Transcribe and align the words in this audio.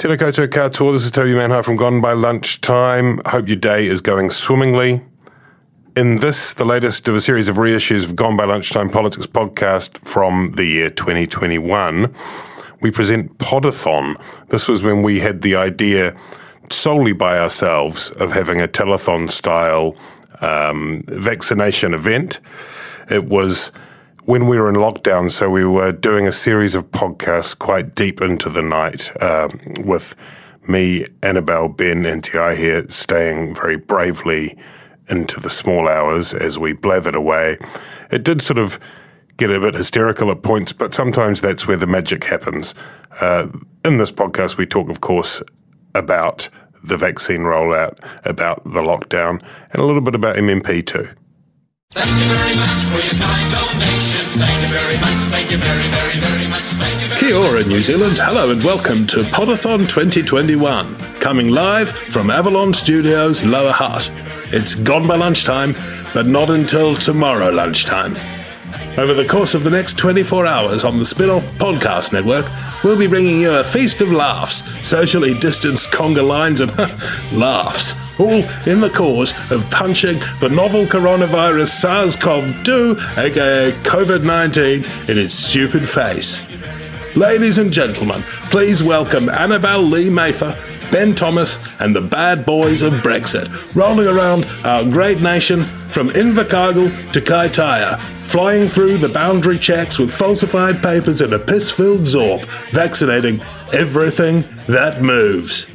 Tēnā 0.00 0.16
koutou 0.16 0.48
katoa, 0.48 0.94
this 0.94 1.04
is 1.04 1.10
Toby 1.10 1.32
Manhire 1.32 1.62
from 1.62 1.76
Gone 1.76 2.00
by 2.00 2.14
Lunchtime. 2.14 3.20
Hope 3.26 3.48
your 3.48 3.58
day 3.58 3.86
is 3.86 4.00
going 4.00 4.30
swimmingly. 4.30 5.02
In 5.94 6.16
this, 6.16 6.54
the 6.54 6.64
latest 6.64 7.06
of 7.06 7.14
a 7.14 7.20
series 7.20 7.48
of 7.48 7.56
reissues 7.56 8.04
of 8.04 8.16
Gone 8.16 8.34
by 8.34 8.46
Lunchtime 8.46 8.88
Politics 8.88 9.26
podcast 9.26 9.98
from 9.98 10.52
the 10.52 10.64
year 10.64 10.88
2021, 10.88 12.14
we 12.80 12.90
present 12.90 13.36
Podathon. 13.36 14.16
This 14.48 14.68
was 14.68 14.82
when 14.82 15.02
we 15.02 15.18
had 15.18 15.42
the 15.42 15.54
idea 15.54 16.16
solely 16.70 17.12
by 17.12 17.38
ourselves 17.38 18.10
of 18.12 18.32
having 18.32 18.58
a 18.58 18.66
telethon 18.66 19.30
style 19.30 19.94
um, 20.40 21.04
vaccination 21.08 21.92
event. 21.92 22.40
It 23.10 23.26
was 23.26 23.70
when 24.30 24.46
we 24.46 24.56
were 24.60 24.68
in 24.68 24.76
lockdown, 24.76 25.28
so 25.28 25.50
we 25.50 25.64
were 25.64 25.90
doing 25.90 26.24
a 26.24 26.30
series 26.30 26.76
of 26.76 26.88
podcasts 26.92 27.58
quite 27.58 27.96
deep 27.96 28.22
into 28.22 28.48
the 28.48 28.62
night 28.62 29.10
um, 29.20 29.50
with 29.80 30.14
me, 30.68 31.04
Annabelle, 31.20 31.66
Ben, 31.66 32.06
and 32.06 32.22
Ti 32.22 32.54
here 32.54 32.88
staying 32.88 33.56
very 33.56 33.76
bravely 33.76 34.56
into 35.08 35.40
the 35.40 35.50
small 35.50 35.88
hours 35.88 36.32
as 36.32 36.60
we 36.60 36.74
blathered 36.74 37.16
away. 37.16 37.58
It 38.12 38.22
did 38.22 38.40
sort 38.40 38.58
of 38.58 38.78
get 39.36 39.50
a 39.50 39.58
bit 39.58 39.74
hysterical 39.74 40.30
at 40.30 40.44
points, 40.44 40.72
but 40.72 40.94
sometimes 40.94 41.40
that's 41.40 41.66
where 41.66 41.76
the 41.76 41.88
magic 41.88 42.22
happens. 42.22 42.72
Uh, 43.20 43.48
in 43.84 43.98
this 43.98 44.12
podcast, 44.12 44.56
we 44.56 44.64
talk, 44.64 44.88
of 44.90 45.00
course, 45.00 45.42
about 45.92 46.48
the 46.84 46.96
vaccine 46.96 47.40
rollout, 47.40 47.98
about 48.24 48.62
the 48.62 48.80
lockdown, 48.80 49.42
and 49.72 49.82
a 49.82 49.84
little 49.84 50.02
bit 50.02 50.14
about 50.14 50.36
MMP 50.36 50.86
too. 50.86 51.08
Thank 51.92 52.22
you 52.22 52.32
very 52.32 52.54
much 52.54 52.84
for 52.84 53.00
your 53.02 53.20
kind 53.20 53.52
donation. 53.52 54.38
Thank 54.38 54.62
you 54.62 54.68
very 54.68 54.96
much. 54.98 55.24
Thank 55.24 55.50
you 55.50 55.56
very, 55.56 55.88
very, 55.88 56.20
very 56.20 56.46
much. 56.46 56.62
Thank 56.62 57.02
you 57.02 57.08
very 57.08 57.20
Kia 57.20 57.36
ora, 57.36 57.64
New 57.64 57.82
Zealand. 57.82 58.16
Hello 58.16 58.48
and 58.52 58.62
welcome 58.62 59.08
to 59.08 59.24
Podathon 59.24 59.88
2021, 59.88 61.18
coming 61.18 61.48
live 61.48 61.90
from 62.08 62.30
Avalon 62.30 62.72
Studios, 62.74 63.42
Lower 63.42 63.72
Hutt. 63.72 64.08
It's 64.52 64.76
gone 64.76 65.08
by 65.08 65.16
lunchtime, 65.16 65.74
but 66.14 66.26
not 66.26 66.48
until 66.48 66.94
tomorrow 66.94 67.50
lunchtime. 67.50 68.14
Over 68.98 69.14
the 69.14 69.24
course 69.24 69.54
of 69.54 69.64
the 69.64 69.70
next 69.70 69.96
24 69.98 70.46
hours 70.46 70.84
on 70.84 70.98
the 70.98 71.04
Spinoff 71.04 71.46
Podcast 71.58 72.12
Network, 72.12 72.50
we'll 72.82 72.98
be 72.98 73.06
bringing 73.06 73.40
you 73.40 73.52
a 73.52 73.64
feast 73.64 74.00
of 74.02 74.10
laughs, 74.10 74.62
socially 74.86 75.32
distanced 75.32 75.90
conga 75.90 76.26
lines, 76.26 76.60
and 76.60 76.70
laughs, 77.32 77.94
all 78.18 78.44
in 78.68 78.80
the 78.80 78.90
cause 78.90 79.32
of 79.50 79.70
punching 79.70 80.18
the 80.40 80.50
novel 80.50 80.86
coronavirus 80.86 81.68
SARS 81.68 82.16
CoV 82.16 82.64
2, 82.64 82.96
aka 83.16 83.72
COVID 83.84 84.24
19, 84.24 84.84
in 85.08 85.18
its 85.18 85.34
stupid 85.34 85.88
face. 85.88 86.42
Ladies 87.16 87.58
and 87.58 87.72
gentlemen, 87.72 88.22
please 88.50 88.82
welcome 88.82 89.28
Annabelle 89.30 89.82
Lee 89.82 90.10
Mather, 90.10 90.56
Ben 90.90 91.14
Thomas, 91.14 91.58
and 91.78 91.94
the 91.94 92.00
bad 92.00 92.44
boys 92.44 92.82
of 92.82 92.94
Brexit, 92.94 93.48
rolling 93.74 94.08
around 94.08 94.44
our 94.64 94.84
great 94.84 95.20
nation 95.20 95.64
from 95.90 96.10
Invercargill 96.10 97.12
to 97.12 97.20
Kaitaia, 97.20 98.24
flying 98.24 98.68
through 98.68 98.98
the 98.98 99.08
boundary 99.08 99.58
checks 99.58 99.98
with 99.98 100.12
falsified 100.12 100.82
papers 100.82 101.20
and 101.20 101.32
a 101.32 101.38
piss 101.38 101.70
filled 101.70 102.02
Zorb, 102.02 102.44
vaccinating 102.72 103.40
everything 103.72 104.44
that 104.68 105.02
moves. 105.02 105.66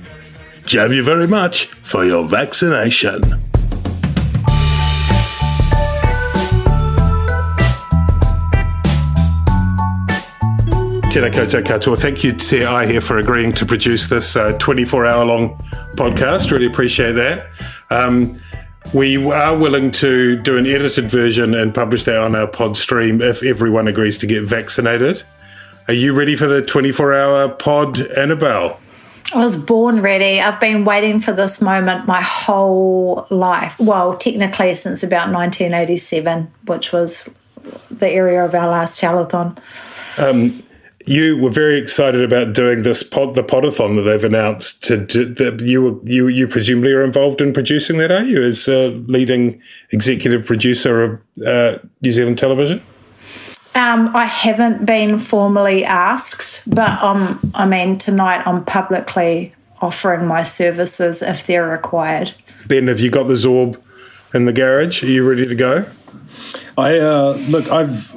Jab 0.66 0.92
you 0.92 1.04
very 1.04 1.28
much 1.28 1.68
for 1.84 2.06
your 2.06 2.26
vaccination. 2.26 3.45
Tēnā 11.16 11.32
koutou. 11.32 11.98
Thank 11.98 12.26
you, 12.26 12.34
Te 12.34 12.66
Ai 12.66 12.88
here, 12.88 13.00
for 13.00 13.18
agreeing 13.18 13.54
to 13.54 13.66
produce 13.66 14.10
this 14.10 14.36
24 14.60 15.06
uh, 15.06 15.14
hour 15.14 15.24
long 15.24 15.56
podcast. 15.96 16.52
Really 16.52 16.66
appreciate 16.66 17.14
that. 17.14 17.48
Um, 17.90 18.38
we 18.94 19.16
are 19.32 19.58
willing 19.58 19.92
to 19.92 20.36
do 20.36 20.58
an 20.58 20.66
edited 20.66 21.10
version 21.10 21.54
and 21.54 21.74
publish 21.74 22.04
that 22.04 22.18
on 22.18 22.36
our 22.36 22.48
pod 22.48 22.76
stream 22.76 23.22
if 23.22 23.44
everyone 23.44 23.88
agrees 23.88 24.18
to 24.18 24.28
get 24.28 24.44
vaccinated. 24.44 25.24
Are 25.88 25.94
you 25.94 26.12
ready 26.12 26.36
for 26.36 26.48
the 26.48 26.62
24 26.62 27.14
hour 27.14 27.48
pod, 27.48 27.98
Annabelle? 28.18 28.78
I 29.34 29.38
was 29.38 29.56
born 29.56 30.02
ready. 30.02 30.42
I've 30.42 30.60
been 30.60 30.84
waiting 30.84 31.22
for 31.22 31.32
this 31.32 31.62
moment 31.62 32.08
my 32.08 32.22
whole 32.22 33.26
life. 33.30 33.80
Well, 33.80 34.18
technically, 34.18 34.74
since 34.74 35.02
about 35.02 35.32
1987, 35.32 36.52
which 36.66 36.92
was 36.92 37.40
the 37.90 38.10
area 38.10 38.44
of 38.44 38.54
our 38.54 38.68
last 38.68 39.02
telethon. 39.02 39.58
Um, 40.18 40.62
you 41.08 41.38
were 41.38 41.50
very 41.50 41.78
excited 41.78 42.24
about 42.24 42.54
doing 42.54 42.84
this 42.84 43.04
pod, 43.04 43.36
the 43.36 43.44
podathon 43.44 43.96
that 43.96 44.02
they've 44.04 44.24
announced. 44.24 44.84
To, 44.86 45.06
to 45.06 45.26
that 45.26 45.62
you 45.62 45.82
were 45.82 46.00
you 46.04 46.28
you 46.28 46.48
presumably 46.48 46.94
are 46.94 47.04
involved 47.04 47.42
in 47.42 47.54
producing 47.54 47.98
that, 48.00 48.12
are 48.12 48.24
you, 48.24 48.44
as 48.44 48.68
a 48.68 48.90
leading 48.90 49.62
executive 49.92 50.46
producer 50.46 51.04
of 51.04 51.22
uh, 51.46 51.80
New 52.02 52.12
Zealand 52.12 52.38
Television? 52.38 52.82
Um, 53.76 54.16
I 54.16 54.26
haven't 54.26 54.86
been 54.86 55.20
formally 55.20 55.84
asked, 55.84 56.64
but 56.74 57.02
um, 57.04 57.40
I 57.54 57.68
mean 57.68 57.98
tonight 57.98 58.46
I'm 58.48 58.64
publicly 58.66 59.54
offering 59.82 60.26
my 60.26 60.44
services 60.44 61.22
if 61.22 61.46
they're 61.46 61.68
required. 61.68 62.34
Ben, 62.68 62.88
have 62.88 63.00
you 63.00 63.12
got 63.12 63.28
the 63.28 63.36
Zorb 63.36 63.80
in 64.34 64.46
the 64.46 64.54
garage? 64.54 65.04
Are 65.04 65.08
you 65.08 65.28
ready 65.28 65.44
to 65.44 65.56
go? 65.56 65.86
I 66.78 66.98
uh, 66.98 67.38
look. 67.50 67.70
I've. 67.72 68.16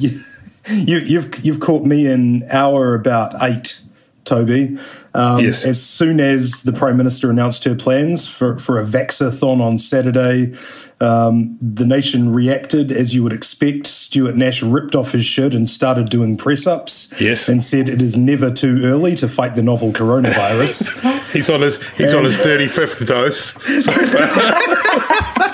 you, 0.70 0.98
you've 0.98 1.44
you've 1.44 1.60
caught 1.60 1.84
me 1.84 2.06
in 2.06 2.44
hour 2.50 2.94
about 2.94 3.42
eight, 3.42 3.80
Toby. 4.24 4.78
Um, 5.14 5.44
yes. 5.44 5.64
As 5.64 5.80
soon 5.82 6.18
as 6.18 6.62
the 6.62 6.72
Prime 6.72 6.96
Minister 6.96 7.30
announced 7.30 7.64
her 7.64 7.74
plans 7.74 8.26
for, 8.26 8.58
for 8.58 8.80
a 8.80 8.82
Vaxathon 8.82 9.60
on 9.60 9.78
Saturday, 9.78 10.54
um, 11.00 11.56
the 11.60 11.86
nation 11.86 12.32
reacted 12.32 12.90
as 12.90 13.14
you 13.14 13.22
would 13.22 13.32
expect. 13.32 13.86
Stuart 13.86 14.34
Nash 14.36 14.62
ripped 14.62 14.96
off 14.96 15.12
his 15.12 15.24
shirt 15.24 15.54
and 15.54 15.68
started 15.68 16.06
doing 16.06 16.36
press 16.36 16.66
ups. 16.66 17.12
Yes. 17.20 17.48
And 17.48 17.62
said 17.62 17.88
it 17.88 18.02
is 18.02 18.16
never 18.16 18.50
too 18.50 18.80
early 18.84 19.14
to 19.16 19.28
fight 19.28 19.54
the 19.54 19.62
novel 19.62 19.92
coronavirus. 19.92 21.30
he's 21.32 21.50
on 21.50 21.60
his 21.60 21.80
he's 21.90 22.12
and, 22.12 22.20
on 22.20 22.24
his 22.24 22.38
thirty 22.38 22.66
fifth 22.66 23.06
dose. 23.06 23.52
So 23.84 23.92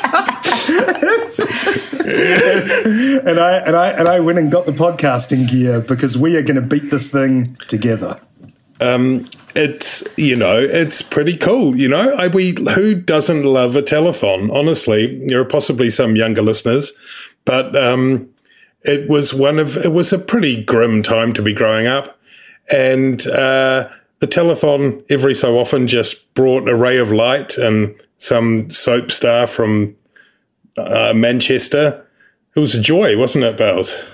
and 3.27 3.39
I 3.39 3.63
and 3.67 3.77
I 3.77 3.91
and 3.91 4.09
I 4.09 4.21
went 4.21 4.39
and 4.39 4.51
got 4.51 4.67
the 4.67 4.73
podcasting 4.73 5.49
gear 5.49 5.81
because 5.81 6.19
we 6.19 6.37
are 6.37 6.43
going 6.43 6.57
to 6.57 6.61
beat 6.61 6.91
this 6.91 7.11
thing 7.11 7.57
together. 7.69 8.21
Um, 8.81 9.29
it's 9.55 10.03
you 10.19 10.35
know 10.35 10.59
it's 10.59 11.03
pretty 11.03 11.37
cool. 11.37 11.77
You 11.77 11.89
know, 11.89 12.15
I, 12.15 12.29
we 12.29 12.57
who 12.75 12.95
doesn't 12.95 13.45
love 13.45 13.77
a 13.77 13.83
telethon? 13.83 14.53
Honestly, 14.53 15.25
there 15.27 15.41
are 15.41 15.45
possibly 15.45 15.91
some 15.91 16.17
younger 16.17 16.43
listeners, 16.43 16.93
but 17.45 17.77
um, 17.77 18.29
it 18.83 19.09
was 19.09 19.33
one 19.33 19.59
of 19.59 19.77
it 19.77 19.93
was 19.93 20.13
a 20.13 20.19
pretty 20.19 20.65
grim 20.65 21.03
time 21.03 21.33
to 21.35 21.43
be 21.43 21.53
growing 21.53 21.87
up, 21.87 22.19
and 22.73 23.27
uh, 23.29 23.89
the 24.21 24.27
telethon 24.27 25.05
every 25.11 25.35
so 25.35 25.59
often 25.59 25.87
just 25.87 26.33
brought 26.35 26.69
a 26.69 26.75
ray 26.75 26.99
of 26.99 27.13
light 27.13 27.57
and 27.59 27.95
some 28.19 28.69
soap 28.71 29.11
star 29.11 29.47
from 29.47 29.97
uh, 30.87 31.15
Manchester. 31.15 32.07
It 32.55 32.61
was 32.61 32.75
a 32.75 32.81
joy, 32.81 33.17
wasn't 33.17 33.45
it, 33.45 33.57
Bells? 33.57 34.05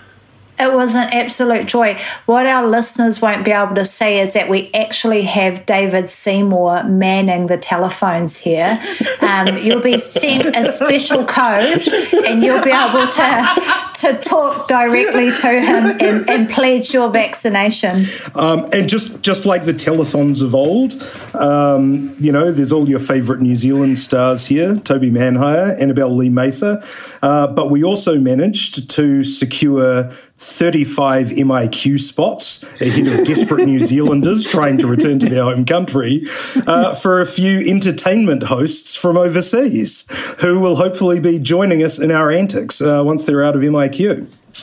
it 0.59 0.73
was 0.73 0.95
an 0.95 1.09
absolute 1.13 1.67
joy. 1.67 1.99
What 2.25 2.47
our 2.47 2.67
listeners 2.67 3.21
won't 3.21 3.45
be 3.45 3.51
able 3.51 3.75
to 3.75 3.85
see 3.85 4.19
is 4.19 4.33
that 4.35 4.49
we 4.49 4.71
actually 4.73 5.23
have 5.23 5.67
David 5.67 6.09
Seymour 6.09 6.85
manning 6.85 7.47
the 7.47 7.59
telephones 7.59 8.37
here. 8.39 8.81
Um, 9.21 9.59
you'll 9.59 9.83
be 9.83 9.99
sent 9.99 10.47
a 10.57 10.65
special 10.65 11.25
code 11.25 11.87
and 12.27 12.43
you'll 12.43 12.63
be 12.63 12.71
able 12.71 13.07
to 13.07 13.91
to 14.01 14.15
talk 14.15 14.69
directly 14.69 15.33
to 15.33 15.61
him 15.61 15.85
and, 16.01 16.29
and 16.29 16.51
pledge 16.51 16.93
your 16.93 17.11
vaccination. 17.11 18.05
Um, 18.35 18.67
and 18.73 18.89
just 18.89 19.23
just 19.23 19.47
like 19.47 19.65
the 19.65 19.73
telethons 19.73 20.43
of 20.43 20.55
old, 20.55 20.95
um, 21.35 22.15
you 22.19 22.33
know, 22.33 22.51
there's 22.51 22.73
all 22.73 22.89
your 22.89 23.01
favourite 23.01 23.41
New 23.41 23.57
Zealand 23.57 23.99
stars 23.99 24.47
here: 24.47 24.77
Toby 24.77 25.11
Manhire, 25.11 25.81
Annabelle 25.81 26.15
Lee 26.15 26.29
Mather. 26.29 26.83
Uh, 27.23 27.47
but 27.47 27.71
we 27.71 27.83
also 27.83 28.19
managed 28.19 28.91
to 28.91 29.25
secure 29.25 30.11
35 30.39 31.29
MIQ 31.29 31.99
spots 31.99 32.63
ahead 32.83 33.07
of 33.07 33.25
desperate 33.27 33.65
New 33.65 33.79
Zealanders 33.79 34.47
trying 34.47 34.77
to 34.79 34.87
return 34.87 35.19
to 35.21 35.29
their 35.31 35.45
home 35.45 35.65
country 35.65 36.23
uh, 36.67 36.95
for 36.95 37.23
a 37.23 37.27
few 37.27 37.61
entertainment 37.61 38.43
hosts 38.43 38.95
from 38.95 39.17
overseas 39.17 40.07
who 40.43 40.61
will 40.61 40.77
hopefully 40.77 41.21
be 41.21 41.39
joining 41.39 41.83
us 41.83 41.99
in 41.99 42.11
our 42.11 42.31
antics 42.31 42.83
uh, 42.83 43.03
once 43.05 43.25
they're 43.25 43.43
out 43.43 43.57
of 43.57 43.63
MIQ. 43.63 43.86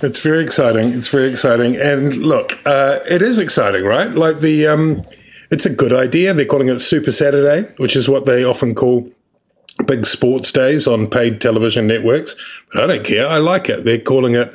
It's 0.02 0.20
very 0.20 0.44
exciting. 0.44 0.92
It's 0.94 1.08
very 1.08 1.30
exciting. 1.30 1.75
And 1.75 2.18
look, 2.18 2.54
uh, 2.66 3.00
it 3.08 3.22
is 3.22 3.38
exciting, 3.38 3.84
right? 3.86 4.10
Like 4.10 4.40
the, 4.40 4.68
um, 4.68 5.04
it's 5.52 5.66
a 5.66 5.70
good 5.70 5.94
idea. 5.94 6.34
They're 6.34 6.46
calling 6.46 6.68
it 6.68 6.80
Super 6.80 7.12
Saturday, 7.12 7.72
which 7.78 7.96
is 7.96 8.10
what 8.10 8.25
they 8.25 8.44
often 8.44 8.74
call 8.74 9.08
big 9.86 10.06
sports 10.06 10.52
days 10.52 10.88
on 10.88 11.08
paid 11.08 11.42
television 11.42 11.86
networks. 11.86 12.36
But 12.74 12.84
I 12.84 12.88
don't 12.88 13.06
care. 13.06 13.28
I 13.28 13.38
like 13.38 13.70
it. 13.70 13.86
They're 13.86 14.00
calling 14.00 14.34
it 14.34 14.52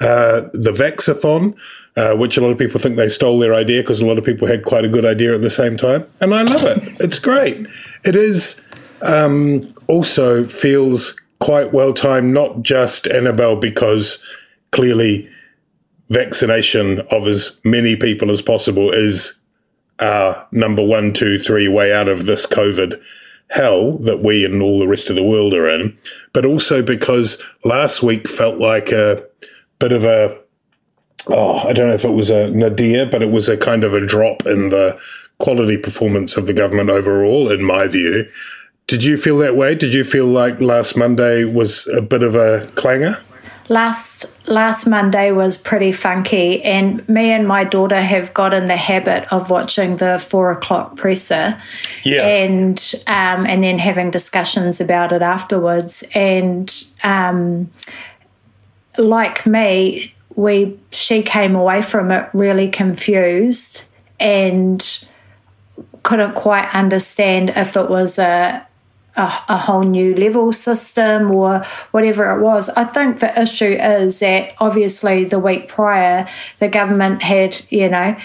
uh, 0.00 0.42
the 0.52 0.72
Vaxathon, 0.72 1.56
uh, 1.96 2.16
which 2.16 2.36
a 2.36 2.40
lot 2.40 2.50
of 2.50 2.58
people 2.58 2.80
think 2.80 2.96
they 2.96 3.08
stole 3.08 3.38
their 3.38 3.54
idea 3.54 3.82
because 3.82 4.00
a 4.00 4.06
lot 4.06 4.18
of 4.18 4.24
people 4.24 4.46
had 4.46 4.64
quite 4.64 4.84
a 4.84 4.88
good 4.88 5.06
idea 5.06 5.34
at 5.34 5.40
the 5.40 5.50
same 5.50 5.76
time. 5.76 6.06
And 6.20 6.34
I 6.34 6.42
love 6.42 6.64
it. 6.64 7.00
it's 7.00 7.18
great. 7.18 7.66
It 8.04 8.16
is 8.16 8.66
um, 9.02 9.72
also 9.86 10.44
feels 10.44 11.18
quite 11.42 11.72
well 11.72 11.92
timed, 11.92 12.32
not 12.32 12.62
just 12.62 13.08
Annabelle, 13.08 13.56
because 13.56 14.24
clearly 14.70 15.28
vaccination 16.08 17.00
of 17.10 17.26
as 17.26 17.60
many 17.64 17.96
people 17.96 18.30
as 18.30 18.40
possible 18.40 18.92
is 18.92 19.40
our 19.98 20.46
number 20.52 20.84
one, 20.84 21.12
two, 21.12 21.40
three 21.40 21.66
way 21.66 21.92
out 21.92 22.06
of 22.06 22.26
this 22.26 22.46
COVID 22.46 23.00
hell 23.50 23.98
that 23.98 24.22
we 24.22 24.44
and 24.44 24.62
all 24.62 24.78
the 24.78 24.86
rest 24.86 25.10
of 25.10 25.16
the 25.16 25.22
world 25.22 25.52
are 25.52 25.68
in, 25.68 25.98
but 26.32 26.46
also 26.46 26.80
because 26.80 27.42
last 27.64 28.04
week 28.04 28.28
felt 28.28 28.58
like 28.58 28.92
a 28.92 29.26
bit 29.80 29.90
of 29.90 30.04
a 30.04 30.38
oh, 31.28 31.58
I 31.68 31.72
don't 31.72 31.88
know 31.88 31.94
if 31.94 32.04
it 32.04 32.10
was 32.10 32.30
a 32.30 32.50
nadir, 32.50 33.06
but 33.06 33.22
it 33.22 33.32
was 33.32 33.48
a 33.48 33.56
kind 33.56 33.82
of 33.82 33.94
a 33.94 34.06
drop 34.06 34.46
in 34.46 34.68
the 34.68 34.96
quality 35.38 35.76
performance 35.76 36.36
of 36.36 36.46
the 36.46 36.54
government 36.54 36.88
overall, 36.88 37.50
in 37.50 37.64
my 37.64 37.88
view. 37.88 38.30
Did 38.86 39.04
you 39.04 39.16
feel 39.16 39.38
that 39.38 39.56
way? 39.56 39.74
Did 39.74 39.94
you 39.94 40.04
feel 40.04 40.26
like 40.26 40.60
last 40.60 40.96
Monday 40.96 41.44
was 41.44 41.86
a 41.88 42.02
bit 42.02 42.22
of 42.22 42.34
a 42.34 42.66
clanger? 42.74 43.16
last 43.68 44.48
last 44.48 44.86
Monday 44.86 45.32
was 45.32 45.56
pretty 45.56 45.92
funky, 45.92 46.62
and 46.62 47.06
me 47.08 47.30
and 47.30 47.46
my 47.48 47.64
daughter 47.64 48.00
have 48.00 48.34
got 48.34 48.52
in 48.52 48.66
the 48.66 48.76
habit 48.76 49.32
of 49.32 49.50
watching 49.50 49.96
the 49.96 50.18
four 50.18 50.50
o'clock 50.50 50.96
presser, 50.96 51.58
Yeah. 52.02 52.26
and 52.26 52.78
um, 53.06 53.46
and 53.46 53.62
then 53.64 53.78
having 53.78 54.10
discussions 54.10 54.80
about 54.80 55.12
it 55.12 55.22
afterwards. 55.22 56.04
And 56.14 56.70
um, 57.02 57.70
like 58.98 59.46
me, 59.46 60.12
we 60.36 60.78
she 60.90 61.22
came 61.22 61.54
away 61.54 61.82
from 61.82 62.10
it 62.10 62.28
really 62.32 62.68
confused 62.68 63.90
and 64.20 65.06
couldn't 66.02 66.34
quite 66.34 66.74
understand 66.74 67.50
if 67.50 67.76
it 67.76 67.88
was 67.88 68.18
a 68.18 68.66
a, 69.16 69.32
a 69.48 69.58
whole 69.58 69.82
new 69.82 70.14
level 70.14 70.52
system 70.52 71.30
or 71.30 71.62
whatever 71.90 72.30
it 72.30 72.40
was. 72.40 72.68
I 72.70 72.84
think 72.84 73.20
the 73.20 73.40
issue 73.40 73.76
is 73.78 74.20
that 74.20 74.54
obviously 74.58 75.24
the 75.24 75.38
week 75.38 75.68
prior, 75.68 76.26
the 76.58 76.68
government 76.68 77.22
had, 77.22 77.60
you 77.70 77.88
know, 77.88 78.16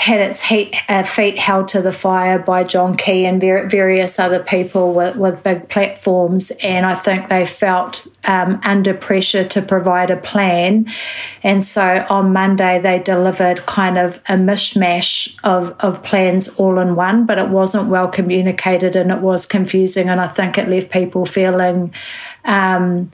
had 0.00 0.22
its 0.22 0.40
heat, 0.40 0.74
uh, 0.88 1.02
feet 1.02 1.36
held 1.36 1.68
to 1.68 1.82
the 1.82 1.92
fire 1.92 2.38
by 2.38 2.64
John 2.64 2.96
Key 2.96 3.26
and 3.26 3.38
ver- 3.38 3.68
various 3.68 4.18
other 4.18 4.42
people 4.42 4.94
with, 4.94 5.14
with 5.16 5.44
big 5.44 5.68
platforms. 5.68 6.50
And 6.64 6.86
I 6.86 6.94
think 6.94 7.28
they 7.28 7.44
felt 7.44 8.06
um, 8.26 8.58
under 8.64 8.94
pressure 8.94 9.44
to 9.44 9.60
provide 9.60 10.10
a 10.10 10.16
plan. 10.16 10.86
And 11.42 11.62
so 11.62 12.06
on 12.08 12.32
Monday, 12.32 12.78
they 12.78 12.98
delivered 12.98 13.66
kind 13.66 13.98
of 13.98 14.22
a 14.26 14.36
mishmash 14.36 15.38
of, 15.44 15.76
of 15.80 16.02
plans 16.02 16.58
all 16.58 16.78
in 16.78 16.96
one, 16.96 17.26
but 17.26 17.36
it 17.36 17.50
wasn't 17.50 17.90
well 17.90 18.08
communicated 18.08 18.96
and 18.96 19.10
it 19.10 19.20
was 19.20 19.44
confusing. 19.44 20.08
And 20.08 20.18
I 20.18 20.28
think 20.28 20.56
it 20.56 20.66
left 20.66 20.90
people 20.90 21.26
feeling. 21.26 21.92
Um, 22.46 23.10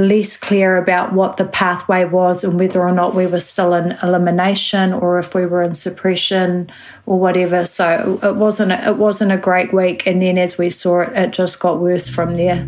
less 0.00 0.36
clear 0.36 0.76
about 0.76 1.12
what 1.12 1.36
the 1.36 1.44
pathway 1.44 2.04
was 2.04 2.42
and 2.42 2.58
whether 2.58 2.80
or 2.80 2.90
not 2.90 3.14
we 3.14 3.26
were 3.26 3.38
still 3.38 3.74
in 3.74 3.92
elimination 4.02 4.92
or 4.92 5.18
if 5.18 5.34
we 5.34 5.44
were 5.44 5.62
in 5.62 5.74
suppression 5.74 6.70
or 7.04 7.20
whatever. 7.20 7.64
So 7.66 8.18
it 8.22 8.36
wasn't 8.36 8.72
a, 8.72 8.88
it 8.88 8.96
wasn't 8.96 9.32
a 9.32 9.36
great 9.36 9.72
week, 9.74 10.06
and 10.06 10.22
then 10.22 10.38
as 10.38 10.56
we 10.56 10.70
saw 10.70 11.00
it, 11.00 11.16
it 11.16 11.32
just 11.32 11.60
got 11.60 11.80
worse 11.80 12.08
from 12.08 12.34
there. 12.34 12.66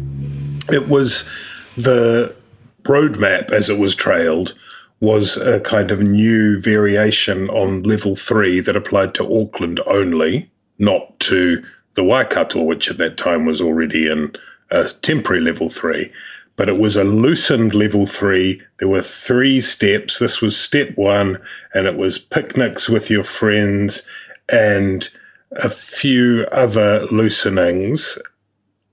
It 0.70 0.88
was 0.88 1.28
the 1.76 2.36
roadmap 2.82 3.50
as 3.50 3.70
it 3.70 3.78
was 3.78 3.94
trailed 3.94 4.54
was 5.00 5.36
a 5.36 5.58
kind 5.60 5.90
of 5.90 6.00
new 6.00 6.60
variation 6.60 7.50
on 7.50 7.82
level 7.82 8.14
three 8.14 8.60
that 8.60 8.76
applied 8.76 9.14
to 9.14 9.40
Auckland 9.40 9.80
only, 9.86 10.48
not 10.78 11.18
to 11.18 11.64
the 11.94 12.04
Waikato, 12.04 12.62
which 12.62 12.88
at 12.88 12.98
that 12.98 13.16
time 13.16 13.44
was 13.44 13.60
already 13.60 14.06
in 14.06 14.32
a 14.70 14.88
temporary 15.02 15.40
level 15.40 15.68
three. 15.68 16.12
But 16.56 16.68
it 16.68 16.78
was 16.78 16.96
a 16.96 17.04
loosened 17.04 17.74
level 17.74 18.06
three. 18.06 18.60
There 18.78 18.88
were 18.88 19.02
three 19.02 19.60
steps. 19.60 20.18
This 20.18 20.42
was 20.42 20.56
step 20.56 20.96
one, 20.96 21.40
and 21.74 21.86
it 21.86 21.96
was 21.96 22.18
picnics 22.18 22.88
with 22.88 23.10
your 23.10 23.24
friends 23.24 24.06
and 24.50 25.08
a 25.52 25.68
few 25.68 26.46
other 26.52 27.06
loosenings 27.06 28.18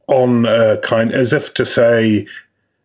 on 0.08 0.46
a 0.46 0.78
kind 0.82 1.14
as 1.14 1.34
if 1.34 1.54
to 1.54 1.66
say 1.66 2.28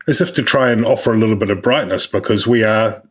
as 0.07 0.21
if 0.21 0.35
to 0.35 0.43
try 0.43 0.71
and 0.71 0.85
offer 0.85 1.13
a 1.13 1.19
little 1.19 1.37
bit 1.37 1.51
of 1.51 1.63
brightness 1.63 2.07
because 2.07 2.47
we 2.47 2.63
are 2.63 3.03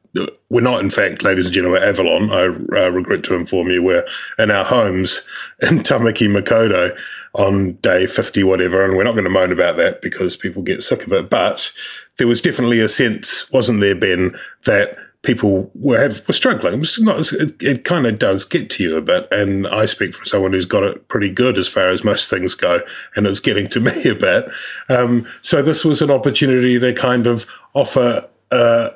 we're 0.49 0.61
not 0.61 0.79
in 0.79 0.89
fact 0.89 1.23
ladies 1.23 1.47
and 1.47 1.55
gentlemen 1.55 1.81
avalon 1.81 2.29
i 2.29 2.43
uh, 2.43 2.89
regret 2.89 3.23
to 3.23 3.33
inform 3.33 3.69
you 3.69 3.81
we're 3.81 4.05
in 4.37 4.51
our 4.51 4.63
homes 4.63 5.27
in 5.69 5.79
tamaki 5.79 6.27
makaurau 6.27 6.95
on 7.33 7.73
day 7.73 8.05
50 8.05 8.43
whatever 8.43 8.83
and 8.83 8.95
we're 8.95 9.03
not 9.03 9.13
going 9.13 9.23
to 9.23 9.29
moan 9.29 9.51
about 9.51 9.77
that 9.77 10.01
because 10.01 10.35
people 10.35 10.61
get 10.61 10.81
sick 10.81 11.05
of 11.05 11.11
it 11.11 11.29
but 11.29 11.71
there 12.17 12.27
was 12.27 12.41
definitely 12.41 12.79
a 12.79 12.87
sense 12.87 13.51
wasn't 13.51 13.79
there 13.79 13.95
ben 13.95 14.37
that 14.65 14.97
people 15.23 15.71
were 15.73 15.97
have 15.99 16.25
were 16.27 16.33
struggling. 16.33 16.81
It, 16.83 17.63
it 17.63 17.83
kind 17.83 18.05
of 18.05 18.19
does 18.19 18.45
get 18.45 18.69
to 18.71 18.83
you 18.83 18.95
a 18.95 19.01
bit, 19.01 19.27
and 19.31 19.65
I 19.67 19.85
speak 19.85 20.13
from 20.13 20.25
someone 20.25 20.53
who's 20.53 20.65
got 20.65 20.83
it 20.83 21.07
pretty 21.07 21.29
good 21.29 21.57
as 21.57 21.67
far 21.67 21.89
as 21.89 22.03
most 22.03 22.29
things 22.29 22.53
go, 22.53 22.81
and 23.15 23.25
it's 23.25 23.39
getting 23.39 23.67
to 23.69 23.79
me 23.79 24.09
a 24.09 24.15
bit. 24.15 24.45
Um, 24.89 25.25
so 25.41 25.63
this 25.63 25.83
was 25.83 26.01
an 26.01 26.11
opportunity 26.11 26.77
to 26.79 26.93
kind 26.93 27.25
of 27.25 27.49
offer 27.73 28.27
uh, 28.51 28.91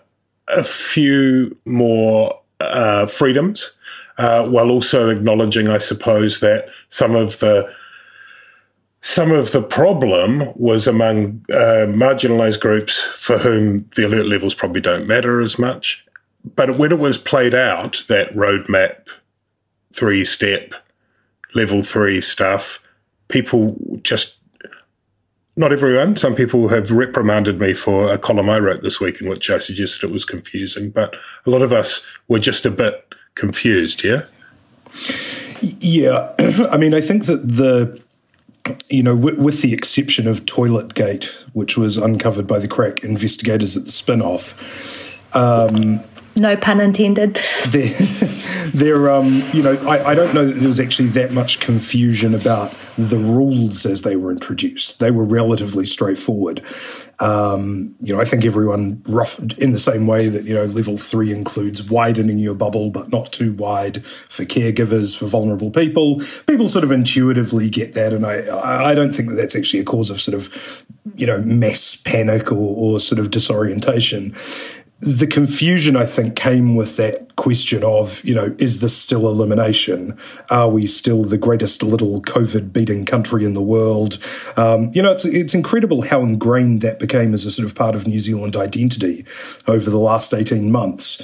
a 0.47 0.63
few 0.63 1.57
more 1.65 2.39
uh, 2.59 3.07
freedoms, 3.07 3.75
uh, 4.17 4.47
while 4.47 4.69
also 4.69 5.09
acknowledging, 5.09 5.67
I 5.67 5.79
suppose, 5.79 6.41
that 6.41 6.69
some 6.89 7.15
of 7.15 7.39
the 7.39 7.73
some 9.07 9.31
of 9.31 9.53
the 9.53 9.61
problem 9.61 10.43
was 10.57 10.85
among 10.85 11.45
uh, 11.49 11.87
marginalized 11.87 12.59
groups 12.59 12.99
for 12.99 13.37
whom 13.37 13.89
the 13.95 14.05
alert 14.05 14.25
levels 14.25 14.53
probably 14.53 14.81
don't 14.81 15.07
matter 15.07 15.39
as 15.39 15.57
much. 15.57 16.05
But 16.43 16.77
when 16.77 16.91
it 16.91 16.99
was 16.99 17.17
played 17.17 17.55
out, 17.55 18.03
that 18.09 18.35
roadmap, 18.35 19.07
three 19.93 20.25
step, 20.25 20.73
level 21.55 21.81
three 21.81 22.19
stuff, 22.19 22.85
people 23.29 23.77
just, 24.03 24.39
not 25.55 25.71
everyone, 25.71 26.17
some 26.17 26.35
people 26.35 26.67
have 26.67 26.91
reprimanded 26.91 27.61
me 27.61 27.73
for 27.73 28.11
a 28.11 28.17
column 28.17 28.49
I 28.49 28.59
wrote 28.59 28.83
this 28.83 28.99
week 28.99 29.21
in 29.21 29.29
which 29.29 29.49
I 29.49 29.59
suggested 29.59 30.09
it 30.09 30.11
was 30.11 30.25
confusing, 30.25 30.89
but 30.89 31.15
a 31.45 31.49
lot 31.49 31.61
of 31.61 31.71
us 31.71 32.05
were 32.27 32.39
just 32.39 32.65
a 32.65 32.71
bit 32.71 33.13
confused, 33.35 34.03
yeah? 34.03 34.23
Yeah, 35.61 36.33
I 36.69 36.75
mean, 36.75 36.93
I 36.93 36.99
think 36.99 37.25
that 37.27 37.47
the 37.47 38.01
you 38.89 39.03
know, 39.03 39.15
with, 39.15 39.37
with, 39.37 39.61
the 39.61 39.73
exception 39.73 40.27
of 40.27 40.45
Toilet 40.45 40.93
Gate, 40.93 41.33
which 41.53 41.77
was 41.77 41.97
uncovered 41.97 42.47
by 42.47 42.59
the 42.59 42.67
crack 42.67 43.03
investigators 43.03 43.77
at 43.77 43.85
the 43.85 43.91
spin 43.91 44.21
off. 44.21 45.35
Um, 45.35 45.99
no 46.39 46.55
pun 46.55 46.79
intended. 46.79 47.35
There, 47.69 47.89
there 48.73 49.11
um, 49.11 49.41
you 49.53 49.63
know, 49.63 49.77
I, 49.87 50.11
I, 50.11 50.15
don't 50.15 50.33
know 50.33 50.45
that 50.45 50.53
there 50.53 50.67
was 50.67 50.79
actually 50.79 51.09
that 51.09 51.33
much 51.33 51.59
confusion 51.59 52.33
about 52.33 52.71
the 52.97 53.17
rules 53.17 53.85
as 53.85 54.01
they 54.01 54.15
were 54.15 54.31
introduced. 54.31 54.99
They 54.99 55.11
were 55.11 55.23
relatively 55.23 55.85
straightforward. 55.85 56.63
Um, 57.19 57.95
you 57.99 58.13
know, 58.13 58.21
I 58.21 58.25
think 58.25 58.45
everyone 58.45 59.01
rough 59.07 59.39
in 59.57 59.71
the 59.71 59.79
same 59.79 60.05
way 60.05 60.27
that 60.27 60.45
you 60.45 60.53
know 60.53 60.65
level 60.65 60.97
three 60.97 61.33
includes 61.33 61.89
widening 61.89 62.37
your 62.37 62.53
bubble, 62.53 62.91
but 62.91 63.11
not 63.11 63.31
too 63.31 63.53
wide 63.53 64.05
for 64.05 64.43
caregivers 64.43 65.17
for 65.17 65.25
vulnerable 65.25 65.71
people. 65.71 66.21
People 66.45 66.69
sort 66.69 66.83
of 66.83 66.91
intuitively 66.91 67.69
get 67.69 67.93
that, 67.93 68.13
and 68.13 68.25
I 68.25 68.89
I 68.91 68.95
don't 68.95 69.13
think 69.13 69.29
that 69.29 69.35
that's 69.35 69.55
actually 69.55 69.79
a 69.79 69.85
cause 69.85 70.09
of 70.09 70.21
sort 70.21 70.35
of 70.35 70.83
you 71.15 71.25
know 71.25 71.39
mass 71.39 71.95
panic 71.95 72.51
or, 72.51 72.55
or 72.95 72.99
sort 72.99 73.19
of 73.19 73.31
disorientation 73.31 74.35
the 74.99 75.27
confusion 75.27 75.95
I 75.95 76.05
think 76.05 76.35
came 76.35 76.75
with 76.75 76.97
that 76.97 77.35
question 77.35 77.83
of, 77.83 78.23
you 78.25 78.33
know, 78.33 78.55
is 78.57 78.81
this 78.81 78.97
still 78.97 79.27
elimination? 79.27 80.17
Are 80.49 80.69
we 80.69 80.87
still 80.87 81.23
the 81.23 81.37
greatest 81.37 81.83
little 81.83 82.21
COVID 82.23 82.73
beating 82.73 83.05
country 83.05 83.45
in 83.45 83.53
the 83.53 83.61
world? 83.61 84.17
Um, 84.57 84.91
you 84.93 85.03
know, 85.03 85.11
it's 85.11 85.23
it's 85.23 85.53
incredible 85.53 86.01
how 86.01 86.21
ingrained 86.21 86.81
that 86.81 86.99
became 86.99 87.33
as 87.33 87.45
a 87.45 87.51
sort 87.51 87.67
of 87.67 87.75
part 87.75 87.93
of 87.93 88.07
New 88.07 88.19
Zealand 88.19 88.55
identity 88.55 89.23
over 89.67 89.89
the 89.89 89.99
last 89.99 90.33
eighteen 90.33 90.71
months. 90.71 91.21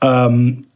Um, 0.00 0.66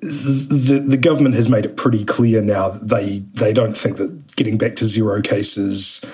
the 0.00 0.82
the 0.84 0.96
government 0.96 1.36
has 1.36 1.48
made 1.48 1.64
it 1.64 1.76
pretty 1.76 2.04
clear 2.04 2.42
now 2.42 2.68
that 2.68 2.88
they 2.88 3.20
they 3.34 3.52
don't 3.52 3.76
think 3.76 3.96
that 3.98 4.34
getting 4.34 4.58
back 4.58 4.74
to 4.76 4.86
zero 4.86 5.22
cases 5.22 6.04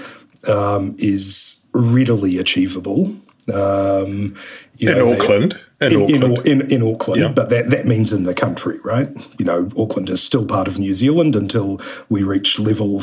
um, 0.46 0.94
is 0.98 1.66
readily 1.72 2.36
achievable. 2.36 3.16
Um, 3.48 4.36
you 4.76 4.90
in 4.90 4.98
know, 4.98 5.12
Auckland. 5.12 5.58
In, 5.80 5.92
in, 6.08 6.22
Auckland. 6.22 6.48
In, 6.48 6.72
in, 6.72 6.82
Auckland, 6.82 7.20
yeah. 7.20 7.28
but 7.28 7.50
that, 7.50 7.70
that 7.70 7.86
means 7.86 8.12
in 8.12 8.22
the 8.22 8.34
country, 8.34 8.78
right? 8.84 9.08
You 9.38 9.44
know, 9.44 9.68
Auckland 9.76 10.10
is 10.10 10.22
still 10.22 10.46
part 10.46 10.68
of 10.68 10.78
New 10.78 10.94
Zealand 10.94 11.34
until 11.34 11.80
we 12.08 12.22
reach 12.22 12.60
level 12.60 13.00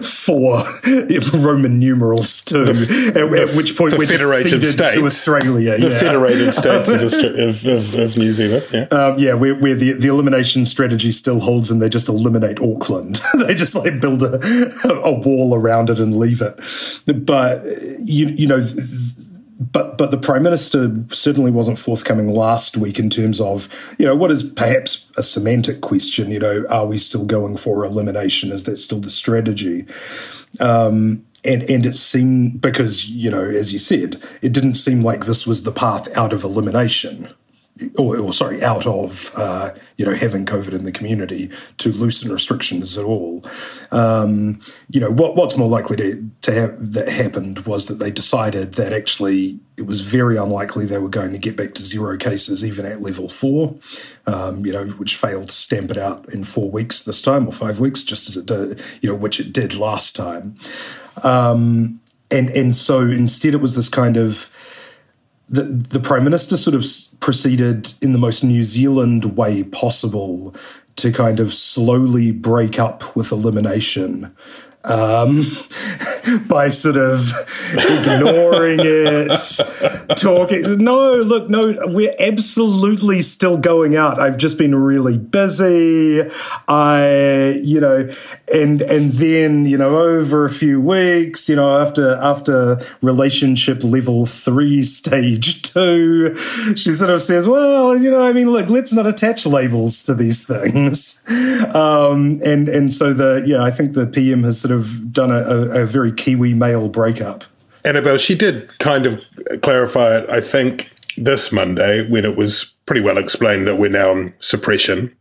3.4 0.00 1.44
Roman 1.44 1.78
numerals 1.78 2.40
2, 2.42 2.64
the, 2.64 2.70
at, 2.70 3.14
the, 3.14 3.42
at, 3.42 3.56
which 3.56 3.76
point 3.76 3.96
we're 3.96 4.06
federated 4.06 4.62
states, 4.62 4.94
to 4.94 5.04
Australia. 5.04 5.78
The 5.78 5.90
yeah. 5.90 5.98
federated 5.98 6.54
states 6.54 6.88
of, 6.88 7.24
of, 7.38 7.66
of, 7.66 7.94
of, 7.94 8.16
New 8.16 8.32
Zealand, 8.32 8.66
yeah. 8.72 8.84
Um, 8.84 9.18
yeah, 9.18 9.34
where, 9.34 9.54
where 9.54 9.74
the, 9.74 9.92
the 9.92 10.08
elimination 10.08 10.64
strategy 10.64 11.10
still 11.10 11.40
holds 11.40 11.70
and 11.70 11.80
they 11.80 11.88
just 11.88 12.08
eliminate 12.08 12.60
Auckland. 12.60 13.20
they 13.46 13.54
just 13.54 13.74
like 13.74 14.00
build 14.00 14.22
a, 14.22 14.38
a 15.04 15.12
wall 15.12 15.54
around 15.54 15.90
it 15.90 15.98
and 15.98 16.18
leave 16.18 16.40
it. 16.40 16.58
But, 17.26 17.64
you, 18.00 18.28
you 18.28 18.46
know, 18.46 18.60
th- 18.60 19.27
but 19.58 19.98
but 19.98 20.10
the 20.10 20.18
prime 20.18 20.42
minister 20.42 21.04
certainly 21.10 21.50
wasn't 21.50 21.78
forthcoming 21.78 22.28
last 22.28 22.76
week 22.76 22.98
in 22.98 23.10
terms 23.10 23.40
of 23.40 23.68
you 23.98 24.06
know 24.06 24.14
what 24.14 24.30
is 24.30 24.42
perhaps 24.42 25.10
a 25.16 25.22
semantic 25.22 25.80
question. 25.80 26.30
You 26.30 26.38
know, 26.38 26.64
are 26.70 26.86
we 26.86 26.98
still 26.98 27.26
going 27.26 27.56
for 27.56 27.84
elimination? 27.84 28.52
Is 28.52 28.64
that 28.64 28.76
still 28.76 29.00
the 29.00 29.10
strategy? 29.10 29.84
Um, 30.60 31.24
and 31.44 31.68
and 31.68 31.84
it 31.84 31.96
seemed 31.96 32.60
because 32.60 33.08
you 33.10 33.30
know 33.30 33.44
as 33.44 33.72
you 33.72 33.80
said, 33.80 34.22
it 34.42 34.52
didn't 34.52 34.74
seem 34.74 35.00
like 35.00 35.24
this 35.24 35.46
was 35.46 35.64
the 35.64 35.72
path 35.72 36.16
out 36.16 36.32
of 36.32 36.44
elimination 36.44 37.28
or, 37.98 38.18
or, 38.18 38.32
sorry, 38.32 38.62
out 38.62 38.86
of 38.86 39.30
uh, 39.36 39.70
you 39.96 40.04
know 40.04 40.14
having 40.14 40.46
COVID 40.46 40.74
in 40.74 40.84
the 40.84 40.92
community 40.92 41.50
to 41.78 41.92
loosen 41.92 42.32
restrictions 42.32 42.96
at 42.96 43.04
all. 43.04 43.44
Um, 43.90 44.60
you 44.88 45.00
know 45.00 45.10
what, 45.10 45.36
what's 45.36 45.56
more 45.56 45.68
likely 45.68 45.96
to, 45.98 46.30
to 46.42 46.52
have 46.52 46.92
that 46.92 47.08
happened 47.08 47.60
was 47.60 47.86
that 47.86 47.94
they 47.94 48.10
decided 48.10 48.74
that 48.74 48.92
actually 48.92 49.60
it 49.76 49.86
was 49.86 50.00
very 50.00 50.36
unlikely 50.36 50.86
they 50.86 50.98
were 50.98 51.08
going 51.08 51.32
to 51.32 51.38
get 51.38 51.56
back 51.56 51.74
to 51.74 51.82
zero 51.82 52.16
cases 52.16 52.64
even 52.64 52.84
at 52.84 53.00
level 53.00 53.28
four. 53.28 53.76
Um, 54.26 54.66
you 54.66 54.72
know, 54.72 54.86
which 54.86 55.16
failed 55.16 55.46
to 55.46 55.52
stamp 55.52 55.90
it 55.90 55.96
out 55.96 56.28
in 56.32 56.44
four 56.44 56.70
weeks 56.70 57.02
this 57.02 57.22
time 57.22 57.46
or 57.46 57.52
five 57.52 57.80
weeks, 57.80 58.02
just 58.02 58.28
as 58.28 58.36
it 58.36 58.46
did, 58.46 58.82
you 59.00 59.08
know, 59.08 59.16
which 59.16 59.40
it 59.40 59.52
did 59.52 59.74
last 59.74 60.14
time. 60.16 60.56
Um, 61.22 62.00
and 62.30 62.50
and 62.50 62.76
so 62.76 63.00
instead, 63.00 63.54
it 63.54 63.60
was 63.60 63.76
this 63.76 63.88
kind 63.88 64.16
of 64.16 64.52
the, 65.48 65.62
the 65.62 66.00
Prime 66.00 66.24
Minister 66.24 66.56
sort 66.56 66.74
of 66.74 66.84
proceeded 67.20 67.92
in 68.02 68.12
the 68.12 68.18
most 68.18 68.44
New 68.44 68.64
Zealand 68.64 69.36
way 69.36 69.64
possible 69.64 70.54
to 70.96 71.12
kind 71.12 71.40
of 71.40 71.54
slowly 71.54 72.32
break 72.32 72.78
up 72.78 73.16
with 73.16 73.32
elimination. 73.32 74.34
Um, 74.84 75.38
by 76.48 76.68
sort 76.68 76.96
of 76.96 77.32
ignoring 77.72 78.80
it, 78.82 80.16
talking. 80.16 80.78
No, 80.78 81.16
look, 81.16 81.48
no, 81.48 81.76
we're 81.86 82.14
absolutely 82.18 83.22
still 83.22 83.58
going 83.58 83.96
out. 83.96 84.18
I've 84.18 84.38
just 84.38 84.58
been 84.58 84.74
really 84.74 85.18
busy. 85.18 86.22
I, 86.68 87.60
you 87.62 87.80
know, 87.80 88.08
and 88.52 88.82
and 88.82 89.12
then 89.12 89.66
you 89.66 89.78
know 89.78 89.96
over 89.96 90.44
a 90.44 90.50
few 90.50 90.80
weeks, 90.80 91.48
you 91.48 91.56
know, 91.56 91.76
after 91.76 92.16
after 92.16 92.78
relationship 93.02 93.84
level 93.84 94.26
three, 94.26 94.82
stage 94.98 95.62
two, 95.62 96.34
she 96.74 96.92
sort 96.92 97.10
of 97.10 97.22
says, 97.22 97.46
well, 97.46 97.96
you 97.96 98.10
know, 98.10 98.26
I 98.26 98.32
mean, 98.32 98.50
look, 98.50 98.68
let's 98.68 98.92
not 98.92 99.06
attach 99.06 99.46
labels 99.46 100.02
to 100.04 100.14
these 100.14 100.46
things. 100.46 101.24
Um, 101.68 102.40
and 102.44 102.68
and 102.68 102.92
so 102.92 103.12
the 103.12 103.44
yeah, 103.46 103.62
I 103.62 103.70
think 103.70 103.92
the 103.92 104.06
PM 104.06 104.42
has 104.44 104.60
sort 104.60 104.72
of 104.72 105.12
done 105.12 105.30
a, 105.30 105.36
a, 105.36 105.82
a 105.82 105.86
very 105.86 106.07
Kiwi 106.12 106.54
male 106.54 106.88
breakup. 106.88 107.44
Annabelle, 107.84 108.18
she 108.18 108.34
did 108.34 108.76
kind 108.78 109.06
of 109.06 109.22
clarify 109.62 110.18
it, 110.18 110.30
I 110.30 110.40
think, 110.40 110.90
this 111.16 111.52
Monday 111.52 112.08
when 112.08 112.24
it 112.24 112.36
was 112.36 112.74
pretty 112.86 113.00
well 113.00 113.18
explained 113.18 113.66
that 113.66 113.76
we're 113.76 113.90
now 113.90 114.10
on 114.10 114.34
suppression 114.40 115.14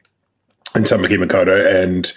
in 0.76 0.84
Tamaki 0.84 1.18
Makaurau 1.18 1.84
and 1.84 2.14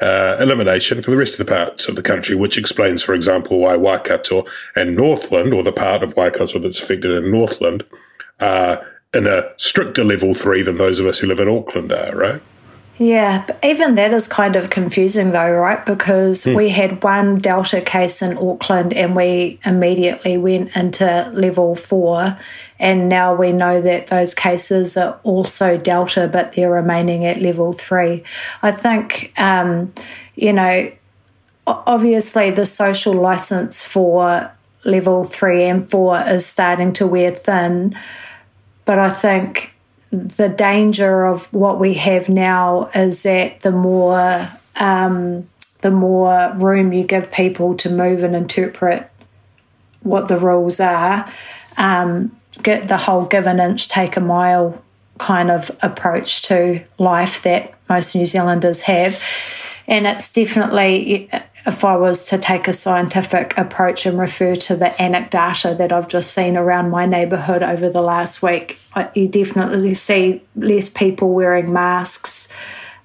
uh, 0.00 0.36
elimination 0.40 1.02
for 1.02 1.10
the 1.10 1.16
rest 1.16 1.38
of 1.38 1.46
the 1.46 1.52
parts 1.52 1.88
of 1.88 1.96
the 1.96 2.02
country, 2.02 2.34
which 2.34 2.56
explains, 2.56 3.02
for 3.02 3.14
example, 3.14 3.58
why 3.58 3.76
Waikato 3.76 4.44
and 4.74 4.96
Northland, 4.96 5.52
or 5.52 5.62
the 5.62 5.72
part 5.72 6.02
of 6.02 6.16
Waikato 6.16 6.58
that's 6.58 6.80
affected 6.80 7.10
in 7.10 7.30
Northland, 7.30 7.84
are 8.40 8.86
in 9.12 9.26
a 9.26 9.50
stricter 9.56 10.04
level 10.04 10.34
three 10.34 10.62
than 10.62 10.78
those 10.78 11.00
of 11.00 11.06
us 11.06 11.18
who 11.18 11.26
live 11.26 11.40
in 11.40 11.48
Auckland 11.48 11.92
are, 11.92 12.16
right? 12.16 12.40
Yeah, 13.00 13.44
but 13.46 13.58
even 13.64 13.94
that 13.94 14.12
is 14.12 14.28
kind 14.28 14.56
of 14.56 14.68
confusing 14.68 15.32
though, 15.32 15.54
right? 15.54 15.86
Because 15.86 16.44
mm. 16.44 16.54
we 16.54 16.68
had 16.68 17.02
one 17.02 17.38
Delta 17.38 17.80
case 17.80 18.20
in 18.20 18.36
Auckland 18.36 18.92
and 18.92 19.16
we 19.16 19.58
immediately 19.64 20.36
went 20.36 20.76
into 20.76 21.30
level 21.32 21.74
four. 21.74 22.36
And 22.78 23.08
now 23.08 23.34
we 23.34 23.52
know 23.52 23.80
that 23.80 24.08
those 24.08 24.34
cases 24.34 24.98
are 24.98 25.18
also 25.22 25.78
Delta, 25.78 26.28
but 26.30 26.52
they're 26.52 26.70
remaining 26.70 27.24
at 27.24 27.40
level 27.40 27.72
three. 27.72 28.22
I 28.62 28.70
think, 28.70 29.32
um, 29.40 29.94
you 30.34 30.52
know, 30.52 30.92
obviously 31.66 32.50
the 32.50 32.66
social 32.66 33.14
license 33.14 33.82
for 33.82 34.52
level 34.84 35.24
three 35.24 35.62
and 35.62 35.90
four 35.90 36.20
is 36.20 36.44
starting 36.44 36.92
to 36.94 37.06
wear 37.06 37.30
thin. 37.30 37.96
But 38.84 38.98
I 38.98 39.08
think 39.08 39.72
the 40.10 40.48
danger 40.48 41.24
of 41.24 41.52
what 41.52 41.78
we 41.78 41.94
have 41.94 42.28
now 42.28 42.90
is 42.94 43.22
that 43.22 43.60
the 43.60 43.70
more 43.70 44.48
um, 44.78 45.48
the 45.82 45.90
more 45.90 46.52
room 46.56 46.92
you 46.92 47.04
give 47.04 47.32
people 47.32 47.74
to 47.76 47.90
move 47.90 48.22
and 48.22 48.36
interpret 48.36 49.10
what 50.02 50.28
the 50.28 50.36
rules 50.36 50.80
are, 50.80 51.30
um, 51.78 52.36
get 52.62 52.88
the 52.88 52.96
whole 52.96 53.24
give 53.26 53.46
an 53.46 53.60
inch, 53.60 53.88
take 53.88 54.16
a 54.16 54.20
mile 54.20 54.82
kind 55.18 55.50
of 55.50 55.70
approach 55.82 56.42
to 56.42 56.82
life 56.98 57.42
that 57.42 57.74
most 57.88 58.14
New 58.14 58.26
Zealanders 58.26 58.82
have. 58.82 59.22
And 59.86 60.06
it's 60.06 60.32
definitely 60.32 61.28
if 61.66 61.84
I 61.84 61.96
was 61.96 62.28
to 62.28 62.38
take 62.38 62.68
a 62.68 62.72
scientific 62.72 63.56
approach 63.58 64.06
and 64.06 64.18
refer 64.18 64.54
to 64.56 64.76
the 64.76 64.86
anecdata 64.86 65.76
that 65.76 65.92
I've 65.92 66.08
just 66.08 66.32
seen 66.32 66.56
around 66.56 66.90
my 66.90 67.06
neighbourhood 67.06 67.62
over 67.62 67.88
the 67.88 68.00
last 68.00 68.42
week, 68.42 68.78
you 69.14 69.28
definitely 69.28 69.94
see 69.94 70.42
less 70.56 70.88
people 70.88 71.32
wearing 71.32 71.72
masks, 71.72 72.54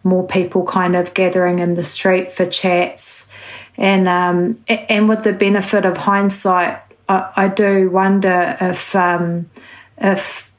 more 0.03 0.25
people 0.25 0.65
kind 0.65 0.95
of 0.95 1.13
gathering 1.13 1.59
in 1.59 1.73
the 1.73 1.83
street 1.83 2.31
for 2.31 2.45
chats, 2.45 3.33
and 3.77 4.07
um, 4.07 4.53
and 4.67 5.09
with 5.09 5.23
the 5.23 5.33
benefit 5.33 5.83
of 5.83 5.97
hindsight, 5.97 6.81
I, 7.09 7.31
I 7.35 7.47
do 7.49 7.89
wonder 7.89 8.55
if 8.61 8.95
um, 8.95 9.49
if 9.97 10.53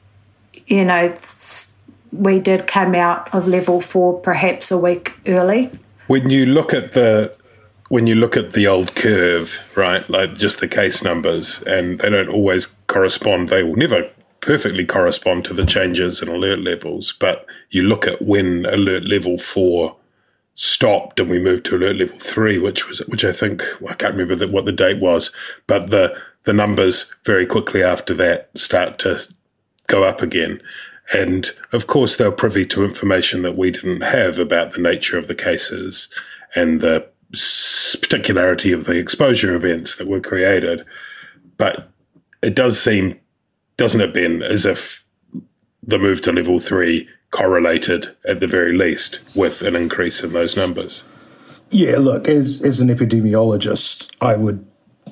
you 0.67 0.85
know 0.85 1.13
we 2.11 2.39
did 2.39 2.67
come 2.67 2.93
out 2.95 3.33
of 3.33 3.47
level 3.47 3.81
four 3.81 4.19
perhaps 4.19 4.71
a 4.71 4.77
week 4.77 5.13
early. 5.27 5.71
When 6.07 6.29
you 6.29 6.45
look 6.45 6.73
at 6.73 6.93
the 6.93 7.35
when 7.89 8.07
you 8.07 8.15
look 8.15 8.35
at 8.35 8.53
the 8.53 8.67
old 8.67 8.95
curve, 8.95 9.73
right, 9.77 10.07
like 10.09 10.35
just 10.35 10.59
the 10.59 10.67
case 10.67 11.03
numbers, 11.03 11.61
and 11.63 11.99
they 11.99 12.09
don't 12.09 12.29
always 12.29 12.77
correspond, 12.87 13.49
they 13.49 13.63
will 13.63 13.75
never 13.75 14.09
perfectly 14.41 14.85
correspond 14.85 15.45
to 15.45 15.53
the 15.53 15.65
changes 15.65 16.21
in 16.21 16.27
alert 16.27 16.59
levels. 16.59 17.13
But 17.13 17.45
you 17.69 17.83
look 17.83 18.07
at 18.07 18.21
when 18.21 18.65
alert 18.65 19.03
level 19.05 19.37
four 19.37 19.97
stopped 20.53 21.19
and 21.19 21.29
we 21.29 21.39
moved 21.39 21.65
to 21.65 21.77
alert 21.77 21.97
level 21.97 22.17
three, 22.17 22.57
which 22.57 22.87
was 22.87 22.99
which 23.07 23.23
I 23.23 23.31
think 23.31 23.63
well, 23.81 23.91
I 23.91 23.95
can't 23.95 24.13
remember 24.13 24.35
the, 24.35 24.47
what 24.47 24.65
the 24.65 24.71
date 24.71 24.99
was, 24.99 25.33
but 25.67 25.89
the 25.89 26.19
the 26.43 26.53
numbers 26.53 27.13
very 27.25 27.45
quickly 27.45 27.83
after 27.83 28.13
that 28.15 28.49
start 28.55 28.99
to 28.99 29.21
go 29.87 30.03
up 30.03 30.21
again. 30.21 30.61
And 31.13 31.51
of 31.71 31.87
course, 31.87 32.17
they're 32.17 32.31
privy 32.31 32.65
to 32.67 32.83
information 32.83 33.41
that 33.43 33.57
we 33.57 33.71
didn't 33.71 34.01
have 34.01 34.39
about 34.39 34.73
the 34.73 34.81
nature 34.81 35.17
of 35.17 35.27
the 35.27 35.35
cases 35.35 36.13
and 36.55 36.81
the 36.81 37.07
particularity 37.31 38.71
of 38.71 38.85
the 38.85 38.97
exposure 38.97 39.55
events 39.55 39.97
that 39.97 40.07
were 40.07 40.21
created. 40.21 40.85
but 41.57 41.89
it 42.41 42.55
does 42.55 42.79
seem, 42.79 43.19
doesn't 43.77 44.01
it, 44.01 44.13
Ben, 44.13 44.43
as 44.43 44.65
if 44.65 45.03
the 45.81 45.97
move 45.97 46.21
to 46.21 46.31
level 46.31 46.59
three 46.59 47.07
correlated 47.31 48.15
at 48.27 48.39
the 48.39 48.47
very 48.47 48.73
least 48.73 49.19
with 49.35 49.61
an 49.61 49.75
increase 49.75 50.23
in 50.23 50.33
those 50.33 50.55
numbers. 50.55 51.03
Yeah, 51.69 51.97
look, 51.97 52.27
as 52.27 52.61
as 52.63 52.79
an 52.79 52.89
epidemiologist, 52.89 54.09
I 54.21 54.37
would 54.37 54.65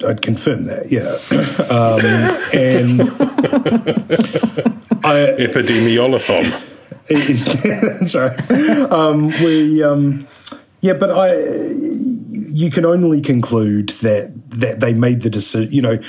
I'd 0.08 0.22
confirm 0.22 0.66
that. 0.66 0.92
Yeah, 0.92 1.02
um, 1.74 2.00
and 2.54 3.02
I, 5.04 5.36
epidemiolathon. 5.38 6.62
That's 8.00 8.16
right. 8.16 8.52
Um, 8.92 9.28
we 9.44 9.84
um, 9.84 10.28
yeah, 10.86 10.94
but 10.94 11.10
I 11.10 11.34
you 12.54 12.70
can 12.70 12.86
only 12.86 13.20
conclude 13.22 13.90
that 14.02 14.32
that 14.52 14.82
they 14.82 14.94
made 14.94 15.24
the 15.24 15.32
decision. 15.32 15.72
You 15.72 15.82
know, 15.82 16.02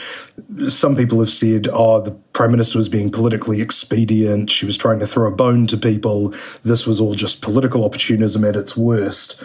some 0.68 0.94
people 0.94 1.18
have 1.18 1.30
said, 1.30 1.66
"Oh, 1.72 2.02
the 2.02 2.10
prime 2.34 2.50
minister 2.50 2.76
was 2.76 2.90
being 2.90 3.10
politically 3.10 3.62
expedient. 3.62 4.50
She 4.50 4.66
was 4.66 4.76
trying 4.76 4.98
to 4.98 5.06
throw 5.06 5.32
a 5.32 5.34
bone 5.34 5.66
to 5.68 5.78
people. 5.78 6.34
This 6.62 6.86
was 6.86 7.00
all 7.00 7.14
just 7.14 7.40
political 7.40 7.86
opportunism 7.86 8.44
at 8.44 8.54
its 8.54 8.76
worst." 8.76 9.42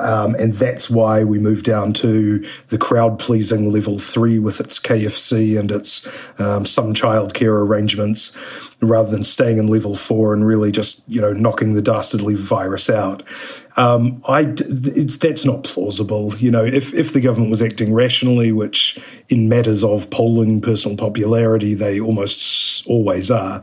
Um, 0.00 0.34
and 0.34 0.52
that's 0.54 0.90
why 0.90 1.22
we 1.22 1.38
moved 1.38 1.64
down 1.64 1.92
to 1.94 2.44
the 2.70 2.78
crowd 2.78 3.20
pleasing 3.20 3.70
level 3.70 4.00
three 4.00 4.40
with 4.40 4.58
its 4.58 4.80
KFC 4.80 5.56
and 5.56 5.70
its 5.70 6.08
um, 6.40 6.66
some 6.66 6.92
childcare 6.92 7.64
arrangements, 7.64 8.36
rather 8.80 9.12
than 9.12 9.22
staying 9.22 9.58
in 9.58 9.68
level 9.68 9.94
four 9.94 10.34
and 10.34 10.44
really 10.44 10.72
just 10.72 11.08
you 11.08 11.20
know 11.20 11.32
knocking 11.32 11.74
the 11.74 11.82
dastardly 11.82 12.34
virus 12.34 12.90
out. 12.90 13.22
Um, 13.76 14.22
I 14.28 14.44
that's 14.44 15.44
not 15.44 15.64
plausible. 15.64 16.36
You 16.36 16.50
know, 16.50 16.64
if 16.64 16.92
if 16.94 17.12
the 17.12 17.20
government 17.20 17.50
was 17.50 17.62
acting 17.62 17.92
rationally, 17.92 18.52
which 18.52 18.98
in 19.28 19.48
matters 19.48 19.82
of 19.82 20.10
polling 20.10 20.60
personal 20.60 20.96
popularity 20.96 21.74
they 21.74 22.00
almost 22.00 22.86
always 22.86 23.30
are. 23.30 23.62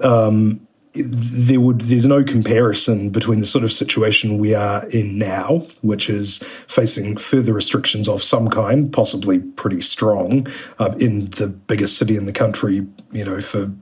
Um, 0.00 0.66
there 0.94 1.60
would 1.60 1.82
there's 1.82 2.04
no 2.04 2.22
comparison 2.22 3.08
between 3.08 3.40
the 3.40 3.46
sort 3.46 3.64
of 3.64 3.72
situation 3.72 4.36
we 4.36 4.54
are 4.54 4.86
in 4.88 5.16
now, 5.16 5.62
which 5.80 6.10
is 6.10 6.42
facing 6.66 7.16
further 7.16 7.54
restrictions 7.54 8.08
of 8.08 8.22
some 8.22 8.48
kind, 8.48 8.92
possibly 8.92 9.38
pretty 9.38 9.80
strong, 9.80 10.46
uh, 10.78 10.94
in 10.98 11.26
the 11.26 11.46
biggest 11.46 11.96
city 11.96 12.16
in 12.16 12.26
the 12.26 12.32
country, 12.32 12.86
you 13.10 13.24
know, 13.24 13.40
for 13.40 13.72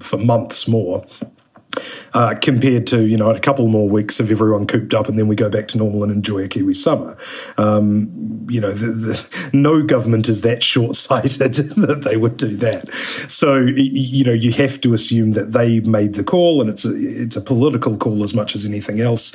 for 0.00 0.18
months 0.18 0.68
more 0.68 1.04
uh, 2.14 2.34
compared 2.40 2.86
to 2.88 3.06
you 3.06 3.16
know 3.16 3.30
a 3.30 3.40
couple 3.40 3.66
more 3.68 3.88
weeks 3.88 4.20
of 4.20 4.30
everyone 4.30 4.66
cooped 4.66 4.94
up 4.94 5.08
and 5.08 5.18
then 5.18 5.28
we 5.28 5.36
go 5.36 5.48
back 5.48 5.68
to 5.68 5.78
normal 5.78 6.02
and 6.02 6.12
enjoy 6.12 6.40
a 6.40 6.48
Kiwi 6.48 6.74
summer. 6.74 7.16
Um, 7.56 8.46
you 8.50 8.60
know, 8.60 8.72
the, 8.72 8.86
the, 8.86 9.50
no 9.52 9.82
government 9.82 10.28
is 10.28 10.42
that 10.42 10.62
short 10.72 10.96
sighted 10.96 11.54
that 11.54 12.02
they 12.04 12.16
would 12.16 12.36
do 12.36 12.56
that. 12.56 12.92
So 13.28 13.56
you 13.56 14.24
know, 14.24 14.32
you 14.32 14.52
have 14.52 14.80
to 14.82 14.94
assume 14.94 15.32
that 15.32 15.52
they 15.52 15.80
made 15.80 16.14
the 16.14 16.24
call, 16.24 16.60
and 16.60 16.68
it's 16.68 16.84
a, 16.84 16.92
it's 16.94 17.36
a 17.36 17.40
political 17.40 17.96
call 17.96 18.22
as 18.22 18.34
much 18.34 18.54
as 18.54 18.66
anything 18.66 19.00
else. 19.00 19.34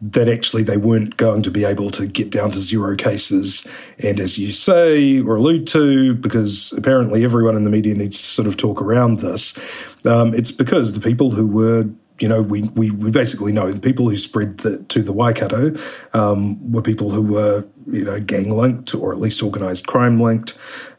That 0.00 0.28
actually 0.28 0.62
they 0.64 0.76
weren't 0.76 1.16
going 1.16 1.42
to 1.42 1.50
be 1.50 1.64
able 1.64 1.90
to 1.92 2.06
get 2.06 2.30
down 2.30 2.50
to 2.52 2.58
zero 2.58 2.96
cases, 2.96 3.66
and 4.02 4.20
as 4.20 4.38
you 4.38 4.52
say 4.52 5.20
or 5.20 5.36
allude 5.36 5.66
to, 5.68 6.14
because 6.14 6.72
apparently 6.76 7.24
everyone 7.24 7.56
in 7.56 7.64
the 7.64 7.70
media 7.70 7.94
needs 7.94 8.18
to 8.18 8.24
sort 8.24 8.48
of 8.48 8.56
talk 8.56 8.80
around 8.80 9.20
this. 9.20 9.58
Um, 10.06 10.34
it's 10.34 10.50
because 10.50 10.92
the 10.92 11.00
people 11.00 11.30
who 11.30 11.46
were 11.46 11.88
you 12.20 12.28
know, 12.28 12.42
we, 12.42 12.62
we, 12.62 12.90
we 12.90 13.10
basically 13.10 13.52
know 13.52 13.72
the 13.72 13.80
people 13.80 14.08
who 14.08 14.16
spread 14.16 14.58
the, 14.58 14.78
to 14.84 15.02
the 15.02 15.12
Waikato 15.12 15.76
um, 16.12 16.72
were 16.72 16.82
people 16.82 17.10
who 17.10 17.22
were, 17.22 17.66
you 17.86 18.04
know, 18.04 18.20
gang 18.20 18.56
linked 18.56 18.94
or 18.94 19.12
at 19.12 19.18
least 19.18 19.42
organised 19.42 19.86
crime 19.86 20.18
linked. 20.18 20.56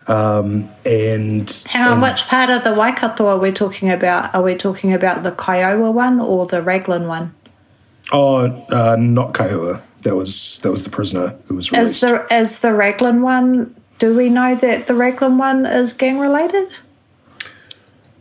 Um, 0.07 0.69
and 0.85 1.49
hang 1.67 1.87
on, 1.87 2.01
which 2.01 2.27
part 2.27 2.49
of 2.49 2.63
the 2.63 2.73
Waikato 2.73 3.27
are 3.27 3.39
we 3.39 3.51
talking 3.51 3.89
about? 3.89 4.35
Are 4.35 4.43
we 4.43 4.55
talking 4.55 4.93
about 4.93 5.23
the 5.23 5.31
Kiowa 5.31 5.89
one 5.89 6.19
or 6.19 6.45
the 6.45 6.61
Raglan 6.61 7.07
one? 7.07 7.33
Oh, 8.11 8.45
uh, 8.69 8.95
not 8.99 9.33
Kiowa. 9.33 9.81
That 10.01 10.15
was 10.15 10.59
that 10.59 10.69
was 10.69 10.83
the 10.83 10.91
prisoner 10.91 11.29
who 11.47 11.55
was 11.55 11.71
released. 11.71 11.95
Is 11.95 12.01
the 12.01 12.27
is 12.31 12.59
the 12.59 12.73
Raglan 12.73 13.23
one? 13.23 13.75
Do 13.97 14.15
we 14.15 14.29
know 14.29 14.53
that 14.53 14.85
the 14.85 14.93
Raglan 14.93 15.39
one 15.39 15.65
is 15.65 15.93
gang 15.93 16.19
related? 16.19 16.67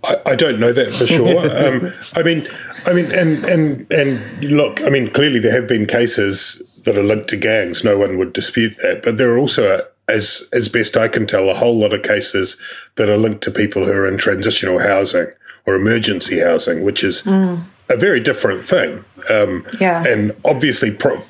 I, 0.04 0.32
I 0.32 0.34
don't 0.36 0.60
know 0.60 0.72
that 0.72 0.94
for 0.94 1.06
sure. 1.06 1.38
um, 1.40 1.92
I 2.14 2.22
mean, 2.22 2.46
I 2.86 2.92
mean, 2.92 3.10
and 3.12 3.44
and 3.44 3.92
and 3.92 4.42
look, 4.50 4.82
I 4.82 4.90
mean, 4.90 5.10
clearly 5.10 5.38
there 5.38 5.52
have 5.52 5.68
been 5.68 5.86
cases 5.86 6.82
that 6.84 6.98
are 6.98 7.02
linked 7.02 7.28
to 7.28 7.36
gangs. 7.36 7.84
No 7.84 7.98
one 7.98 8.18
would 8.18 8.32
dispute 8.32 8.76
that. 8.82 9.02
But 9.02 9.16
there 9.16 9.32
are 9.32 9.38
also, 9.38 9.80
as 10.08 10.48
as 10.52 10.68
best 10.68 10.96
I 10.96 11.08
can 11.08 11.26
tell, 11.26 11.48
a 11.48 11.54
whole 11.54 11.78
lot 11.78 11.92
of 11.92 12.02
cases 12.02 12.60
that 12.96 13.08
are 13.08 13.16
linked 13.16 13.42
to 13.44 13.50
people 13.50 13.84
who 13.84 13.92
are 13.92 14.06
in 14.06 14.18
transitional 14.18 14.78
housing 14.78 15.26
or 15.66 15.74
emergency 15.74 16.40
housing, 16.40 16.84
which 16.84 17.02
is 17.02 17.22
mm. 17.22 17.70
a 17.88 17.96
very 17.96 18.20
different 18.20 18.66
thing. 18.66 19.02
Um, 19.30 19.64
yeah. 19.80 20.04
And 20.06 20.36
obviously, 20.44 20.90
pro- 20.90 21.20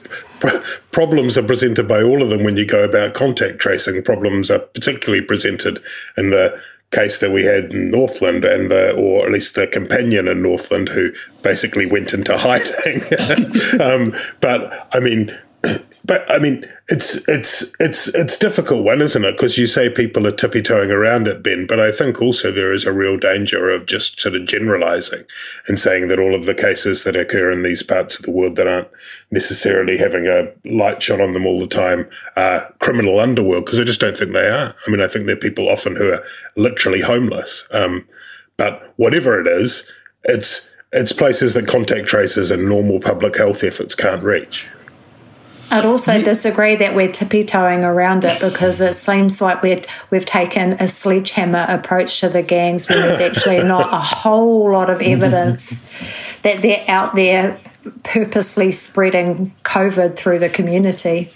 pro- 0.41 0.61
problems 0.91 1.39
are 1.39 1.43
presented 1.43 1.87
by 1.87 2.03
all 2.03 2.23
of 2.23 2.31
them 2.31 2.43
when 2.43 2.57
you 2.57 2.67
go 2.67 2.83
about 2.83 3.15
contact 3.15 3.61
tracing. 3.61 4.03
Problems 4.03 4.51
are 4.51 4.59
particularly 4.59 5.25
presented 5.25 5.81
in 6.17 6.31
the 6.31 6.61
case 6.95 7.19
that 7.19 7.31
we 7.31 7.45
had 7.45 7.75
in 7.75 7.91
Northland, 7.91 8.45
and 8.45 8.71
the, 8.71 8.95
or 8.95 9.27
at 9.27 9.33
least 9.33 9.55
the 9.55 9.67
companion 9.67 10.29
in 10.29 10.43
Northland, 10.43 10.89
who 10.89 11.13
basically 11.43 11.91
went 11.91 12.15
into 12.15 12.37
hiding. 12.37 13.03
um, 13.81 14.15
but 14.41 14.89
I 14.93 15.01
mean, 15.01 15.37
but 16.05 16.31
I 16.31 16.39
mean, 16.39 16.67
it's 16.89 17.27
it's 17.29 17.75
it's 17.81 18.09
it's 18.09 18.39
difficult 18.39 18.85
one, 18.85 19.01
isn't 19.01 19.25
it? 19.25 19.33
Because 19.33 19.57
you 19.57 19.67
say 19.67 19.89
people 19.89 20.27
are 20.27 20.33
tippy 20.33 20.63
toeing 20.63 20.91
around 20.91 21.27
it, 21.27 21.43
Ben. 21.43 21.67
But 21.67 21.81
I 21.81 21.93
think 21.93 22.21
also 22.21 22.51
there 22.51 22.73
is 22.73 22.85
a 22.85 22.93
real 22.93 23.17
danger 23.17 23.71
of 23.71 23.87
just 23.87 24.21
sort 24.21 24.35
of 24.35 24.47
generalising 24.47 25.25
and 25.67 25.79
saying 25.81 26.09
that 26.09 26.21
all 26.21 26.35
of 26.35 26.45
the 26.45 26.55
cases 26.55 27.05
that 27.05 27.17
occur 27.17 27.51
in 27.51 27.63
these 27.63 27.83
parts 27.83 28.19
of 28.19 28.25
the 28.25 28.31
world 28.31 28.57
that 28.57 28.69
aren't 28.69 28.89
necessarily 29.31 29.97
having 29.97 30.27
a 30.27 30.53
light 30.65 31.03
shone 31.03 31.21
on 31.21 31.33
them 31.33 31.47
all 31.47 31.61
the 31.61 31.67
time 31.67 32.09
are 32.37 32.73
criminal 32.81 33.19
underworld. 33.19 33.65
Because 33.65 33.81
I 33.81 33.85
just 33.85 34.01
don't 34.01 34.17
think 34.17 34.33
they 34.33 34.49
are. 34.49 34.75
I 34.87 34.91
mean, 34.91 35.01
I 35.01 35.09
think 35.09 35.27
they're 35.27 35.37
people 35.37 35.69
often 35.69 35.97
who 35.97 36.13
are 36.13 36.25
literally 36.57 37.01
homeless. 37.01 37.67
Um, 37.71 38.07
but 38.57 38.93
whatever 38.97 39.41
it 39.41 39.47
is, 39.47 39.91
it's 40.25 40.73
it's 40.93 41.13
places 41.13 41.55
that 41.55 41.67
contact 41.67 42.07
tracers 42.07 42.53
and 42.53 42.69
normal 42.69 43.01
public 43.01 43.37
health 43.37 43.65
efforts 43.65 43.97
can't 43.97 44.23
reach. 44.23 44.67
I'd 45.71 45.85
also 45.85 46.21
disagree 46.23 46.77
that 46.77 46.95
we're 46.95 47.11
tippy 47.11 47.45
toeing 47.45 47.85
around 47.85 48.25
it 48.25 48.41
because 48.41 48.81
it 48.81 48.95
seems 48.95 49.41
like 49.41 49.63
we 49.63 49.83
we've 50.11 50.25
taken 50.25 50.73
a 50.73 50.89
sledgehammer 50.89 51.67
approach 51.69 52.21
to 52.21 52.29
the 52.29 52.43
gangs 52.43 52.89
when 52.89 53.01
there's 53.01 53.21
actually 53.21 53.63
not 53.63 53.93
a 53.93 53.99
whole 54.01 54.71
lot 54.71 54.91
of 54.91 55.01
evidence 55.01 56.37
that 56.43 56.63
they're 56.63 56.85
out 56.89 57.15
there 57.15 57.59
purposely 58.03 58.73
spreading 58.73 59.51
COVID 59.65 60.17
through 60.17 60.39
the 60.39 60.49
community. 60.49 61.31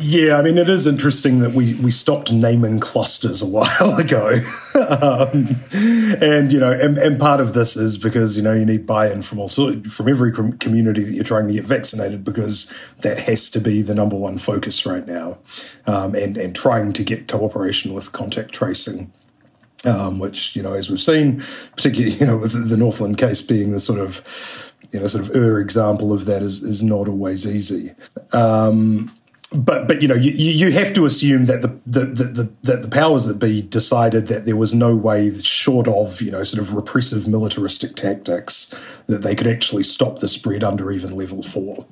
Yeah, 0.00 0.38
I 0.38 0.42
mean, 0.42 0.56
it 0.56 0.68
is 0.68 0.86
interesting 0.86 1.40
that 1.40 1.54
we, 1.54 1.74
we 1.82 1.90
stopped 1.90 2.32
naming 2.32 2.80
clusters 2.80 3.42
a 3.42 3.46
while 3.46 3.98
ago. 3.98 4.38
um, 4.74 5.56
and, 6.22 6.52
you 6.52 6.58
know, 6.58 6.72
and, 6.72 6.96
and, 6.96 7.20
part 7.20 7.40
of 7.40 7.52
this 7.52 7.76
is 7.76 7.98
because, 7.98 8.36
you 8.36 8.42
know, 8.42 8.54
you 8.54 8.64
need 8.64 8.86
buy 8.86 9.10
in 9.10 9.20
from 9.20 9.38
also 9.38 9.80
from 9.82 10.08
every 10.08 10.32
community 10.32 11.04
that 11.04 11.12
you're 11.12 11.24
trying 11.24 11.48
to 11.48 11.52
get 11.52 11.64
vaccinated 11.64 12.24
because 12.24 12.72
that 13.00 13.20
has 13.20 13.50
to 13.50 13.60
be 13.60 13.82
the 13.82 13.94
number 13.94 14.16
one 14.16 14.38
focus 14.38 14.86
right 14.86 15.06
now. 15.06 15.38
Um, 15.86 16.14
and, 16.14 16.38
and 16.38 16.56
trying 16.56 16.94
to 16.94 17.04
get 17.04 17.28
cooperation 17.28 17.92
with 17.92 18.12
contact 18.12 18.52
tracing. 18.52 19.12
Um, 19.84 20.18
which, 20.18 20.56
you 20.56 20.62
know, 20.62 20.72
as 20.72 20.90
we've 20.90 21.00
seen, 21.00 21.40
particularly, 21.76 22.14
you 22.18 22.26
know, 22.26 22.38
with 22.38 22.68
the 22.68 22.76
Northland 22.76 23.16
case 23.16 23.42
being 23.42 23.70
the 23.70 23.78
sort 23.78 24.00
of, 24.00 24.67
you 24.90 25.00
know, 25.00 25.06
sort 25.06 25.28
of 25.28 25.36
er 25.36 25.60
example 25.60 26.12
of 26.12 26.24
that 26.26 26.42
is, 26.42 26.62
is 26.62 26.82
not 26.82 27.08
always 27.08 27.46
easy. 27.46 27.92
Um, 28.32 29.12
but 29.54 29.88
but 29.88 30.02
you 30.02 30.08
know 30.08 30.14
you, 30.14 30.32
you 30.32 30.70
have 30.72 30.92
to 30.92 31.06
assume 31.06 31.46
that 31.46 31.62
the, 31.62 31.68
the, 31.86 32.04
the, 32.04 32.52
that 32.64 32.82
the 32.82 32.88
powers 32.88 33.24
that 33.24 33.38
be 33.38 33.62
decided 33.62 34.26
that 34.26 34.44
there 34.44 34.56
was 34.56 34.74
no 34.74 34.94
way 34.94 35.32
short 35.40 35.88
of 35.88 36.20
you 36.20 36.30
know 36.30 36.42
sort 36.42 36.62
of 36.62 36.74
repressive 36.74 37.26
militaristic 37.26 37.96
tactics 37.96 38.74
that 39.06 39.22
they 39.22 39.34
could 39.34 39.46
actually 39.46 39.82
stop 39.82 40.18
the 40.18 40.28
spread 40.28 40.62
under 40.62 40.92
even 40.92 41.16
level 41.16 41.42
four. 41.42 41.86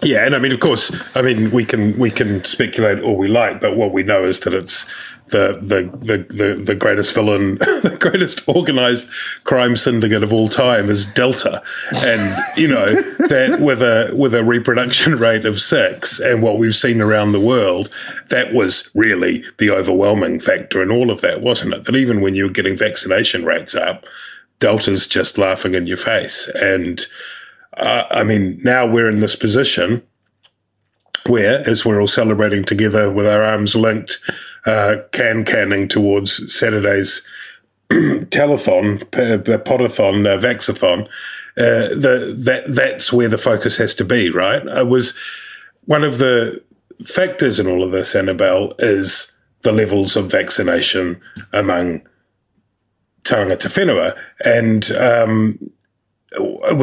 Yeah, 0.00 0.24
and 0.24 0.34
I 0.34 0.38
mean, 0.38 0.52
of 0.52 0.60
course, 0.60 0.90
I 1.14 1.20
mean 1.20 1.50
we 1.50 1.64
can 1.64 1.98
we 1.98 2.10
can 2.10 2.42
speculate 2.44 3.00
all 3.00 3.16
we 3.16 3.28
like, 3.28 3.60
but 3.60 3.76
what 3.76 3.92
we 3.92 4.02
know 4.02 4.24
is 4.24 4.40
that 4.40 4.54
it's 4.54 4.88
the 5.30 5.58
the 5.60 6.24
the 6.24 6.54
the, 6.54 6.74
greatest 6.74 7.14
villain, 7.14 7.54
the 7.58 7.96
greatest 7.98 8.48
organized 8.48 9.10
crime 9.44 9.76
syndicate 9.76 10.22
of 10.22 10.32
all 10.32 10.48
time 10.48 10.90
is 10.90 11.06
Delta, 11.06 11.62
and 11.96 12.36
you 12.56 12.68
know 12.68 12.86
that 12.86 13.58
with 13.60 13.82
a 13.82 14.12
with 14.14 14.34
a 14.34 14.44
reproduction 14.44 15.18
rate 15.18 15.44
of 15.44 15.60
six, 15.60 16.20
and 16.20 16.42
what 16.42 16.58
we've 16.58 16.76
seen 16.76 17.00
around 17.00 17.32
the 17.32 17.40
world, 17.40 17.90
that 18.30 18.52
was 18.52 18.90
really 18.94 19.44
the 19.58 19.70
overwhelming 19.70 20.40
factor 20.40 20.82
in 20.82 20.90
all 20.90 21.10
of 21.10 21.20
that, 21.20 21.40
wasn't 21.40 21.74
it? 21.74 21.84
That 21.84 21.96
even 21.96 22.20
when 22.20 22.34
you 22.34 22.44
were 22.44 22.52
getting 22.52 22.76
vaccination 22.76 23.44
rates 23.44 23.74
up, 23.74 24.04
Delta's 24.58 25.06
just 25.06 25.38
laughing 25.38 25.74
in 25.74 25.86
your 25.86 25.96
face, 25.96 26.48
and 26.54 27.04
uh, 27.76 28.04
I 28.10 28.24
mean 28.24 28.60
now 28.62 28.86
we're 28.86 29.08
in 29.10 29.20
this 29.20 29.36
position 29.36 30.02
where, 31.28 31.68
as 31.68 31.84
we're 31.84 32.00
all 32.00 32.08
celebrating 32.08 32.64
together 32.64 33.12
with 33.12 33.26
our 33.26 33.42
arms 33.42 33.74
linked, 33.76 34.18
uh, 34.66 34.96
can 35.12 35.44
canning 35.44 35.88
towards 35.88 36.54
Saturday's 36.54 37.26
telethon, 37.90 38.98
podathon, 38.98 40.26
uh, 40.26 40.38
vaxathon, 40.38 41.06
uh, 41.56 41.88
the, 41.94 42.34
that 42.36 42.64
that's 42.68 43.12
where 43.12 43.28
the 43.28 43.38
focus 43.38 43.78
has 43.78 43.94
to 43.94 44.04
be, 44.04 44.30
right? 44.30 44.64
It 44.66 44.88
was 44.88 45.18
one 45.86 46.04
of 46.04 46.18
the 46.18 46.62
factors 47.04 47.58
in 47.58 47.66
all 47.66 47.82
of 47.82 47.92
this, 47.92 48.14
Annabelle, 48.14 48.74
is 48.78 49.36
the 49.62 49.72
levels 49.72 50.16
of 50.16 50.30
vaccination 50.30 51.20
among 51.52 52.02
tangata 53.24 53.68
whenua. 53.68 54.16
And 54.44 54.90
um, 54.92 55.58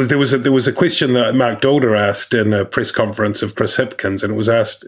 there 0.08 0.18
was 0.18 0.34
a, 0.34 0.38
there 0.38 0.52
was 0.52 0.68
a 0.68 0.74
question 0.74 1.14
that 1.14 1.36
Marc 1.36 1.62
Daalder 1.62 1.98
asked 1.98 2.34
in 2.34 2.54
a 2.54 2.66
press 2.66 2.92
conference 2.92 3.42
of 3.42 3.56
Chris 3.56 3.78
Hipkins, 3.78 4.24
and 4.24 4.34
it 4.34 4.38
was 4.38 4.50
asked 4.50 4.86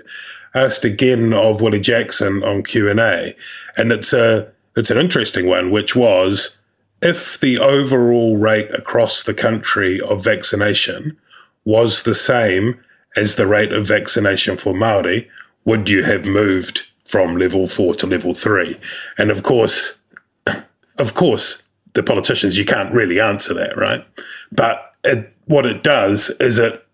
asked 0.57 0.85
again 0.85 1.33
of 1.33 1.61
Willie 1.61 1.79
Jackson 1.79 2.43
on 2.43 2.63
Q 2.63 2.89
and 2.89 2.99
A, 2.99 3.35
and 3.77 3.91
it's 3.91 4.13
a 4.13 4.51
it's 4.75 4.91
an 4.91 4.97
interesting 4.97 5.47
one, 5.47 5.71
which 5.71 5.95
was 5.95 6.59
if 7.01 7.39
the 7.39 7.59
overall 7.59 8.37
rate 8.37 8.71
across 8.73 9.23
the 9.23 9.33
country 9.33 10.01
of 10.01 10.23
vaccination 10.23 11.17
was 11.65 12.03
the 12.03 12.15
same 12.15 12.79
as 13.15 13.35
the 13.35 13.47
rate 13.47 13.73
of 13.73 13.87
vaccination 13.87 14.57
for 14.57 14.73
Maori, 14.73 15.29
would 15.65 15.89
you 15.89 16.03
have 16.03 16.25
moved 16.25 16.87
from 17.03 17.37
level 17.37 17.67
four 17.67 17.95
to 17.95 18.07
level 18.07 18.33
three? 18.33 18.79
And 19.17 19.31
of 19.31 19.43
course, 19.43 20.03
of 20.97 21.13
course, 21.13 21.67
the 21.93 22.03
politicians 22.03 22.57
you 22.57 22.65
can't 22.65 22.93
really 22.93 23.19
answer 23.19 23.53
that, 23.55 23.77
right? 23.77 24.05
But 24.51 24.93
it, 25.03 25.33
what 25.45 25.65
it 25.65 25.83
does 25.83 26.29
is 26.39 26.57
it 26.57 26.85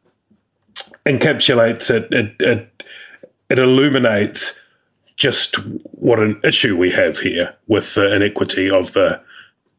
encapsulates 1.05 1.91
it, 1.91 2.11
it, 2.13 2.35
it, 2.39 2.83
it 3.53 3.59
illuminates 3.59 4.65
just 5.15 5.57
what 5.91 6.19
an 6.19 6.41
issue 6.43 6.75
we 6.75 6.89
have 6.89 7.19
here 7.19 7.55
with 7.67 7.93
the 7.93 8.13
inequity 8.13 8.69
of 8.69 8.93
the. 8.93 9.21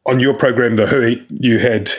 On 0.07 0.21
your 0.21 0.35
program, 0.35 0.77
The 0.77 0.87
Hui, 0.87 1.25
you 1.31 1.59
had 1.59 1.91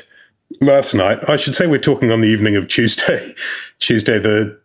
last 0.61 0.93
night. 0.93 1.27
I 1.27 1.35
should 1.35 1.53
say 1.55 1.67
we're 1.67 1.79
talking 1.79 2.11
on 2.11 2.21
the 2.21 2.27
evening 2.27 2.55
of 2.55 2.69
Tuesday, 2.69 3.33
Tuesday 3.79 4.19
the 4.19 4.57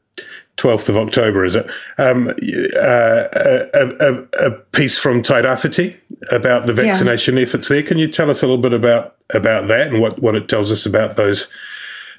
12th 0.56 0.88
of 0.88 0.96
October, 0.96 1.44
is 1.44 1.56
it? 1.56 1.66
Um, 1.98 2.28
uh, 2.28 3.28
a, 3.32 3.96
a, 3.98 4.46
a, 4.46 4.50
piece 4.72 4.98
from 4.98 5.22
Tairāwhiti 5.22 5.96
about 6.30 6.66
the 6.66 6.74
vaccination 6.74 7.36
yeah. 7.36 7.42
efforts 7.42 7.68
there. 7.68 7.82
Can 7.82 7.98
you 7.98 8.06
tell 8.06 8.30
us 8.30 8.42
a 8.42 8.46
little 8.46 8.62
bit 8.62 8.74
about, 8.74 9.16
about 9.30 9.66
that 9.68 9.88
and 9.88 10.00
what, 10.00 10.20
what 10.20 10.36
it 10.36 10.48
tells 10.48 10.70
us 10.70 10.86
about 10.86 11.16
those 11.16 11.50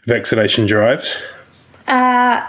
vaccination 0.06 0.65
drives? 0.65 1.21
Uh, 1.88 2.45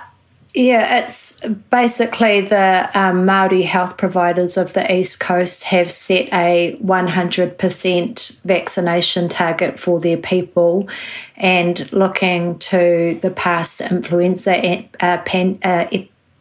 yeah, 0.54 0.98
it's 0.98 1.40
basically 1.70 2.42
the 2.42 2.90
um, 2.94 3.24
Maori 3.24 3.62
health 3.62 3.96
providers 3.96 4.58
of 4.58 4.74
the 4.74 4.94
East 4.94 5.18
Coast 5.18 5.64
have 5.64 5.90
set 5.90 6.28
a 6.32 6.76
100% 6.82 8.42
vaccination 8.42 9.28
target 9.30 9.80
for 9.80 9.98
their 9.98 10.18
people, 10.18 10.88
and 11.36 11.90
looking 11.92 12.58
to 12.58 13.18
the 13.22 13.30
past 13.30 13.80
influenza 13.80 14.84
uh, 15.00 15.22
pan, 15.22 15.58
uh, 15.64 15.86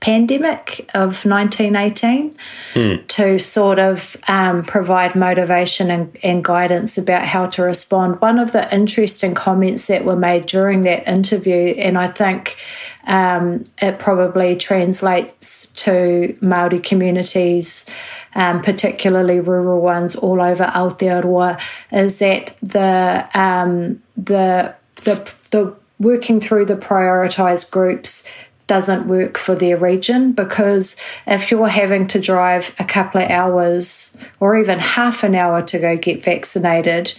pandemic 0.01 0.89
of 0.95 1.25
1918 1.25 2.35
mm. 2.73 3.07
to 3.07 3.37
sort 3.37 3.77
of 3.77 4.17
um, 4.27 4.63
provide 4.63 5.15
motivation 5.15 5.91
and, 5.91 6.17
and, 6.23 6.43
guidance 6.43 6.97
about 6.97 7.23
how 7.23 7.45
to 7.45 7.61
respond. 7.61 8.19
One 8.19 8.39
of 8.39 8.51
the 8.51 8.73
interesting 8.73 9.35
comments 9.35 9.85
that 9.87 10.03
were 10.03 10.15
made 10.15 10.47
during 10.47 10.81
that 10.83 11.07
interview, 11.07 11.75
and 11.77 11.99
I 11.99 12.07
think 12.07 12.57
um, 13.05 13.63
it 13.79 13.99
probably 13.99 14.55
translates 14.55 15.71
to 15.83 16.35
Maori 16.41 16.79
communities, 16.79 17.87
um, 18.33 18.61
particularly 18.61 19.39
rural 19.39 19.81
ones 19.81 20.15
all 20.15 20.41
over 20.41 20.65
Aotearoa, 20.65 21.61
is 21.91 22.17
that 22.19 22.57
the 22.61 23.29
um, 23.35 24.01
the 24.17 24.73
the 24.95 25.31
the 25.51 25.75
working 25.99 26.39
through 26.39 26.65
the 26.65 26.75
prioritised 26.75 27.69
groups 27.69 28.27
doesn't 28.71 29.05
work 29.05 29.37
for 29.37 29.53
their 29.53 29.75
region 29.75 30.31
because 30.31 30.95
if 31.27 31.51
you're 31.51 31.67
having 31.67 32.07
to 32.07 32.17
drive 32.21 32.73
a 32.79 32.85
couple 32.85 33.19
of 33.19 33.29
hours 33.29 34.17
or 34.39 34.55
even 34.55 34.79
half 34.79 35.25
an 35.25 35.35
hour 35.35 35.61
to 35.61 35.77
go 35.77 35.97
get 35.97 36.23
vaccinated 36.23 37.13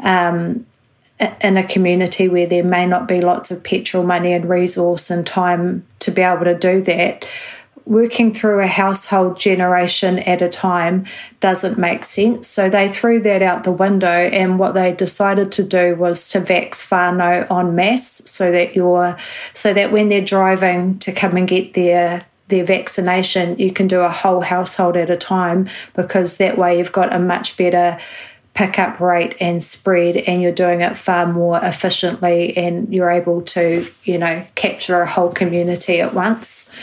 um, 0.00 0.66
in 1.40 1.56
a 1.56 1.66
community 1.66 2.28
where 2.28 2.46
there 2.46 2.62
may 2.62 2.84
not 2.84 3.08
be 3.08 3.22
lots 3.22 3.50
of 3.50 3.64
petrol 3.64 4.04
money 4.04 4.34
and 4.34 4.50
resource 4.50 5.10
and 5.10 5.26
time 5.26 5.82
to 6.00 6.10
be 6.10 6.20
able 6.20 6.44
to 6.44 6.54
do 6.54 6.82
that, 6.82 7.26
working 7.88 8.34
through 8.34 8.60
a 8.60 8.66
household 8.66 9.38
generation 9.38 10.18
at 10.20 10.42
a 10.42 10.48
time 10.48 11.06
doesn't 11.40 11.78
make 11.78 12.04
sense. 12.04 12.46
So 12.46 12.68
they 12.68 12.88
threw 12.88 13.18
that 13.22 13.40
out 13.40 13.64
the 13.64 13.72
window, 13.72 14.06
and 14.06 14.58
what 14.58 14.74
they 14.74 14.92
decided 14.92 15.50
to 15.52 15.64
do 15.64 15.96
was 15.96 16.28
to 16.30 16.40
vax 16.40 16.86
whānau 16.88 17.50
en 17.50 17.74
masse, 17.74 18.22
so 18.30 18.52
that 18.52 18.76
you're 18.76 19.16
so 19.54 19.72
that 19.72 19.90
when 19.90 20.08
they're 20.08 20.24
driving 20.24 20.98
to 21.00 21.12
come 21.12 21.36
and 21.36 21.48
get 21.48 21.74
their 21.74 22.20
their 22.48 22.64
vaccination, 22.64 23.58
you 23.58 23.72
can 23.72 23.88
do 23.88 24.00
a 24.00 24.10
whole 24.10 24.42
household 24.42 24.96
at 24.96 25.10
a 25.10 25.16
time 25.16 25.68
because 25.94 26.38
that 26.38 26.58
way 26.58 26.78
you've 26.78 26.92
got 26.92 27.14
a 27.14 27.18
much 27.18 27.56
better 27.56 27.98
pickup 28.54 28.98
rate 29.00 29.36
and 29.40 29.62
spread 29.62 30.16
and 30.16 30.42
you're 30.42 30.50
doing 30.50 30.80
it 30.80 30.96
far 30.96 31.26
more 31.26 31.60
efficiently 31.62 32.56
and 32.56 32.92
you're 32.92 33.10
able 33.10 33.40
to 33.40 33.86
you 34.02 34.18
know 34.18 34.44
capture 34.56 35.00
a 35.00 35.08
whole 35.08 35.30
community 35.30 36.00
at 36.00 36.12
once 36.12 36.74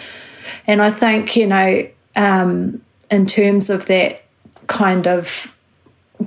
and 0.67 0.81
I 0.81 0.91
think, 0.91 1.35
you 1.35 1.47
know, 1.47 1.87
um, 2.15 2.81
in 3.11 3.25
terms 3.25 3.69
of 3.69 3.85
that 3.87 4.23
kind 4.67 5.07
of 5.07 5.57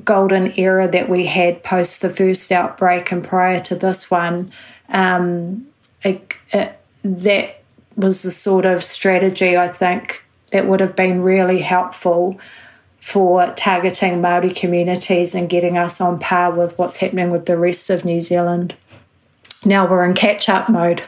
golden 0.05 0.53
era 0.59 0.89
that 0.89 1.09
we 1.09 1.27
had 1.27 1.63
post 1.63 2.03
the 2.03 2.11
first 2.11 2.53
outbreak 2.53 3.11
and 3.11 3.25
prior 3.25 3.59
to 3.61 3.75
this 3.75 4.11
one, 4.11 4.51
um, 4.91 5.67
it, 6.03 6.35
it, 6.53 6.79
that 7.03 7.63
was 7.97 8.23
the 8.23 8.31
sort 8.31 8.65
of 8.65 8.83
strategy 8.83 9.57
I 9.57 9.69
think 9.69 10.25
that 10.53 10.67
would 10.67 10.81
have 10.81 10.97
been 10.97 11.23
really 11.23 11.61
helpful 11.61 12.39
for 12.99 13.53
targeting 13.55 14.21
Maori 14.21 14.51
communities 14.51 15.35
and 15.35 15.49
getting 15.49 15.79
us 15.79 16.01
on 16.01 16.19
par 16.19 16.51
with 16.51 16.79
what's 16.79 16.99
happening 16.99 17.31
with 17.31 17.47
the 17.47 17.57
rest 17.57 17.91
of 17.91 18.05
New 18.05 18.21
Zealand. 18.21 18.75
Now 19.65 19.87
we're 19.87 20.05
in 20.05 20.15
catch 20.15 20.49
up 20.49 20.69
mode. 20.69 21.03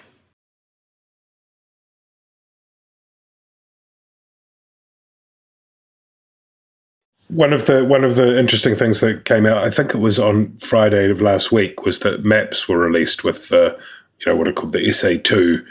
One 7.30 7.52
of 7.52 7.66
the 7.66 7.84
one 7.84 8.04
of 8.04 8.16
the 8.16 8.38
interesting 8.38 8.74
things 8.74 9.00
that 9.00 9.24
came 9.24 9.46
out, 9.46 9.62
I 9.62 9.70
think 9.70 9.94
it 9.94 9.98
was 10.00 10.18
on 10.18 10.56
Friday 10.56 11.10
of 11.10 11.20
last 11.20 11.52
week, 11.52 11.84
was 11.84 12.00
that 12.00 12.24
maps 12.24 12.68
were 12.68 12.78
released 12.78 13.22
with 13.22 13.48
the, 13.48 13.78
you 14.18 14.26
know, 14.26 14.36
what 14.36 14.48
are 14.48 14.52
called 14.52 14.72
the 14.72 14.92
SA 14.92 15.14
two, 15.22 15.64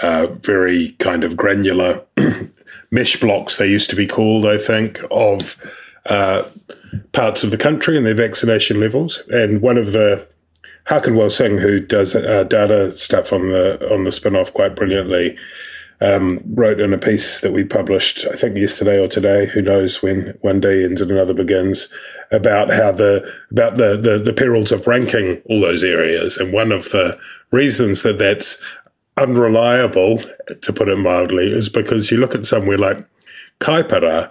uh, 0.00 0.28
very 0.40 0.92
kind 0.98 1.22
of 1.22 1.36
granular 1.36 2.04
mesh 2.90 3.20
blocks. 3.20 3.58
They 3.58 3.68
used 3.68 3.90
to 3.90 3.96
be 3.96 4.06
called, 4.06 4.46
I 4.46 4.56
think, 4.56 5.00
of 5.10 5.60
uh, 6.06 6.44
parts 7.12 7.44
of 7.44 7.50
the 7.50 7.58
country 7.58 7.96
and 7.96 8.06
their 8.06 8.14
vaccination 8.14 8.80
levels. 8.80 9.22
And 9.28 9.60
one 9.60 9.78
of 9.78 9.92
the 9.92 10.26
Harkanwal 10.86 11.30
Singh, 11.30 11.58
who 11.58 11.80
does 11.80 12.16
uh, 12.16 12.44
data 12.44 12.90
stuff 12.90 13.32
on 13.32 13.48
the 13.48 13.92
on 13.92 14.04
the 14.04 14.12
spin 14.12 14.34
off 14.34 14.52
quite 14.52 14.74
brilliantly, 14.74 15.36
um, 16.02 16.40
wrote 16.54 16.80
in 16.80 16.92
a 16.92 16.98
piece 16.98 17.40
that 17.40 17.52
we 17.52 17.62
published, 17.62 18.26
I 18.26 18.34
think 18.34 18.56
yesterday 18.56 18.98
or 18.98 19.06
today, 19.06 19.46
who 19.46 19.62
knows 19.62 20.02
when 20.02 20.36
one 20.40 20.60
day 20.60 20.84
ends 20.84 21.00
and 21.00 21.10
another 21.10 21.32
begins, 21.32 21.92
about 22.32 22.72
how 22.72 22.90
the 22.90 23.30
about 23.50 23.76
the, 23.76 23.96
the 23.96 24.18
the 24.18 24.32
perils 24.32 24.72
of 24.72 24.86
ranking 24.86 25.40
all 25.48 25.60
those 25.60 25.84
areas, 25.84 26.36
and 26.36 26.52
one 26.52 26.72
of 26.72 26.90
the 26.90 27.16
reasons 27.52 28.02
that 28.02 28.18
that's 28.18 28.62
unreliable, 29.16 30.18
to 30.60 30.72
put 30.72 30.88
it 30.88 30.96
mildly, 30.96 31.52
is 31.52 31.68
because 31.68 32.10
you 32.10 32.16
look 32.16 32.34
at 32.34 32.46
somewhere 32.46 32.78
like 32.78 33.06
Kaipara, 33.60 34.28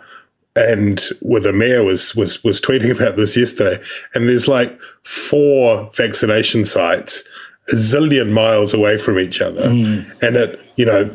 and 0.57 0.99
where 1.21 1.41
the 1.41 1.53
mayor 1.53 1.83
was 1.83 2.15
was 2.15 2.43
was 2.43 2.59
tweeting 2.59 2.91
about 2.99 3.15
this 3.15 3.37
yesterday, 3.37 3.81
and 4.13 4.27
there's 4.27 4.47
like 4.47 4.77
four 5.03 5.89
vaccination 5.93 6.65
sites 6.65 7.27
a 7.69 7.75
zillion 7.75 8.31
miles 8.31 8.73
away 8.73 8.97
from 8.97 9.19
each 9.19 9.39
other, 9.39 9.69
mm. 9.69 10.21
and 10.21 10.35
it 10.35 10.59
you 10.75 10.83
know 10.83 11.09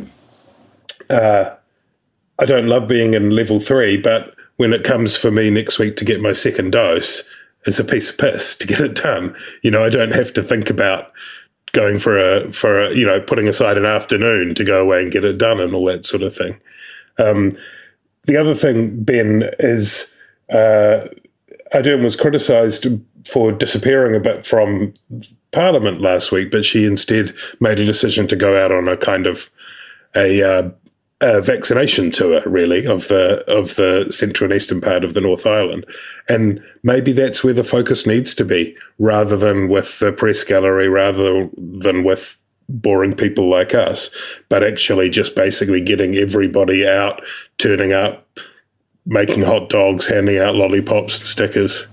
uh, 1.10 1.54
I 2.38 2.44
don't 2.44 2.68
love 2.68 2.88
being 2.88 3.14
in 3.14 3.30
level 3.30 3.60
three, 3.60 3.96
but 3.96 4.34
when 4.56 4.72
it 4.72 4.84
comes 4.84 5.16
for 5.16 5.30
me 5.30 5.50
next 5.50 5.78
week 5.78 5.96
to 5.96 6.04
get 6.04 6.20
my 6.20 6.32
second 6.32 6.72
dose, 6.72 7.28
it's 7.66 7.78
a 7.78 7.84
piece 7.84 8.10
of 8.10 8.18
piss 8.18 8.56
to 8.58 8.66
get 8.66 8.80
it 8.80 8.94
done. 8.94 9.34
You 9.62 9.70
know, 9.70 9.84
I 9.84 9.90
don't 9.90 10.14
have 10.14 10.32
to 10.34 10.42
think 10.42 10.70
about 10.70 11.12
going 11.72 11.98
for 11.98 12.18
a 12.18 12.50
for 12.52 12.80
a 12.80 12.94
you 12.94 13.04
know 13.04 13.20
putting 13.20 13.48
aside 13.48 13.76
an 13.76 13.84
afternoon 13.84 14.54
to 14.54 14.64
go 14.64 14.80
away 14.80 15.02
and 15.02 15.12
get 15.12 15.24
it 15.24 15.36
done 15.36 15.60
and 15.60 15.74
all 15.74 15.84
that 15.86 16.06
sort 16.06 16.22
of 16.22 16.34
thing. 16.34 16.60
Um, 17.18 17.52
the 18.24 18.36
other 18.36 18.54
thing, 18.54 19.02
Ben, 19.02 19.50
is 19.58 20.16
uh, 20.50 21.08
Ardern 21.72 22.02
was 22.02 22.16
criticised 22.16 22.86
for 23.26 23.52
disappearing 23.52 24.14
a 24.14 24.20
bit 24.20 24.46
from 24.46 24.94
Parliament 25.52 26.00
last 26.00 26.32
week, 26.32 26.50
but 26.50 26.64
she 26.64 26.84
instead 26.84 27.34
made 27.60 27.80
a 27.80 27.84
decision 27.84 28.26
to 28.28 28.36
go 28.36 28.62
out 28.62 28.72
on 28.72 28.88
a 28.88 28.96
kind 28.96 29.26
of 29.26 29.50
a 30.14 30.42
uh, 30.42 30.70
a 31.20 31.40
vaccination 31.40 32.10
tour, 32.10 32.42
really, 32.44 32.86
of 32.86 33.08
the 33.08 33.42
of 33.48 33.76
the 33.76 34.06
central 34.10 34.50
and 34.50 34.56
eastern 34.56 34.80
part 34.80 35.04
of 35.04 35.14
the 35.14 35.20
North 35.20 35.46
Island, 35.46 35.86
and 36.28 36.62
maybe 36.82 37.12
that's 37.12 37.42
where 37.42 37.54
the 37.54 37.64
focus 37.64 38.06
needs 38.06 38.34
to 38.34 38.44
be, 38.44 38.76
rather 38.98 39.36
than 39.36 39.68
with 39.68 39.98
the 39.98 40.12
press 40.12 40.44
gallery, 40.44 40.88
rather 40.88 41.48
than 41.56 42.04
with 42.04 42.38
boring 42.68 43.12
people 43.12 43.48
like 43.48 43.74
us, 43.74 44.10
but 44.48 44.62
actually 44.62 45.08
just 45.08 45.36
basically 45.36 45.80
getting 45.80 46.16
everybody 46.16 46.86
out, 46.86 47.22
turning 47.58 47.92
up, 47.92 48.28
making 49.06 49.42
hot 49.42 49.68
dogs, 49.68 50.06
handing 50.06 50.38
out 50.38 50.56
lollipops 50.56 51.18
and 51.18 51.28
stickers. 51.28 51.86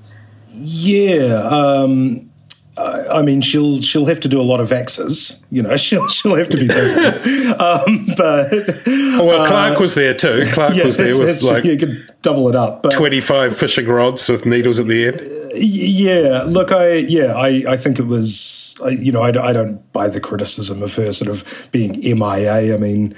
Yeah, 0.50 1.48
um, 1.50 2.30
I 2.76 3.22
mean, 3.22 3.42
she'll 3.42 3.82
she'll 3.82 4.06
have 4.06 4.20
to 4.22 4.28
do 4.28 4.42
a 4.42 4.44
lot 4.44 4.60
of 4.60 4.72
X's. 4.72 5.44
You 5.52 5.62
know, 5.62 5.78
she'll 5.78 6.08
she'll 6.10 6.36
have 6.36 6.50
to 6.50 6.58
be 6.58 6.68
busy. 6.68 7.00
um, 7.54 8.08
but 8.18 8.48
oh, 8.88 9.26
well, 9.26 9.46
Clark 9.48 9.78
uh, 9.78 9.82
was 9.82 9.96
there 9.96 10.14
too. 10.14 10.50
Clark 10.52 10.76
yeah, 10.76 10.86
was 10.86 10.98
there 10.98 11.18
with 11.18 11.42
like 11.44 11.66
you 11.66 11.78
could 11.78 12.12
double 12.22 12.50
it 12.50 12.56
up. 12.56 12.84
Twenty 12.92 13.22
five 13.22 13.56
fishing 13.56 13.88
rods 13.88 14.28
with 14.28 14.46
needles 14.46 14.80
at 14.80 14.88
the 14.88 15.08
end. 15.08 15.22
Yeah, 15.56 16.44
look, 16.48 16.72
I 16.72 16.96
yeah, 16.96 17.34
I, 17.34 17.64
I 17.68 17.78
think 17.78 18.00
it 18.00 18.08
was 18.08 18.76
you 18.90 19.12
know 19.12 19.22
I, 19.22 19.28
I 19.28 19.54
don't 19.54 19.92
buy 19.94 20.08
the 20.08 20.20
criticism 20.20 20.82
of 20.82 20.96
her 20.96 21.14
sort 21.14 21.30
of 21.30 21.70
being 21.72 22.00
MIA. 22.00 22.74
I 22.74 22.78
mean, 22.78 23.16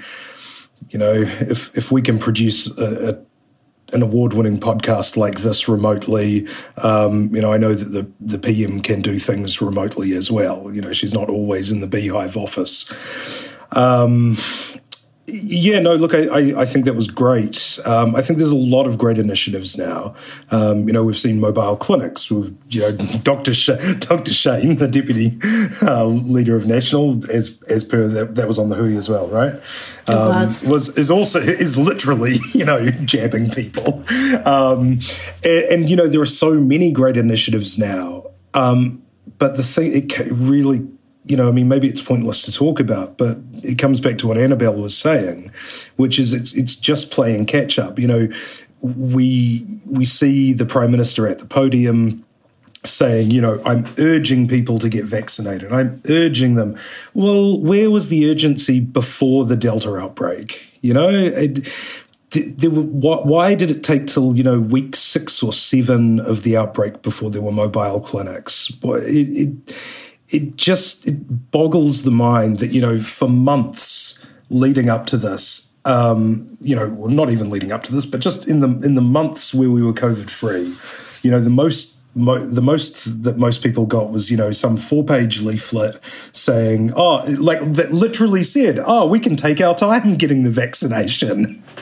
you 0.90 0.98
know, 0.98 1.14
if 1.14 1.76
if 1.76 1.90
we 1.90 2.02
can 2.02 2.18
produce 2.18 2.76
a, 2.78 3.10
a 3.10 3.25
an 3.92 4.02
award-winning 4.02 4.58
podcast 4.58 5.16
like 5.16 5.40
this 5.40 5.68
remotely. 5.68 6.46
Um, 6.82 7.34
you 7.34 7.40
know, 7.40 7.52
I 7.52 7.56
know 7.56 7.74
that 7.74 7.84
the 7.84 8.10
the 8.20 8.38
PM 8.38 8.80
can 8.80 9.00
do 9.00 9.18
things 9.18 9.60
remotely 9.60 10.12
as 10.12 10.30
well. 10.30 10.70
You 10.72 10.82
know, 10.82 10.92
she's 10.92 11.14
not 11.14 11.28
always 11.28 11.70
in 11.70 11.80
the 11.80 11.86
beehive 11.86 12.36
office. 12.36 12.90
Um, 13.72 14.36
yeah, 15.28 15.80
no, 15.80 15.94
look, 15.94 16.14
I, 16.14 16.60
I, 16.60 16.64
think 16.64 16.84
that 16.84 16.94
was 16.94 17.08
great. 17.08 17.80
Um, 17.84 18.14
I 18.14 18.22
think 18.22 18.38
there's 18.38 18.52
a 18.52 18.56
lot 18.56 18.86
of 18.86 18.96
great 18.96 19.18
initiatives 19.18 19.76
now. 19.76 20.14
Um, 20.52 20.86
you 20.86 20.92
know, 20.92 21.04
we've 21.04 21.18
seen 21.18 21.40
mobile 21.40 21.76
clinics 21.76 22.30
with, 22.30 22.56
you 22.68 22.82
know, 22.82 22.92
Dr. 23.24 23.52
Sh- 23.52 23.98
Dr. 23.98 24.32
Shane, 24.32 24.76
the 24.76 24.86
deputy 24.86 25.36
uh, 25.82 26.04
leader 26.04 26.54
of 26.54 26.66
National, 26.66 27.18
as 27.28 27.60
as 27.68 27.82
per 27.82 28.06
that, 28.06 28.36
that 28.36 28.46
was 28.46 28.56
on 28.56 28.68
the 28.68 28.76
Hui 28.76 28.96
as 28.96 29.08
well, 29.08 29.26
right? 29.26 29.54
Um, 30.08 30.28
was. 30.28 30.68
was. 30.70 30.96
is 30.96 31.10
also 31.10 31.40
is 31.40 31.76
literally 31.76 32.36
you 32.54 32.64
know 32.64 32.88
jabbing 32.90 33.50
people, 33.50 34.04
um, 34.44 35.00
and, 35.44 35.64
and, 35.70 35.90
you 35.90 35.96
know 35.96 36.06
there 36.06 36.20
are 36.20 36.26
so 36.26 36.54
many 36.54 36.92
great 36.92 37.16
initiatives 37.16 37.78
now. 37.78 38.30
Um, 38.54 39.02
but 39.38 39.56
the 39.56 39.64
thing 39.64 39.92
it 39.92 40.30
really 40.30 40.86
you 41.26 41.36
know, 41.36 41.48
I 41.48 41.52
mean, 41.52 41.68
maybe 41.68 41.88
it's 41.88 42.00
pointless 42.00 42.42
to 42.42 42.52
talk 42.52 42.80
about, 42.80 43.18
but 43.18 43.38
it 43.62 43.78
comes 43.78 44.00
back 44.00 44.18
to 44.18 44.28
what 44.28 44.38
Annabelle 44.38 44.74
was 44.74 44.96
saying, 44.96 45.50
which 45.96 46.18
is 46.18 46.32
it's 46.32 46.54
it's 46.54 46.76
just 46.76 47.10
playing 47.10 47.46
catch 47.46 47.78
up. 47.78 47.98
You 47.98 48.06
know, 48.06 48.28
we 48.80 49.66
we 49.86 50.04
see 50.04 50.52
the 50.52 50.66
prime 50.66 50.90
minister 50.90 51.26
at 51.26 51.40
the 51.40 51.46
podium 51.46 52.24
saying, 52.84 53.30
you 53.32 53.40
know, 53.40 53.60
I'm 53.64 53.86
urging 53.98 54.46
people 54.46 54.78
to 54.78 54.88
get 54.88 55.04
vaccinated. 55.04 55.72
I'm 55.72 56.00
urging 56.08 56.54
them. 56.54 56.76
Well, 57.14 57.60
where 57.60 57.90
was 57.90 58.08
the 58.08 58.30
urgency 58.30 58.78
before 58.78 59.44
the 59.44 59.56
Delta 59.56 59.96
outbreak? 59.96 60.72
You 60.80 60.94
know, 60.94 61.08
it, 61.08 61.66
there 62.30 62.70
were, 62.70 62.82
why 62.82 63.54
did 63.54 63.70
it 63.70 63.82
take 63.82 64.06
till 64.06 64.36
you 64.36 64.42
know 64.42 64.60
week 64.60 64.94
six 64.94 65.42
or 65.42 65.52
seven 65.52 66.20
of 66.20 66.42
the 66.42 66.56
outbreak 66.56 67.02
before 67.02 67.30
there 67.30 67.42
were 67.42 67.52
mobile 67.52 68.00
clinics? 68.00 68.70
It, 68.82 69.58
it, 69.66 69.76
it 70.30 70.56
just 70.56 71.06
it 71.06 71.50
boggles 71.50 72.02
the 72.02 72.10
mind 72.10 72.58
that 72.58 72.72
you 72.72 72.80
know 72.80 72.98
for 72.98 73.28
months 73.28 74.24
leading 74.50 74.88
up 74.88 75.06
to 75.06 75.16
this 75.16 75.74
um, 75.84 76.56
you 76.60 76.74
know 76.74 76.88
well, 76.90 77.10
not 77.10 77.30
even 77.30 77.48
leading 77.50 77.72
up 77.72 77.82
to 77.84 77.92
this 77.92 78.06
but 78.06 78.20
just 78.20 78.48
in 78.48 78.60
the 78.60 78.68
in 78.84 78.94
the 78.94 79.02
months 79.02 79.54
where 79.54 79.70
we 79.70 79.82
were 79.82 79.92
covid 79.92 80.30
free 80.30 80.74
you 81.22 81.30
know 81.30 81.40
the 81.40 81.50
most 81.50 81.94
Mo- 82.18 82.46
the 82.46 82.62
most 82.62 83.24
that 83.24 83.36
most 83.36 83.62
people 83.62 83.84
got 83.84 84.10
was 84.10 84.30
you 84.30 84.38
know 84.38 84.50
some 84.50 84.78
four 84.78 85.04
page 85.04 85.42
leaflet 85.42 86.02
saying 86.32 86.90
oh 86.96 87.22
like 87.38 87.60
that 87.72 87.92
literally 87.92 88.42
said 88.42 88.78
oh 88.86 89.06
we 89.06 89.20
can 89.20 89.36
take 89.36 89.60
our 89.60 89.74
time 89.74 90.14
getting 90.14 90.42
the 90.42 90.50
vaccination. 90.50 91.62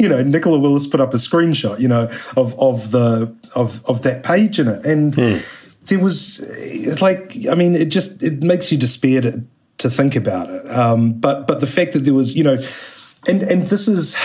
You 0.00 0.08
know 0.08 0.20
nicola 0.22 0.58
willis 0.58 0.88
put 0.88 1.00
up 1.00 1.14
a 1.14 1.16
screenshot 1.16 1.78
you 1.78 1.86
know 1.86 2.08
of 2.36 2.58
of 2.58 2.90
the 2.90 3.32
of 3.54 3.84
of 3.86 4.02
that 4.02 4.24
page 4.24 4.58
in 4.58 4.66
it. 4.66 4.84
And 4.84 5.14
hmm 5.14 5.61
there 5.84 5.98
was 5.98 6.40
it's 6.58 7.02
like 7.02 7.36
I 7.50 7.54
mean 7.54 7.74
it 7.74 7.86
just 7.86 8.22
it 8.22 8.42
makes 8.42 8.70
you 8.70 8.78
despair 8.78 9.20
to, 9.22 9.44
to 9.78 9.90
think 9.90 10.16
about 10.16 10.48
it. 10.50 10.66
Um, 10.70 11.14
but 11.14 11.46
but 11.46 11.60
the 11.60 11.66
fact 11.66 11.92
that 11.92 12.00
there 12.00 12.14
was 12.14 12.36
you 12.36 12.44
know, 12.44 12.58
and 13.28 13.42
and 13.42 13.62
this 13.64 13.88
is 13.88 14.16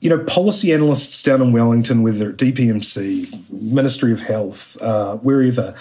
you 0.00 0.10
know 0.10 0.22
policy 0.24 0.72
analysts 0.72 1.22
down 1.22 1.42
in 1.42 1.52
Wellington, 1.52 2.02
whether 2.02 2.30
at 2.30 2.36
DPMC, 2.36 3.50
Ministry 3.50 4.12
of 4.12 4.20
Health, 4.20 4.80
uh, 4.80 5.16
wherever, 5.18 5.74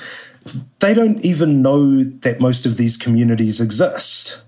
they 0.79 0.93
don't 0.93 1.23
even 1.23 1.61
know 1.61 2.03
that 2.03 2.39
most 2.39 2.65
of 2.65 2.77
these 2.77 2.97
communities 2.97 3.61
exist. 3.61 4.44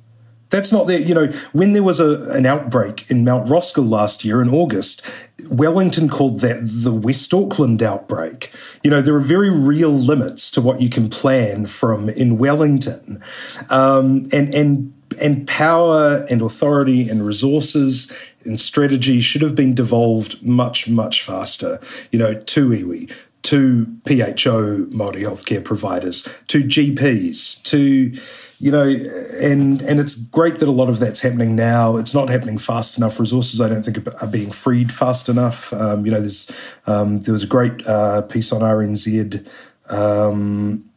That's 0.49 0.71
not 0.71 0.87
there. 0.87 0.99
You 0.99 1.13
know, 1.13 1.27
when 1.51 1.73
there 1.73 1.83
was 1.83 1.99
a, 1.99 2.31
an 2.37 2.45
outbreak 2.45 3.09
in 3.11 3.25
Mount 3.25 3.47
Roskill 3.47 3.89
last 3.89 4.23
year 4.23 4.41
in 4.41 4.49
August, 4.49 5.01
Wellington 5.49 6.09
called 6.09 6.39
that 6.39 6.61
the 6.83 6.93
West 6.93 7.33
Auckland 7.33 7.83
outbreak. 7.83 8.51
You 8.83 8.89
know, 8.89 9.01
there 9.01 9.15
are 9.15 9.19
very 9.19 9.49
real 9.49 9.91
limits 9.91 10.49
to 10.51 10.61
what 10.61 10.81
you 10.81 10.89
can 10.89 11.09
plan 11.09 11.65
from 11.65 12.09
in 12.09 12.37
Wellington, 12.37 13.21
um, 13.69 14.27
and 14.31 14.53
and 14.53 14.93
and 15.21 15.47
power 15.47 16.25
and 16.29 16.41
authority 16.41 17.09
and 17.09 17.25
resources 17.25 18.11
and 18.45 18.59
strategy 18.59 19.19
should 19.21 19.41
have 19.41 19.55
been 19.55 19.73
devolved 19.73 20.43
much 20.45 20.89
much 20.89 21.23
faster. 21.23 21.79
You 22.11 22.19
know, 22.19 22.33
to 22.33 22.69
iwi, 22.69 23.11
to 23.43 23.85
PHO 24.05 24.87
Māori 24.91 25.21
healthcare 25.21 25.63
providers, 25.63 26.23
to 26.47 26.63
GPs, 26.63 27.63
to 27.63 28.17
you 28.59 28.71
know, 28.71 28.87
and 28.87 29.81
and 29.81 29.99
it's 29.99 30.15
great 30.15 30.55
that 30.55 30.67
a 30.67 30.71
lot 30.71 30.89
of 30.89 30.99
that's 30.99 31.19
happening 31.19 31.55
now. 31.55 31.97
It's 31.97 32.13
not 32.13 32.29
happening 32.29 32.57
fast 32.57 32.97
enough. 32.97 33.19
Resources, 33.19 33.61
I 33.61 33.69
don't 33.69 33.83
think, 33.83 34.07
are 34.21 34.27
being 34.27 34.49
freed 34.49 34.91
fast 34.91 35.29
enough. 35.29 35.71
Um, 35.73 36.05
you 36.05 36.11
know, 36.11 36.19
there's 36.19 36.51
um, 36.87 37.19
there 37.19 37.33
was 37.33 37.43
a 37.43 37.47
great 37.47 37.85
uh, 37.85 38.23
piece 38.23 38.51
on 38.51 38.61
RNZ. 38.61 39.47
Um, 39.89 40.89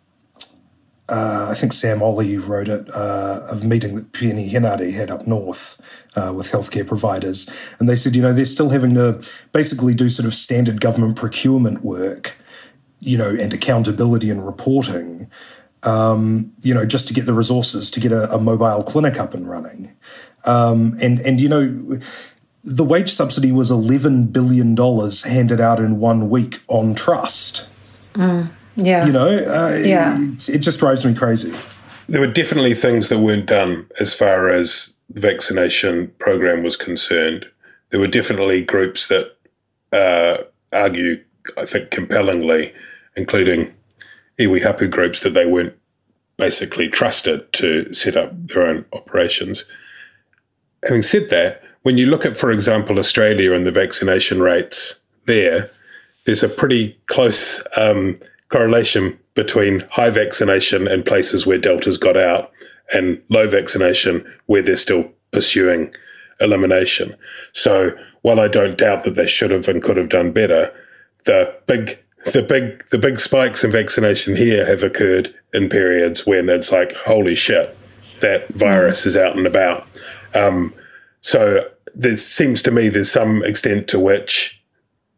uh, 1.10 1.48
I 1.50 1.54
think 1.54 1.72
Sam 1.72 1.98
Olley 1.98 2.38
wrote 2.38 2.68
it 2.68 2.88
uh, 2.94 3.40
of 3.50 3.62
a 3.62 3.66
meeting 3.66 3.96
that 3.96 4.12
Peeni 4.12 4.48
Henare 4.48 4.92
had 4.92 5.10
up 5.10 5.26
north 5.26 6.08
uh, 6.16 6.32
with 6.34 6.52
healthcare 6.52 6.86
providers, 6.86 7.50
and 7.78 7.88
they 7.88 7.96
said, 7.96 8.16
you 8.16 8.22
know, 8.22 8.32
they're 8.32 8.44
still 8.46 8.70
having 8.70 8.94
to 8.94 9.20
basically 9.52 9.92
do 9.92 10.08
sort 10.08 10.26
of 10.26 10.34
standard 10.34 10.80
government 10.80 11.16
procurement 11.16 11.84
work, 11.84 12.38
you 13.00 13.18
know, 13.18 13.36
and 13.38 13.52
accountability 13.52 14.30
and 14.30 14.46
reporting 14.46 15.28
um, 15.82 16.52
you 16.62 16.74
know, 16.74 16.84
just 16.84 17.08
to 17.08 17.14
get 17.14 17.26
the 17.26 17.34
resources 17.34 17.90
to 17.90 18.00
get 18.00 18.12
a, 18.12 18.32
a 18.32 18.38
mobile 18.38 18.82
clinic 18.82 19.18
up 19.18 19.34
and 19.34 19.48
running. 19.48 19.92
Um, 20.44 20.96
and 21.02 21.20
and 21.20 21.40
you 21.40 21.48
know, 21.48 21.98
the 22.64 22.84
wage 22.84 23.10
subsidy 23.10 23.52
was 23.52 23.70
eleven 23.70 24.26
billion 24.26 24.74
dollars 24.74 25.24
handed 25.24 25.60
out 25.60 25.78
in 25.78 25.98
one 25.98 26.30
week 26.30 26.60
on 26.68 26.94
trust. 26.94 27.68
Mm, 28.14 28.50
yeah, 28.76 29.06
you 29.06 29.12
know, 29.12 29.28
uh, 29.28 29.78
yeah, 29.82 30.16
it, 30.18 30.48
it 30.48 30.58
just 30.58 30.78
drives 30.78 31.04
me 31.04 31.14
crazy. 31.14 31.52
There 32.08 32.20
were 32.20 32.32
definitely 32.32 32.74
things 32.74 33.08
that 33.08 33.20
weren't 33.20 33.46
done 33.46 33.86
as 34.00 34.12
far 34.12 34.50
as 34.50 34.96
the 35.08 35.20
vaccination 35.20 36.08
program 36.18 36.62
was 36.62 36.76
concerned. 36.76 37.46
There 37.90 38.00
were 38.00 38.08
definitely 38.08 38.64
groups 38.64 39.08
that 39.08 39.36
uh, 39.92 40.44
argue, 40.72 41.22
I 41.56 41.66
think, 41.66 41.90
compellingly, 41.90 42.72
including 43.16 43.72
iwi 44.40 44.62
hapu 44.62 44.88
groups 44.88 45.20
that 45.20 45.34
they 45.34 45.46
weren't 45.46 45.76
basically 46.36 46.88
trusted 46.88 47.52
to 47.52 47.92
set 47.92 48.16
up 48.16 48.32
their 48.48 48.66
own 48.66 48.84
operations. 48.92 49.70
Having 50.84 51.02
said 51.02 51.30
that, 51.30 51.62
when 51.82 51.98
you 51.98 52.06
look 52.06 52.24
at, 52.24 52.36
for 52.36 52.50
example, 52.50 52.98
Australia 52.98 53.52
and 53.52 53.66
the 53.66 53.70
vaccination 53.70 54.40
rates 54.40 55.00
there, 55.26 55.70
there's 56.24 56.42
a 56.42 56.48
pretty 56.48 56.98
close 57.06 57.66
um, 57.76 58.18
correlation 58.48 59.18
between 59.34 59.80
high 59.90 60.10
vaccination 60.10 60.88
and 60.88 61.04
places 61.04 61.46
where 61.46 61.58
Delta's 61.58 61.98
got 61.98 62.16
out 62.16 62.50
and 62.92 63.22
low 63.28 63.48
vaccination 63.48 64.26
where 64.46 64.62
they're 64.62 64.76
still 64.76 65.10
pursuing 65.32 65.92
elimination. 66.40 67.14
So 67.52 67.96
while 68.22 68.40
I 68.40 68.48
don't 68.48 68.78
doubt 68.78 69.04
that 69.04 69.14
they 69.14 69.26
should 69.26 69.50
have 69.50 69.68
and 69.68 69.82
could 69.82 69.96
have 69.96 70.08
done 70.08 70.32
better, 70.32 70.74
the 71.24 71.54
big 71.66 72.02
the 72.26 72.42
big 72.42 72.88
the 72.90 72.98
big 72.98 73.18
spikes 73.18 73.64
in 73.64 73.72
vaccination 73.72 74.36
here 74.36 74.64
have 74.66 74.82
occurred 74.82 75.34
in 75.52 75.68
periods 75.68 76.26
when 76.26 76.48
it's 76.48 76.70
like 76.70 76.92
holy 76.92 77.34
shit 77.34 77.76
that 78.20 78.48
virus 78.48 79.06
is 79.06 79.16
out 79.16 79.36
and 79.36 79.46
about. 79.46 79.86
Um, 80.34 80.74
so 81.20 81.68
there 81.94 82.16
seems 82.16 82.62
to 82.62 82.70
me 82.70 82.88
there's 82.88 83.10
some 83.10 83.42
extent 83.44 83.88
to 83.88 83.98
which 83.98 84.62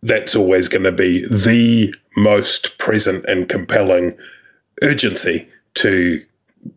that's 0.03 0.35
always 0.35 0.69
going 0.69 0.83
to 0.83 0.93
be 0.93 1.25
the 1.27 1.95
most 2.17 2.79
present 2.79 3.25
and 3.27 3.49
compelling 3.49 4.15
urgency 4.83 5.49
to 5.75 6.25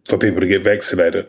for 0.05 0.17
people 0.17 0.41
to 0.41 0.47
get 0.47 0.63
vaccinated. 0.63 1.27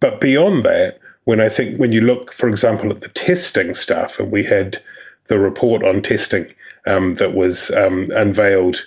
But 0.00 0.20
beyond 0.20 0.64
that 0.64 0.98
when 1.24 1.40
I 1.40 1.50
think 1.50 1.78
when 1.78 1.92
you 1.92 2.00
look, 2.00 2.32
for 2.32 2.48
example, 2.48 2.90
at 2.90 3.02
the 3.02 3.10
testing 3.10 3.74
stuff, 3.74 4.18
and 4.18 4.30
we 4.30 4.44
had 4.44 4.78
the 5.26 5.38
report 5.38 5.84
on 5.84 6.00
testing 6.00 6.54
um, 6.88 7.16
that 7.16 7.34
was 7.34 7.70
um, 7.70 8.08
unveiled 8.14 8.86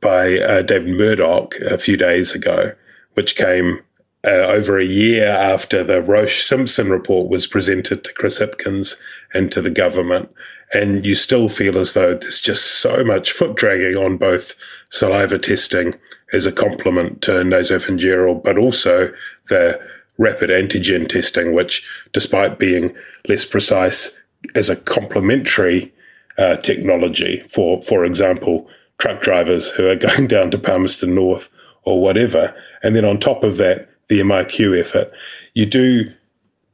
by 0.00 0.38
uh, 0.38 0.62
David 0.62 0.96
Murdoch 0.96 1.56
a 1.60 1.78
few 1.78 1.96
days 1.96 2.34
ago, 2.34 2.72
which 3.14 3.34
came 3.34 3.80
uh, 4.24 4.30
over 4.30 4.78
a 4.78 4.84
year 4.84 5.26
after 5.28 5.82
the 5.82 6.02
Roche 6.02 6.42
Simpson 6.42 6.90
report 6.90 7.30
was 7.30 7.46
presented 7.46 8.04
to 8.04 8.14
Chris 8.14 8.40
Hipkins 8.40 9.00
and 9.32 9.50
to 9.52 9.62
the 9.62 9.70
government. 9.70 10.30
And 10.72 11.06
you 11.06 11.14
still 11.14 11.48
feel 11.48 11.78
as 11.78 11.94
though 11.94 12.14
there's 12.14 12.40
just 12.40 12.80
so 12.80 13.02
much 13.02 13.32
foot 13.32 13.56
dragging 13.56 13.96
on 13.96 14.18
both 14.18 14.54
saliva 14.90 15.38
testing 15.38 15.94
as 16.32 16.44
a 16.44 16.52
complement 16.52 17.22
to 17.22 17.30
nasopharyngeal, 17.30 18.42
but 18.42 18.58
also 18.58 19.10
the 19.48 19.80
rapid 20.18 20.50
antigen 20.50 21.08
testing, 21.08 21.54
which, 21.54 21.88
despite 22.12 22.58
being 22.58 22.94
less 23.28 23.46
precise 23.46 24.20
as 24.54 24.68
a 24.68 24.76
complementary 24.76 25.92
uh, 26.38 26.56
technology 26.56 27.40
for, 27.48 27.80
for 27.82 28.04
example, 28.04 28.68
truck 28.98 29.20
drivers 29.20 29.70
who 29.70 29.88
are 29.88 29.96
going 30.08 30.26
down 30.26 30.50
to 30.50 30.58
Palmerston 30.58 31.14
North 31.14 31.48
or 31.84 32.00
whatever. 32.00 32.54
And 32.82 32.94
then 32.94 33.04
on 33.04 33.18
top 33.18 33.44
of 33.44 33.56
that, 33.56 33.88
the 34.08 34.20
MIQ 34.20 34.78
effort, 34.78 35.12
you 35.54 35.66
do 35.66 36.12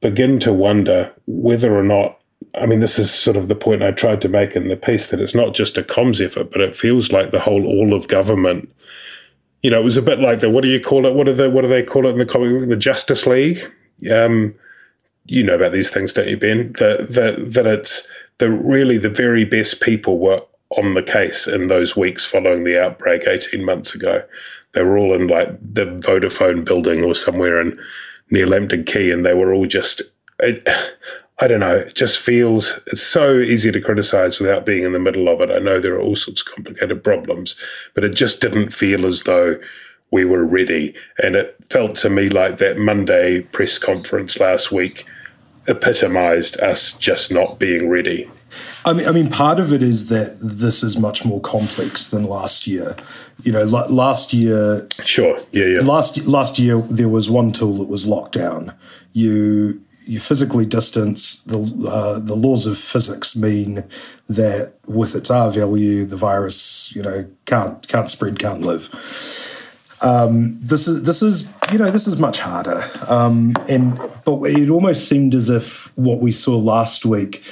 begin 0.00 0.38
to 0.40 0.52
wonder 0.52 1.12
whether 1.26 1.76
or 1.76 1.82
not. 1.82 2.20
I 2.54 2.66
mean, 2.66 2.80
this 2.80 2.98
is 2.98 3.12
sort 3.12 3.36
of 3.36 3.48
the 3.48 3.56
point 3.56 3.82
I 3.82 3.90
tried 3.90 4.20
to 4.22 4.28
make 4.28 4.54
in 4.54 4.68
the 4.68 4.76
piece 4.76 5.08
that 5.08 5.20
it's 5.20 5.34
not 5.34 5.54
just 5.54 5.76
a 5.78 5.82
comms 5.82 6.24
effort, 6.24 6.52
but 6.52 6.60
it 6.60 6.76
feels 6.76 7.10
like 7.10 7.30
the 7.30 7.40
whole 7.40 7.66
all 7.66 7.94
of 7.94 8.06
government. 8.06 8.72
You 9.62 9.70
know, 9.70 9.80
it 9.80 9.84
was 9.84 9.96
a 9.96 10.02
bit 10.02 10.20
like 10.20 10.40
the 10.40 10.50
what 10.50 10.62
do 10.62 10.68
you 10.68 10.80
call 10.80 11.06
it? 11.06 11.14
What 11.14 11.26
do 11.26 11.32
they 11.32 11.48
what 11.48 11.62
do 11.62 11.68
they 11.68 11.82
call 11.82 12.06
it 12.06 12.10
in 12.10 12.18
the 12.18 12.26
comic? 12.26 12.68
The 12.68 12.76
Justice 12.76 13.26
League. 13.26 13.58
Um, 14.12 14.54
you 15.26 15.42
know 15.42 15.54
about 15.54 15.72
these 15.72 15.90
things, 15.90 16.12
don't 16.12 16.28
you, 16.28 16.36
Ben? 16.36 16.74
That 16.74 17.08
that 17.10 17.52
that 17.54 17.66
it's 17.66 18.12
the 18.38 18.50
really 18.50 18.98
the 18.98 19.08
very 19.08 19.44
best 19.44 19.80
people 19.80 20.18
were 20.18 20.42
on 20.70 20.94
the 20.94 21.02
case 21.02 21.46
in 21.46 21.68
those 21.68 21.96
weeks 21.96 22.24
following 22.24 22.64
the 22.64 22.82
outbreak 22.82 23.26
18 23.26 23.64
months 23.64 23.94
ago. 23.94 24.24
They 24.72 24.82
were 24.82 24.98
all 24.98 25.14
in 25.14 25.28
like 25.28 25.56
the 25.60 25.86
Vodafone 25.86 26.64
building 26.64 27.04
or 27.04 27.14
somewhere 27.14 27.60
in 27.60 27.78
near 28.30 28.46
Lambton 28.46 28.84
Quay, 28.84 29.10
and 29.10 29.24
they 29.24 29.34
were 29.34 29.52
all 29.52 29.66
just. 29.66 30.02
It, 30.40 30.68
I 31.40 31.48
don't 31.48 31.60
know. 31.60 31.78
It 31.78 31.96
just 31.96 32.20
feels 32.20 32.80
it's 32.86 33.02
so 33.02 33.38
easy 33.38 33.72
to 33.72 33.80
criticize 33.80 34.38
without 34.38 34.64
being 34.64 34.84
in 34.84 34.92
the 34.92 35.00
middle 35.00 35.28
of 35.28 35.40
it. 35.40 35.50
I 35.50 35.58
know 35.58 35.80
there 35.80 35.96
are 35.96 36.00
all 36.00 36.14
sorts 36.14 36.42
of 36.42 36.54
complicated 36.54 37.02
problems, 37.02 37.58
but 37.92 38.04
it 38.04 38.14
just 38.14 38.40
didn't 38.40 38.72
feel 38.72 39.04
as 39.04 39.24
though 39.24 39.58
we 40.12 40.24
were 40.24 40.44
ready. 40.44 40.94
And 41.20 41.34
it 41.34 41.56
felt 41.68 41.96
to 41.96 42.08
me 42.08 42.28
like 42.28 42.58
that 42.58 42.78
Monday 42.78 43.40
press 43.40 43.78
conference 43.78 44.38
last 44.38 44.70
week 44.70 45.06
epitomized 45.66 46.60
us 46.60 46.96
just 46.98 47.32
not 47.32 47.58
being 47.58 47.88
ready. 47.88 48.30
I 48.84 48.92
mean, 48.92 49.08
I 49.08 49.12
mean, 49.12 49.30
part 49.30 49.58
of 49.58 49.72
it 49.72 49.82
is 49.82 50.08
that 50.08 50.38
this 50.40 50.82
is 50.82 50.98
much 50.98 51.24
more 51.24 51.40
complex 51.40 52.06
than 52.08 52.24
last 52.24 52.66
year. 52.66 52.96
You 53.42 53.52
know, 53.52 53.64
last 53.64 54.32
year. 54.32 54.86
Sure. 55.04 55.40
Yeah. 55.52 55.66
Yeah. 55.66 55.80
Last 55.80 56.26
last 56.26 56.58
year 56.58 56.78
there 56.82 57.08
was 57.08 57.28
one 57.28 57.52
tool 57.52 57.78
that 57.78 57.88
was 57.88 58.06
lockdown. 58.06 58.74
You 59.12 59.80
you 60.06 60.20
physically 60.20 60.66
distance. 60.66 61.42
The 61.42 61.58
uh, 61.88 62.18
the 62.20 62.36
laws 62.36 62.66
of 62.66 62.76
physics 62.76 63.34
mean 63.34 63.84
that 64.28 64.74
with 64.86 65.14
its 65.14 65.30
R 65.30 65.50
value, 65.50 66.04
the 66.04 66.16
virus, 66.16 66.94
you 66.94 67.02
know, 67.02 67.26
can't 67.46 67.86
can't 67.88 68.08
spread, 68.08 68.38
can't 68.38 68.60
live. 68.62 68.88
Um, 70.02 70.58
this 70.60 70.88
is 70.88 71.04
this 71.04 71.22
is 71.22 71.52
you 71.72 71.78
know 71.78 71.90
this 71.90 72.06
is 72.06 72.18
much 72.18 72.40
harder, 72.40 72.82
um, 73.08 73.54
and 73.68 73.98
but 74.24 74.40
it 74.44 74.68
almost 74.68 75.08
seemed 75.08 75.34
as 75.34 75.50
if 75.50 75.96
what 75.96 76.20
we 76.20 76.32
saw 76.32 76.56
last 76.58 77.06
week 77.06 77.44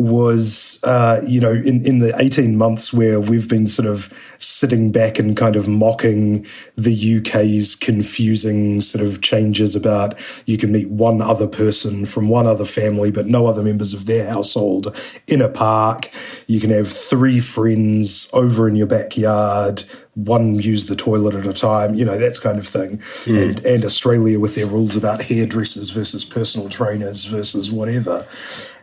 was, 0.00 0.80
uh, 0.84 1.20
you 1.26 1.40
know, 1.40 1.52
in, 1.52 1.84
in 1.86 1.98
the 1.98 2.14
18 2.18 2.56
months 2.56 2.92
where 2.92 3.20
we've 3.20 3.48
been 3.48 3.66
sort 3.66 3.86
of 3.86 4.12
sitting 4.38 4.90
back 4.90 5.18
and 5.18 5.36
kind 5.36 5.56
of 5.56 5.68
mocking 5.68 6.46
the 6.76 7.18
UK's 7.18 7.74
confusing 7.74 8.80
sort 8.80 9.04
of 9.04 9.20
changes 9.20 9.76
about 9.76 10.18
you 10.46 10.56
can 10.56 10.72
meet 10.72 10.88
one 10.88 11.20
other 11.20 11.46
person 11.46 12.06
from 12.06 12.28
one 12.28 12.46
other 12.46 12.64
family, 12.64 13.10
but 13.10 13.26
no 13.26 13.46
other 13.46 13.62
members 13.62 13.92
of 13.92 14.06
their 14.06 14.28
household 14.28 14.96
in 15.26 15.42
a 15.42 15.48
park. 15.48 16.10
You 16.46 16.60
can 16.60 16.70
have 16.70 16.90
three 16.90 17.38
friends 17.38 18.30
over 18.32 18.66
in 18.68 18.76
your 18.76 18.86
backyard 18.86 19.84
one 20.14 20.58
use 20.58 20.86
the 20.86 20.96
toilet 20.96 21.34
at 21.34 21.46
a 21.46 21.52
time, 21.52 21.94
you 21.94 22.04
know, 22.04 22.18
that's 22.18 22.38
kind 22.38 22.58
of 22.58 22.66
thing. 22.66 22.98
Mm. 22.98 23.42
And, 23.42 23.64
and 23.64 23.84
Australia 23.84 24.40
with 24.40 24.54
their 24.56 24.66
rules 24.66 24.96
about 24.96 25.22
hairdressers 25.22 25.90
versus 25.90 26.24
personal 26.24 26.68
trainers 26.68 27.24
versus 27.24 27.70
whatever. 27.70 28.26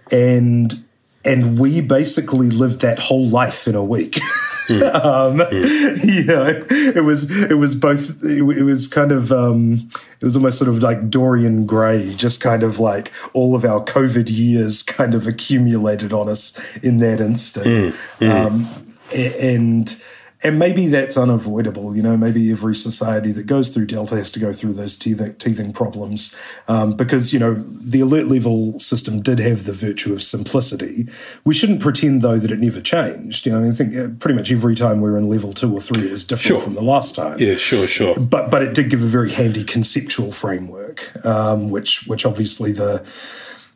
And 0.10 0.87
and 1.28 1.60
we 1.60 1.82
basically 1.82 2.50
lived 2.50 2.82
that 2.82 3.00
whole 3.00 3.28
life 3.28 3.68
in 3.68 3.76
a 3.76 3.84
week. 3.84 4.20
Mm. 4.68 4.82
um, 5.06 5.38
mm. 5.38 6.06
You 6.06 6.24
know, 6.26 6.66
it 6.70 7.06
was 7.06 7.32
it 7.32 7.54
was 7.54 7.74
both. 7.74 8.22
It, 8.22 8.40
it 8.40 8.64
was 8.64 8.90
kind 8.90 9.14
of 9.14 9.32
um, 9.32 9.88
it 10.20 10.26
was 10.26 10.36
almost 10.36 10.58
sort 10.58 10.68
of 10.68 10.84
like 10.84 11.10
Dorian 11.10 11.66
Gray, 11.66 12.14
just 12.16 12.42
kind 12.42 12.64
of 12.64 12.78
like 12.78 13.14
all 13.32 13.56
of 13.56 13.64
our 13.64 13.82
COVID 13.82 14.26
years 14.30 14.84
kind 14.84 15.16
of 15.16 15.26
accumulated 15.26 16.12
on 16.12 16.28
us 16.28 16.60
in 16.80 16.98
that 16.98 17.22
instant, 17.22 17.66
mm. 17.66 18.30
Um, 18.30 18.68
and 19.16 20.04
and 20.44 20.60
maybe 20.60 20.88
that's 20.88 21.18
unavoidable. 21.18 21.96
You 21.96 22.04
know, 22.04 22.16
maybe 22.16 22.52
every 22.52 22.76
society 22.76 23.32
that 23.32 23.48
goes 23.48 23.70
through 23.70 23.88
Delta 23.88 24.16
has 24.16 24.32
to 24.34 24.40
go 24.40 24.54
through 24.54 24.74
those 24.74 24.98
teething, 24.98 25.34
teething 25.36 25.74
problems 25.74 26.36
um, 26.68 26.94
because, 26.96 27.34
you 27.34 27.40
know, 27.40 27.56
the 27.56 28.02
alert 28.02 28.28
level 28.28 28.78
system 28.80 29.22
did 29.22 29.40
have 29.40 29.66
the 29.66 29.74
virtue 29.74 30.14
of 30.14 30.22
simplicity. 30.22 31.08
We 31.44 31.54
shouldn't 31.54 31.82
pretend, 31.82 32.22
though, 32.22 32.38
that 32.38 32.52
it 32.52 32.60
never 32.60 32.82
changed. 32.82 33.46
You 33.46 33.54
know, 33.54 33.60
I, 33.60 33.62
mean, 33.62 33.72
I 33.72 33.76
think 33.76 33.96
uh, 33.96 34.10
pretty 34.20 34.36
much 34.36 34.52
every 34.52 34.76
time 34.76 35.02
we 35.02 35.10
were 35.10 35.18
in 35.18 35.28
level 35.28 35.54
two 35.54 35.74
or 35.74 35.82
three, 35.82 36.08
it 36.08 36.12
was 36.12 36.24
different 36.24 36.60
sure. 36.60 36.60
from 36.60 36.76
the 36.76 36.84
last 36.84 37.16
time. 37.16 37.40
Yeah, 37.40 37.56
sure, 37.56 37.88
sure. 37.88 38.16
But, 38.20 38.52
but 38.52 38.62
it 38.62 38.76
did 38.76 38.90
give 38.90 39.02
a 39.02 39.08
very 39.08 39.32
handy 39.32 39.64
conceptual 39.64 40.32
framework, 40.32 41.26
um, 41.26 41.70
which, 41.70 42.06
which 42.06 42.26
obviously 42.26 42.72
the 42.72 43.04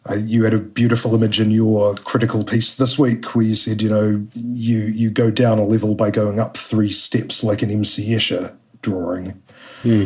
uh, 0.10 0.16
you 0.16 0.44
had 0.44 0.54
a 0.54 0.60
beautiful 0.60 1.14
image 1.14 1.40
in 1.40 1.52
your 1.52 1.94
critical 1.96 2.44
piece 2.44 2.74
this 2.76 2.98
week 2.98 3.36
where 3.36 3.46
you 3.46 3.56
said, 3.56 3.82
you 3.82 3.90
know, 3.90 4.26
you 4.34 4.80
you 4.80 5.12
go 5.12 5.30
down 5.30 5.60
a 5.60 5.64
level 5.66 5.94
by 5.94 6.10
going 6.10 6.40
up 6.40 6.58
three 6.58 6.90
steps 6.90 7.44
like 7.44 7.62
an 7.62 7.70
MC 7.70 8.10
Escher 8.10 8.56
drawing. 8.82 9.42
Hmm. 9.84 10.06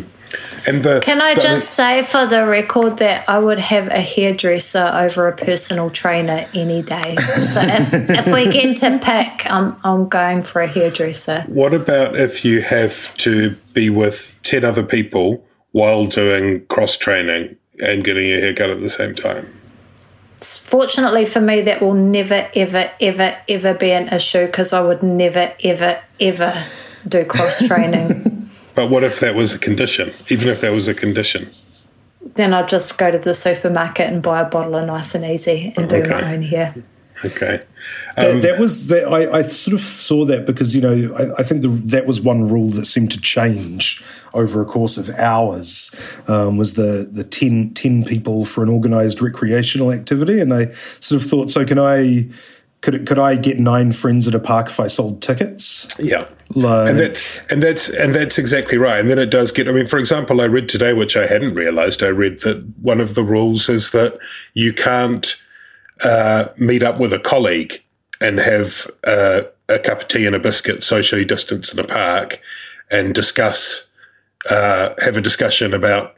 And 0.67 0.83
the, 0.83 1.01
Can 1.01 1.21
I 1.21 1.35
the, 1.35 1.41
just 1.41 1.71
say 1.71 2.03
for 2.03 2.25
the 2.25 2.45
record 2.45 2.97
that 2.97 3.29
I 3.29 3.39
would 3.39 3.59
have 3.59 3.87
a 3.87 4.01
hairdresser 4.01 4.91
over 4.93 5.27
a 5.27 5.35
personal 5.35 5.89
trainer 5.89 6.45
any 6.53 6.81
day. 6.81 7.15
So 7.15 7.61
if, 7.61 7.93
if 8.09 8.33
we 8.33 8.51
get 8.51 8.75
to 8.77 8.99
pick, 8.99 9.49
I'm, 9.49 9.77
I'm 9.83 10.09
going 10.09 10.43
for 10.43 10.61
a 10.61 10.67
hairdresser. 10.67 11.43
What 11.47 11.73
about 11.73 12.17
if 12.19 12.43
you 12.43 12.61
have 12.61 13.15
to 13.17 13.51
be 13.73 13.89
with 13.89 14.39
10 14.43 14.65
other 14.65 14.83
people 14.83 15.45
while 15.71 16.05
doing 16.05 16.65
cross 16.65 16.97
training 16.97 17.55
and 17.79 18.03
getting 18.03 18.27
your 18.27 18.39
haircut 18.39 18.71
at 18.71 18.81
the 18.81 18.89
same 18.89 19.13
time? 19.13 19.54
Fortunately 20.57 21.25
for 21.25 21.41
me, 21.41 21.61
that 21.61 21.81
will 21.81 21.93
never, 21.93 22.49
ever, 22.55 22.91
ever, 22.99 23.37
ever 23.47 23.73
be 23.73 23.91
an 23.91 24.09
issue 24.09 24.45
because 24.45 24.73
I 24.73 24.81
would 24.81 25.03
never, 25.03 25.53
ever, 25.63 26.01
ever 26.19 26.53
do 27.07 27.25
cross 27.25 27.67
training. 27.67 28.49
but 28.75 28.89
what 28.89 29.03
if 29.03 29.19
that 29.19 29.35
was 29.35 29.53
a 29.53 29.59
condition? 29.59 30.13
Even 30.29 30.49
if 30.49 30.61
that 30.61 30.71
was 30.71 30.87
a 30.87 30.93
condition? 30.93 31.47
Then 32.35 32.53
I'd 32.53 32.67
just 32.67 32.97
go 32.97 33.11
to 33.11 33.19
the 33.19 33.33
supermarket 33.33 34.11
and 34.11 34.21
buy 34.21 34.41
a 34.41 34.49
bottle 34.49 34.75
of 34.75 34.87
nice 34.87 35.15
and 35.15 35.23
easy 35.23 35.73
and 35.77 35.89
do 35.89 35.97
okay. 35.97 36.09
my 36.09 36.33
own 36.33 36.41
hair. 36.41 36.75
Okay. 37.25 37.63
Um, 38.17 38.25
that, 38.25 38.41
that, 38.41 38.59
was 38.59 38.87
that. 38.87 39.07
I, 39.07 39.39
I, 39.39 39.41
sort 39.41 39.73
of 39.73 39.81
saw 39.81 40.25
that 40.25 40.45
because 40.45 40.75
you 40.75 40.81
know 40.81 41.15
I, 41.15 41.41
I 41.41 41.43
think 41.43 41.61
the, 41.61 41.67
that 41.67 42.05
was 42.05 42.21
one 42.21 42.47
rule 42.47 42.69
that 42.69 42.85
seemed 42.85 43.11
to 43.11 43.21
change 43.21 44.03
over 44.33 44.61
a 44.61 44.65
course 44.65 44.97
of 44.97 45.09
hours. 45.15 45.95
Um, 46.27 46.57
was 46.57 46.73
the 46.75 47.09
the 47.11 47.23
10, 47.23 47.73
10 47.73 48.05
people 48.05 48.45
for 48.45 48.63
an 48.63 48.69
organised 48.69 49.21
recreational 49.21 49.91
activity, 49.91 50.39
and 50.39 50.53
I 50.53 50.71
sort 50.71 51.21
of 51.21 51.27
thought, 51.27 51.49
so 51.49 51.65
can 51.65 51.79
I? 51.79 52.29
Could, 52.81 53.07
could 53.07 53.17
I 53.17 53.35
get 53.35 53.57
nine 53.57 53.93
friends 53.93 54.27
at 54.27 54.35
a 54.35 54.39
park 54.39 54.67
if 54.67 54.79
I 54.79 54.87
sold 54.87 55.19
tickets? 55.23 55.87
Yeah, 55.97 56.27
like, 56.53 56.89
and 56.89 56.99
that's 56.99 57.41
and 57.49 57.63
that's 57.63 57.89
and 57.89 58.13
that's 58.13 58.37
exactly 58.37 58.77
right. 58.77 58.99
And 58.99 59.09
then 59.09 59.17
it 59.17 59.31
does 59.31 59.51
get. 59.51 59.67
I 59.67 59.71
mean, 59.71 59.87
for 59.87 59.97
example, 59.97 60.39
I 60.39 60.45
read 60.45 60.69
today, 60.69 60.93
which 60.93 61.17
I 61.17 61.25
hadn't 61.25 61.55
realised. 61.55 62.03
I 62.03 62.09
read 62.09 62.41
that 62.41 62.63
one 62.81 63.01
of 63.01 63.15
the 63.15 63.23
rules 63.23 63.69
is 63.69 63.91
that 63.91 64.19
you 64.53 64.71
can't 64.71 65.41
uh, 66.03 66.47
meet 66.57 66.83
up 66.83 66.99
with 66.99 67.13
a 67.13 67.19
colleague 67.19 67.83
and 68.21 68.39
have 68.39 68.89
uh, 69.05 69.43
a 69.69 69.79
cup 69.79 70.01
of 70.01 70.07
tea 70.07 70.25
and 70.25 70.35
a 70.35 70.39
biscuit 70.39 70.83
socially 70.83 71.25
distanced 71.25 71.73
in 71.73 71.79
a 71.79 71.87
park 71.87 72.41
and 72.91 73.13
discuss, 73.13 73.91
uh, 74.49 74.93
have 74.99 75.17
a 75.17 75.21
discussion 75.21 75.73
about 75.73 76.15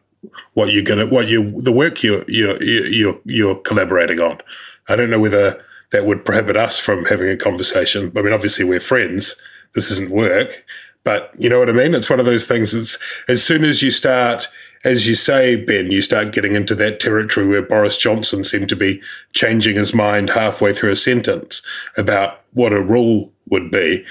what 0.54 0.70
you're 0.70 0.84
gonna, 0.84 1.06
what 1.06 1.28
you, 1.28 1.52
the 1.62 1.72
work 1.72 2.04
you 2.04 2.26
you 2.28 2.58
you're 2.60 3.20
you're 3.24 3.56
collaborating 3.56 4.20
on. 4.20 4.40
I 4.88 4.96
don't 4.96 5.10
know 5.10 5.20
whether 5.20 5.64
that 5.92 6.06
would 6.06 6.26
prohibit 6.26 6.58
us 6.58 6.80
from 6.80 7.06
having 7.06 7.30
a 7.30 7.38
conversation. 7.38 8.12
I 8.16 8.22
mean, 8.22 8.34
obviously 8.34 8.66
we're 8.66 8.80
friends. 8.80 9.42
This 9.74 9.92
isn't 9.92 10.10
work, 10.10 10.66
but 11.04 11.32
you 11.38 11.50
know 11.50 11.60
what 11.60 11.70
I 11.70 11.74
mean. 11.74 11.94
It's 11.94 12.10
one 12.10 12.20
of 12.20 12.26
those 12.26 12.48
things. 12.48 12.74
It's 12.74 12.98
as 13.28 13.44
soon 13.44 13.64
as 13.64 13.82
you 13.82 13.92
start 13.92 14.48
as 14.84 15.08
you 15.08 15.16
say, 15.16 15.64
Ben, 15.64 15.92
you 15.92 16.02
start 16.02 16.32
getting 16.32 16.54
into 16.54 16.76
that 16.76 17.00
territory 17.00 17.48
where 17.48 17.62
Boris 17.62 17.98
Johnson 17.98 18.44
seemed 18.44 18.70
to 18.70 18.76
be 18.76 19.02
changing 19.34 19.76
his 19.76 19.94
mind 19.94 20.32
halfway 20.32 20.74
through 20.74 20.92
a 20.92 20.96
sentence 20.96 21.62
about 21.96 22.42
what 22.54 22.74
a 22.74 22.82
rule 22.82 23.32
would 23.50 23.72
be. 23.72 24.06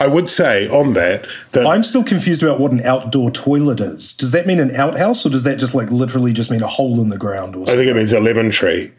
I 0.00 0.08
would 0.08 0.28
say 0.28 0.68
on 0.68 0.94
that 0.94 1.26
that 1.52 1.64
I'm 1.64 1.84
still 1.84 2.02
confused 2.02 2.42
about 2.42 2.58
what 2.58 2.72
an 2.72 2.80
outdoor 2.80 3.30
toilet 3.30 3.78
is. 3.78 4.12
Does 4.12 4.32
that 4.32 4.46
mean 4.48 4.58
an 4.58 4.72
outhouse, 4.72 5.24
or 5.24 5.30
does 5.30 5.44
that 5.44 5.58
just 5.58 5.76
like 5.76 5.92
literally 5.92 6.32
just 6.32 6.50
mean 6.50 6.62
a 6.62 6.66
hole 6.66 7.00
in 7.00 7.08
the 7.08 7.18
ground? 7.18 7.54
Or 7.54 7.62
I 7.62 7.76
think 7.76 7.88
it 7.88 7.94
means 7.94 8.12
a 8.12 8.18
lemon 8.18 8.50
tree. 8.50 8.90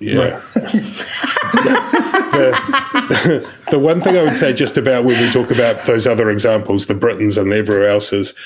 Yeah. 0.00 0.40
the, 2.38 3.48
the 3.70 3.78
one 3.78 4.00
thing 4.00 4.16
I 4.16 4.22
would 4.22 4.36
say 4.36 4.52
just 4.52 4.76
about 4.76 5.04
when 5.04 5.20
we 5.20 5.30
talk 5.30 5.50
about 5.50 5.84
those 5.84 6.06
other 6.06 6.30
examples, 6.30 6.86
the 6.86 6.94
Britons 6.94 7.38
and 7.38 7.52
everywhere 7.52 7.88
else, 7.88 8.12
is 8.12 8.36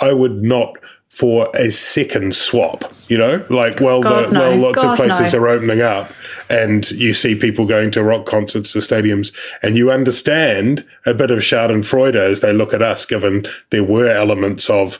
I 0.00 0.12
would 0.12 0.42
not 0.42 0.76
for 1.12 1.50
a 1.54 1.70
second 1.70 2.34
swap. 2.34 2.90
You 3.08 3.18
know, 3.18 3.44
like 3.50 3.80
well, 3.80 4.00
God, 4.00 4.30
the, 4.30 4.32
no. 4.32 4.40
well, 4.40 4.56
lots 4.56 4.82
God, 4.82 4.92
of 4.92 4.96
places 4.96 5.34
no. 5.34 5.40
are 5.40 5.48
opening 5.48 5.82
up, 5.82 6.10
and 6.48 6.90
you 6.92 7.12
see 7.12 7.38
people 7.38 7.66
going 7.66 7.90
to 7.90 8.02
rock 8.02 8.24
concerts 8.24 8.72
to 8.72 8.78
stadiums, 8.78 9.36
and 9.62 9.76
you 9.76 9.90
understand 9.90 10.86
a 11.04 11.12
bit 11.12 11.30
of 11.30 11.40
Schadenfreude 11.40 12.14
as 12.14 12.40
they 12.40 12.54
look 12.54 12.72
at 12.72 12.80
us, 12.80 13.04
given 13.04 13.44
there 13.70 13.84
were 13.84 14.10
elements 14.10 14.68
of. 14.68 14.98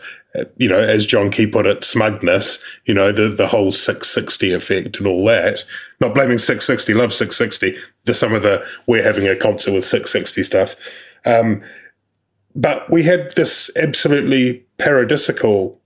You 0.57 0.67
know, 0.67 0.81
as 0.81 1.05
John 1.05 1.29
Key 1.29 1.47
put 1.47 1.67
it, 1.67 1.85
smugness. 1.85 2.65
You 2.87 2.95
know, 2.95 3.13
the 3.13 3.29
the 3.29 3.49
whole 3.49 3.71
six 3.71 4.09
sixty 4.09 4.51
effect 4.51 4.97
and 4.97 5.07
all 5.07 5.27
that. 5.27 5.63
Not 6.01 6.15
blaming 6.15 6.39
six 6.39 6.67
sixty, 6.67 6.95
love 6.95 7.13
six 7.13 7.37
sixty. 7.37 7.77
The 8.05 8.15
some 8.15 8.35
of 8.35 8.43
the 8.43 8.67
we're 8.87 9.03
having 9.03 9.29
a 9.29 9.37
concert 9.37 9.73
with 9.73 9.85
six 9.85 10.11
sixty 10.11 10.43
stuff. 10.43 10.75
Um, 11.27 11.63
but 12.55 12.91
we 12.91 13.03
had 13.03 13.33
this 13.35 13.71
absolutely 13.77 14.65
paradisical 14.79 15.77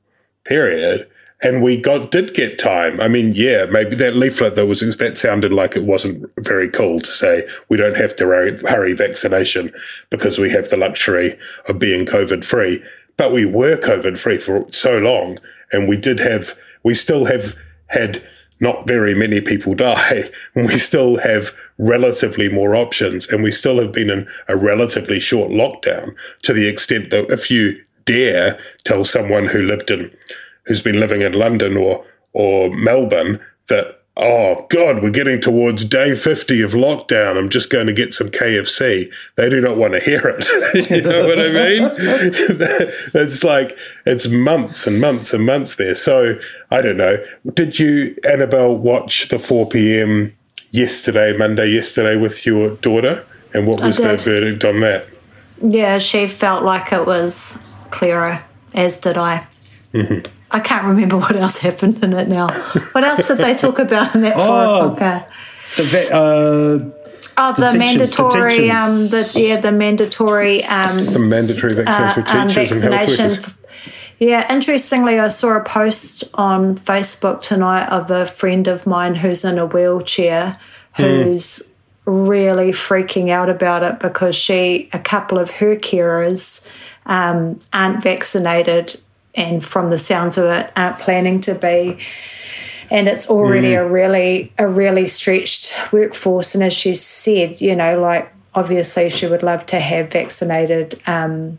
period 0.46 1.08
and 1.42 1.62
we 1.62 1.80
got 1.80 2.10
did 2.10 2.32
get 2.34 2.58
time 2.58 3.00
i 3.00 3.08
mean 3.08 3.32
yeah 3.34 3.66
maybe 3.66 3.94
that 3.94 4.16
leaflet 4.16 4.54
that 4.54 4.66
was 4.66 4.80
that 4.96 5.18
sounded 5.18 5.52
like 5.52 5.76
it 5.76 5.84
wasn't 5.84 6.24
very 6.38 6.68
cool 6.68 6.98
to 6.98 7.10
say 7.10 7.42
we 7.68 7.76
don't 7.76 7.96
have 7.96 8.16
to 8.16 8.26
hurry, 8.26 8.94
vaccination 8.94 9.72
because 10.10 10.38
we 10.38 10.50
have 10.50 10.68
the 10.68 10.76
luxury 10.76 11.38
of 11.68 11.78
being 11.78 12.06
covid 12.06 12.44
free 12.44 12.82
but 13.16 13.32
we 13.32 13.44
were 13.44 13.76
covid 13.76 14.18
free 14.18 14.38
for 14.38 14.66
so 14.72 14.98
long 14.98 15.36
and 15.72 15.88
we 15.88 15.96
did 15.96 16.18
have 16.18 16.58
we 16.82 16.94
still 16.94 17.26
have 17.26 17.54
had 17.88 18.22
not 18.60 18.86
very 18.86 19.14
many 19.14 19.40
people 19.40 19.74
die. 19.90 20.24
We 20.54 20.78
still 20.78 21.18
have 21.18 21.52
relatively 21.78 22.48
more 22.48 22.74
options, 22.74 23.28
and 23.28 23.42
we 23.42 23.52
still 23.52 23.78
have 23.78 23.92
been 23.92 24.10
in 24.10 24.26
a 24.48 24.56
relatively 24.56 25.20
short 25.20 25.50
lockdown 25.50 26.14
to 26.42 26.52
the 26.52 26.66
extent 26.66 27.10
that 27.10 27.30
if 27.30 27.50
you 27.50 27.82
dare 28.06 28.58
tell 28.84 29.04
someone 29.04 29.46
who 29.46 29.60
lived 29.60 29.90
in, 29.90 30.10
who's 30.64 30.80
been 30.80 30.98
living 30.98 31.20
in 31.20 31.32
London 31.32 31.76
or 31.76 32.04
or 32.32 32.70
Melbourne 32.70 33.40
that 33.68 34.00
oh 34.18 34.66
god 34.70 35.02
we're 35.02 35.10
getting 35.10 35.40
towards 35.40 35.84
day 35.84 36.14
50 36.14 36.62
of 36.62 36.72
lockdown. 36.72 37.36
I'm 37.36 37.50
just 37.50 37.70
going 37.70 37.86
to 37.86 37.92
get 37.92 38.14
some 38.14 38.28
kfc 38.28 39.12
they 39.36 39.50
do 39.50 39.60
not 39.60 39.76
want 39.76 39.92
to 39.92 40.00
hear 40.00 40.20
it. 40.24 40.90
You 40.90 41.02
know 41.02 41.26
what 41.26 41.38
i 41.38 41.48
mean? 41.50 41.82
It's 43.14 43.44
like 43.44 43.76
it's 44.06 44.28
months 44.28 44.86
and 44.86 45.00
months 45.00 45.34
and 45.34 45.44
months 45.44 45.74
there. 45.76 45.94
So 45.94 46.38
i 46.70 46.80
don't 46.80 46.96
know. 46.96 47.18
Did 47.52 47.78
you 47.78 48.16
annabelle 48.24 48.76
watch 48.76 49.28
the 49.28 49.38
4 49.38 49.68
p.m 49.68 50.34
yesterday 50.70 51.36
monday 51.36 51.68
yesterday 51.68 52.16
with 52.16 52.46
your 52.46 52.76
daughter? 52.76 53.24
And 53.54 53.66
what 53.66 53.82
was 53.82 53.96
the 53.98 54.16
verdict 54.16 54.64
on 54.64 54.80
that? 54.80 55.06
Yeah, 55.62 55.98
she 55.98 56.26
felt 56.26 56.62
like 56.62 56.92
it 56.92 57.06
was 57.06 57.62
clearer, 57.90 58.42
as 58.74 58.98
did 58.98 59.16
I. 59.16 59.46
Mm-hmm. 59.92 60.26
I 60.50 60.60
can't 60.60 60.84
remember 60.86 61.18
what 61.18 61.36
else 61.36 61.58
happened 61.58 62.02
in 62.02 62.12
it 62.12 62.28
now. 62.28 62.48
What 62.92 63.04
else 63.04 63.28
did 63.28 63.38
they 63.38 63.54
talk 63.54 63.78
about 63.78 64.14
in 64.14 64.20
that 64.22 64.34
four 64.34 64.44
Oh, 64.46 64.92
o'clock? 64.92 65.02
uh, 65.02 65.26
The 65.76 66.92
uh, 66.92 67.02
Oh, 67.38 67.52
the, 67.52 67.66
the 67.66 67.78
mandatory, 67.78 68.70
um, 68.70 68.90
the 69.10 69.30
yeah, 69.36 69.60
the 69.60 69.70
mandatory 69.70 70.64
um, 70.64 71.04
the 71.04 71.18
mandatory 71.18 71.74
vaccination 71.74 72.24
for 72.24 72.38
um, 72.38 72.48
vaccination. 72.48 73.52
Yeah, 74.18 74.50
interestingly, 74.50 75.18
I 75.18 75.28
saw 75.28 75.58
a 75.58 75.62
post 75.62 76.24
on 76.32 76.76
Facebook 76.76 77.42
tonight 77.42 77.88
of 77.88 78.10
a 78.10 78.24
friend 78.24 78.66
of 78.66 78.86
mine 78.86 79.16
who's 79.16 79.44
in 79.44 79.58
a 79.58 79.66
wheelchair 79.66 80.56
who's 80.96 81.74
really 82.06 82.70
freaking 82.70 83.28
out 83.28 83.50
about 83.50 83.82
it 83.82 84.00
because 84.00 84.34
she, 84.34 84.88
a 84.94 84.98
couple 84.98 85.38
of 85.38 85.50
her 85.50 85.76
carers, 85.76 86.72
um, 87.06 87.58
aren't 87.72 88.02
vaccinated 88.02 89.00
and 89.34 89.64
from 89.64 89.90
the 89.90 89.98
sounds 89.98 90.38
of 90.38 90.44
it, 90.46 90.72
aren't 90.76 90.98
planning 90.98 91.40
to 91.42 91.54
be. 91.54 91.98
And 92.90 93.08
it's 93.08 93.28
already 93.28 93.74
a 93.74 93.86
really 93.86 94.52
a 94.58 94.68
really 94.68 95.08
stretched 95.08 95.92
workforce. 95.92 96.54
And 96.54 96.62
as 96.62 96.72
she 96.72 96.94
said 96.94 97.60
you 97.60 97.74
know 97.74 98.00
like 98.00 98.32
obviously 98.54 99.10
she 99.10 99.26
would 99.26 99.42
love 99.42 99.66
to 99.66 99.78
have 99.78 100.10
vaccinated 100.10 100.94
um, 101.06 101.58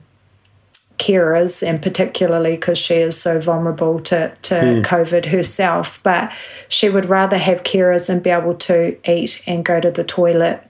carers 0.98 1.66
and 1.66 1.82
particularly 1.82 2.56
because 2.56 2.78
she 2.78 2.95
is 2.95 3.20
so 3.20 3.39
vulnerable 3.39 4.00
to, 4.00 4.36
to 4.41 4.56
covid 4.84 5.28
herself. 5.28 6.02
But 6.02 6.32
she 6.68 6.89
would 6.89 7.06
rather 7.06 7.38
have 7.38 7.64
carers 7.64 8.10
and 8.10 8.24
be 8.24 8.32
able 8.32 8.56
to 8.56 8.98
eat 9.10 9.43
and 9.45 9.64
go 9.64 9.80
to 9.80 9.91
the 9.91 10.04
toilet 10.04 10.66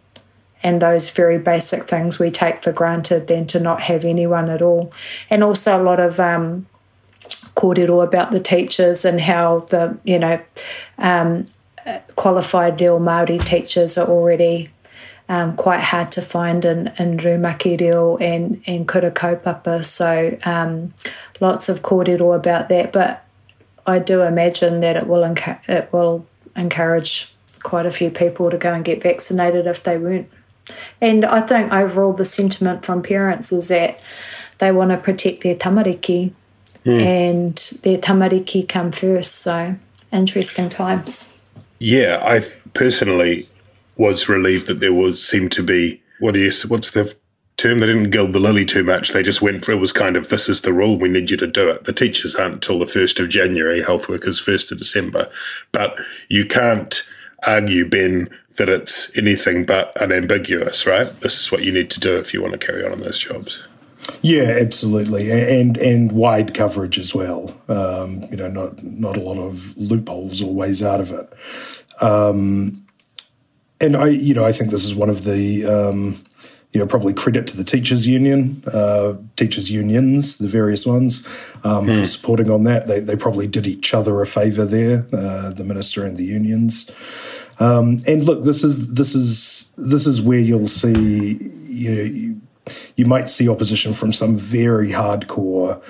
and 0.68 0.82
those 0.82 1.10
very 1.10 1.38
basic 1.38 1.84
things 1.84 2.20
we 2.20 2.30
take 2.30 2.62
for 2.62 2.74
granted 2.74 3.28
than 3.28 3.46
to 3.48 3.60
not 3.60 3.80
have 3.84 4.04
anyone 4.04 4.50
at 4.50 4.62
all 4.62 4.92
and 5.30 5.44
also 5.44 5.82
a 5.82 5.84
lot 5.84 6.00
of 6.00 6.20
um, 6.20 6.66
kōrero 7.56 8.04
about 8.04 8.32
the 8.32 8.40
teachers 8.40 9.06
and 9.06 9.22
how 9.22 9.60
the 9.72 9.98
you 10.04 10.20
know 10.20 10.40
um, 10.98 11.46
qualified 12.16 12.80
reo 12.82 13.00
Māori 13.00 13.44
teachers 13.44 13.98
are 13.98 14.08
already 14.08 14.70
um, 15.30 15.56
quite 15.56 15.82
hard 15.82 16.12
to 16.14 16.22
find 16.22 16.64
in, 16.66 16.88
in 17.00 17.18
Rumaki 17.18 17.80
reo 17.80 18.18
and, 18.18 18.62
and 18.68 18.88
kura 18.88 19.12
kaupapa. 19.12 19.84
So 19.84 20.38
um, 20.46 20.94
lots 21.40 21.70
of 21.70 21.82
kōrero 21.82 22.36
about 22.36 22.70
that. 22.70 22.94
But 22.94 23.26
I 23.86 24.00
do 24.00 24.22
imagine 24.22 24.80
that 24.82 24.96
it 24.96 25.08
will 25.08 25.24
it 25.24 25.90
will 25.92 26.26
encourage 26.56 27.34
quite 27.64 27.86
a 27.86 27.92
few 27.92 28.10
people 28.10 28.50
to 28.50 28.58
go 28.58 28.72
and 28.72 28.86
get 28.86 29.04
vaccinated 29.04 29.66
if 29.68 29.84
they 29.84 29.98
weren't. 29.98 30.30
And 31.02 31.26
I 31.26 31.42
think 31.42 31.72
overall 31.72 32.14
the 32.14 32.26
sentiment 32.26 32.86
from 32.86 33.02
parents 33.02 33.52
is 33.52 33.70
that 33.70 34.02
they 34.60 34.72
want 34.72 34.92
to 34.92 34.98
protect 34.98 35.44
their 35.44 35.56
tamariki 35.56 36.34
and 36.86 37.56
their 37.84 37.98
tamariki 37.98 38.68
come 38.68 38.92
first. 38.92 39.36
So 39.36 39.76
interesting 40.12 40.70
times. 40.70 41.50
Yeah, 41.80 42.22
I 42.26 42.42
personally 42.74 43.44
was 43.98 44.30
relieved 44.30 44.68
that 44.68 44.80
there 44.80 44.94
was 44.94 45.24
seemed 45.24 45.52
to 45.54 45.64
be 45.64 46.02
what 46.20 46.34
do 46.34 46.40
you 46.40 46.52
what's 46.68 46.92
the 46.92 47.14
term? 47.58 47.80
They 47.80 47.88
didn't 47.88 48.12
gild 48.12 48.34
the 48.34 48.40
lily 48.40 48.66
too 48.66 48.84
much. 48.84 49.12
They 49.12 49.24
just 49.24 49.42
went 49.42 49.66
for 49.66 49.72
it 49.72 49.80
was 49.80 49.92
kind 49.92 50.16
of 50.16 50.30
this 50.30 50.48
is 50.48 50.62
the 50.62 50.74
rule. 50.74 50.98
We 50.98 51.10
need 51.10 51.30
you 51.30 51.38
to 51.38 51.48
do 51.48 51.70
it. 51.70 51.84
The 51.84 51.94
teachers 51.94 52.36
aren't 52.36 52.64
till 52.64 52.80
the 52.80 52.88
first 52.88 53.20
of 53.20 53.30
January. 53.30 53.82
Health 53.82 54.08
workers 54.08 54.40
first 54.40 54.72
of 54.72 54.78
December. 54.78 55.30
But 55.72 56.00
you 56.30 56.46
can't 56.46 57.08
argue, 57.46 57.88
Ben, 57.88 58.30
that 58.58 58.70
it's 58.70 59.16
anything 59.18 59.66
but 59.66 59.96
unambiguous, 59.98 60.86
right? 60.86 61.08
This 61.08 61.42
is 61.42 61.52
what 61.52 61.64
you 61.64 61.72
need 61.72 61.90
to 61.92 62.00
do 62.00 62.16
if 62.18 62.34
you 62.34 62.42
want 62.42 62.60
to 62.60 62.66
carry 62.66 62.86
on 62.86 62.94
in 62.94 63.00
those 63.00 63.20
jobs. 63.20 63.66
Yeah, 64.22 64.58
absolutely, 64.62 65.32
and 65.32 65.78
and 65.78 66.12
wide 66.12 66.54
coverage 66.54 66.98
as 66.98 67.14
well. 67.14 67.60
Um, 67.68 68.24
you 68.30 68.38
know, 68.38 68.48
not 68.48 68.82
not 68.84 69.18
a 69.18 69.22
lot 69.22 69.38
of 69.38 69.76
loopholes 69.78 70.42
or 70.42 70.54
ways 70.54 70.82
out 70.82 71.02
of 71.02 71.12
it. 71.12 71.34
Um, 72.02 72.86
and 73.80 73.96
I, 73.96 74.08
you 74.08 74.34
know, 74.34 74.46
I 74.46 74.52
think 74.52 74.72
this 74.72 74.86
is 74.86 74.96
one 74.96 75.10
of 75.10 75.24
the, 75.24 75.66
um, 75.66 76.24
you 76.72 76.80
know, 76.80 76.88
probably 76.88 77.14
credit 77.14 77.48
to 77.48 77.58
the 77.58 77.64
teachers' 77.64 78.08
union, 78.08 78.64
uh, 78.74 79.14
teachers' 79.36 79.70
unions, 79.70 80.38
the 80.38 80.48
various 80.48 80.86
ones, 80.86 81.28
um, 81.64 81.88
for 81.88 82.06
supporting 82.06 82.50
on 82.50 82.64
that. 82.64 82.88
They 82.88 83.00
they 83.00 83.16
probably 83.16 83.48
did 83.48 83.68
each 83.68 83.94
other 83.94 84.22
a 84.22 84.26
favour 84.26 84.66
there, 84.66 85.06
uh, 85.14 85.52
the 85.52 85.64
minister 85.64 86.06
and 86.06 86.18
the 86.18 86.26
unions. 86.26 86.90
Um, 87.60 87.98
and 88.08 88.24
look, 88.24 88.44
this 88.44 88.64
is 88.64 88.94
this 88.94 89.16
is 89.16 89.74
this 89.78 90.06
is 90.06 90.22
where 90.22 90.40
you'll 90.40 90.68
see, 90.68 91.52
you 91.66 91.96
know, 91.96 92.02
you, 92.02 92.42
you 92.96 93.06
might 93.06 93.30
see 93.30 93.50
opposition 93.50 93.94
from 93.94 94.12
some 94.12 94.36
very 94.36 94.90
hardcore, 94.90 95.82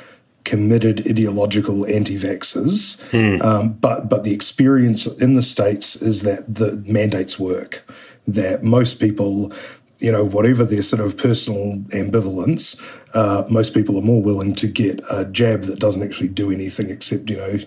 committed 0.43 1.07
ideological 1.07 1.86
anti-vaxxers. 1.86 3.01
Um, 3.41 3.74
but 3.74 4.09
but 4.09 4.24
the 4.24 4.34
experience 4.34 5.07
in 5.07 5.34
the 5.34 5.41
states 5.41 5.95
is 5.95 6.24
that 6.24 6.55
the 6.55 6.84
mandates 6.88 7.39
work. 7.39 7.84
That 8.30 8.61
most 8.61 8.99
people, 8.99 9.53
you 10.00 10.12
know, 10.12 10.24
whatever 10.24 10.64
their 10.64 10.82
sort 10.82 11.02
of 11.02 11.18
personal 11.18 11.78
ambivalence, 11.89 12.80
uh, 13.14 13.43
most 13.50 13.74
people 13.74 13.98
are 13.98 14.02
more 14.04 14.22
willing 14.22 14.54
to 14.56 14.68
get 14.68 15.00
a 15.10 15.26
jab 15.26 15.64
that 15.64 15.80
doesn't 15.80 16.04
actually 16.04 16.28
do 16.28 16.52
anything 16.52 16.89
except, 16.89 17.30
you 17.30 17.38
know, 17.38 17.58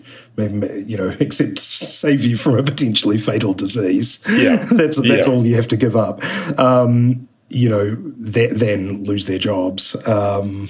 you 0.87 0.97
know, 0.97 1.13
except 1.21 1.59
save 1.59 2.25
you 2.25 2.37
from 2.37 2.57
a 2.59 2.63
potentially 2.63 3.19
fatal 3.19 3.53
disease. 3.53 4.25
Yeah. 4.31 4.57
that's 4.73 4.97
that's 4.97 5.27
Yeah. 5.27 5.33
all 5.33 5.45
you 5.45 5.57
have 5.57 5.69
to 5.69 5.77
give 5.77 5.97
up. 5.97 6.21
Um, 6.59 7.29
you 7.49 7.69
know, 7.69 7.97
th- 8.33 8.53
then 8.53 9.03
lose 9.03 9.27
their 9.27 9.39
jobs. 9.39 9.97
Um, 10.07 10.69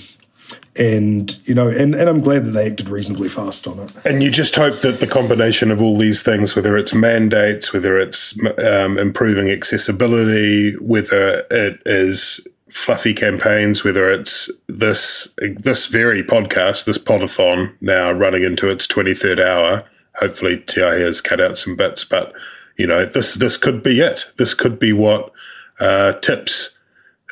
and 0.77 1.37
you 1.47 1.55
know, 1.55 1.69
and, 1.69 1.95
and 1.95 2.09
I'm 2.09 2.21
glad 2.21 2.45
that 2.45 2.51
they 2.51 2.67
acted 2.71 2.89
reasonably 2.89 3.29
fast 3.29 3.67
on 3.67 3.79
it. 3.81 3.93
And 4.05 4.23
you 4.23 4.31
just 4.31 4.57
hope 4.57 4.81
that 4.81 5.01
the 5.01 5.07
combination 5.07 5.71
of 5.71 5.83
all 5.83 5.97
these 5.97 6.23
things, 6.23 6.57
whether 6.57 6.77
it's 6.77 6.95
mandates, 6.95 7.73
whether 7.73 7.99
it's 7.99 8.39
um, 8.59 8.99
improving 8.99 9.51
accessibility, 9.51 10.75
whether 10.77 11.45
it 11.51 11.83
is 11.85 12.47
fluffy 12.69 13.13
campaigns, 13.13 13.85
whether 13.85 14.09
it's 14.09 14.51
this 14.69 15.35
this 15.39 15.87
very 15.87 16.23
podcast, 16.23 16.85
this 16.85 16.99
podathon 16.99 17.75
now 17.81 18.11
running 18.11 18.45
into 18.45 18.69
its 18.71 18.87
twenty 18.87 19.15
third 19.15 19.41
hour. 19.41 19.85
Hopefully, 20.17 20.59
ti 20.67 20.81
has 20.81 21.21
cut 21.21 21.41
out 21.41 21.59
some 21.59 21.77
bits, 21.77 22.05
but 22.05 22.33
you 22.77 22.87
know 22.87 23.05
this 23.05 23.35
this 23.35 23.57
could 23.57 23.83
be 23.83 24.01
it. 24.01 24.31
This 24.39 24.55
could 24.55 24.79
be 24.79 24.93
what 24.93 25.33
uh, 25.81 26.15
tips 26.15 26.79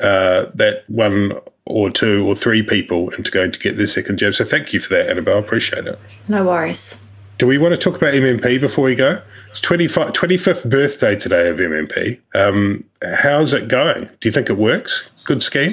uh, 0.01 0.47
that 0.55 0.85
one 0.89 1.33
or 1.69 1.91
two 1.91 2.27
or 2.27 2.35
three 2.35 2.63
people 2.63 3.11
into 3.11 3.31
going 3.31 3.53
to 3.53 3.59
get 3.59 3.77
their 3.77 3.87
second 3.87 4.19
jab. 4.19 4.35
So 4.35 4.45
thank 4.45 4.73
you 4.73 4.81
for 4.81 4.95
that, 4.95 5.11
Annabelle. 5.11 5.39
Appreciate 5.39 5.87
it. 5.87 5.99
No 6.27 6.45
worries. 6.45 7.05
Do 7.37 7.47
we 7.47 7.59
want 7.59 7.73
to 7.75 7.79
talk 7.79 7.97
about 7.97 8.15
MMP 8.15 8.61
before 8.61 8.85
we 8.85 8.95
go? 8.95 9.23
It's 9.51 9.61
25, 9.61 10.13
25th 10.13 10.71
birthday 10.71 11.15
today 11.15 11.49
of 11.49 11.59
MMP. 11.59 12.21
Um, 12.35 12.85
how's 13.03 13.53
it 13.53 13.69
going? 13.69 14.07
Do 14.19 14.29
you 14.29 14.33
think 14.33 14.51
it 14.51 14.57
works? 14.57 15.13
Good 15.25 15.43
scheme? 15.43 15.73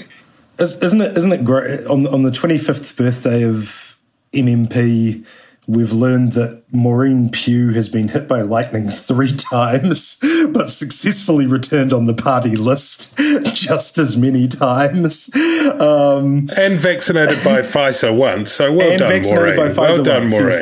Isn't 0.59 1.01
it? 1.01 1.17
Isn't 1.17 1.31
it 1.31 1.43
great? 1.43 1.85
On 1.87 2.07
on 2.07 2.21
the 2.21 2.29
25th 2.29 2.95
birthday 2.97 3.43
of 3.43 3.97
MMP, 4.33 5.25
We've 5.67 5.91
learned 5.93 6.33
that 6.33 6.61
Maureen 6.71 7.29
Pugh 7.29 7.71
has 7.71 7.89
been 7.89 8.09
hit 8.09 8.27
by 8.27 8.41
lightning 8.41 8.87
three 8.87 9.31
times, 9.35 10.19
but 10.51 10.69
successfully 10.69 11.47
returned 11.47 11.91
on 11.91 12.05
the 12.05 12.13
party 12.13 12.55
list 12.55 13.17
just 13.53 13.97
as 13.97 14.15
many 14.15 14.47
times. 14.47 15.33
Um, 15.79 16.47
and 16.57 16.79
vaccinated 16.79 17.43
by 17.43 17.59
Pfizer 17.61 18.15
once. 18.15 18.51
So 18.51 18.71
well 18.73 18.89
and 18.91 18.99
done, 18.99 19.09
vaccinated 19.11 19.55
Maureen. 19.55 19.57
by 19.57 19.73
Pfizer 19.73 19.77
well 19.95 20.03
done, 20.03 20.21
once, 20.23 20.33
Maureen. 20.33 20.51
yes, 20.51 20.61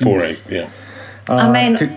no, 0.00 0.04
Go, 0.04 0.10
Maureen. 0.10 0.20
yes. 0.20 0.48
Yeah. 0.50 0.70
I 1.28 1.52
mean, 1.52 1.76
could- 1.78 1.96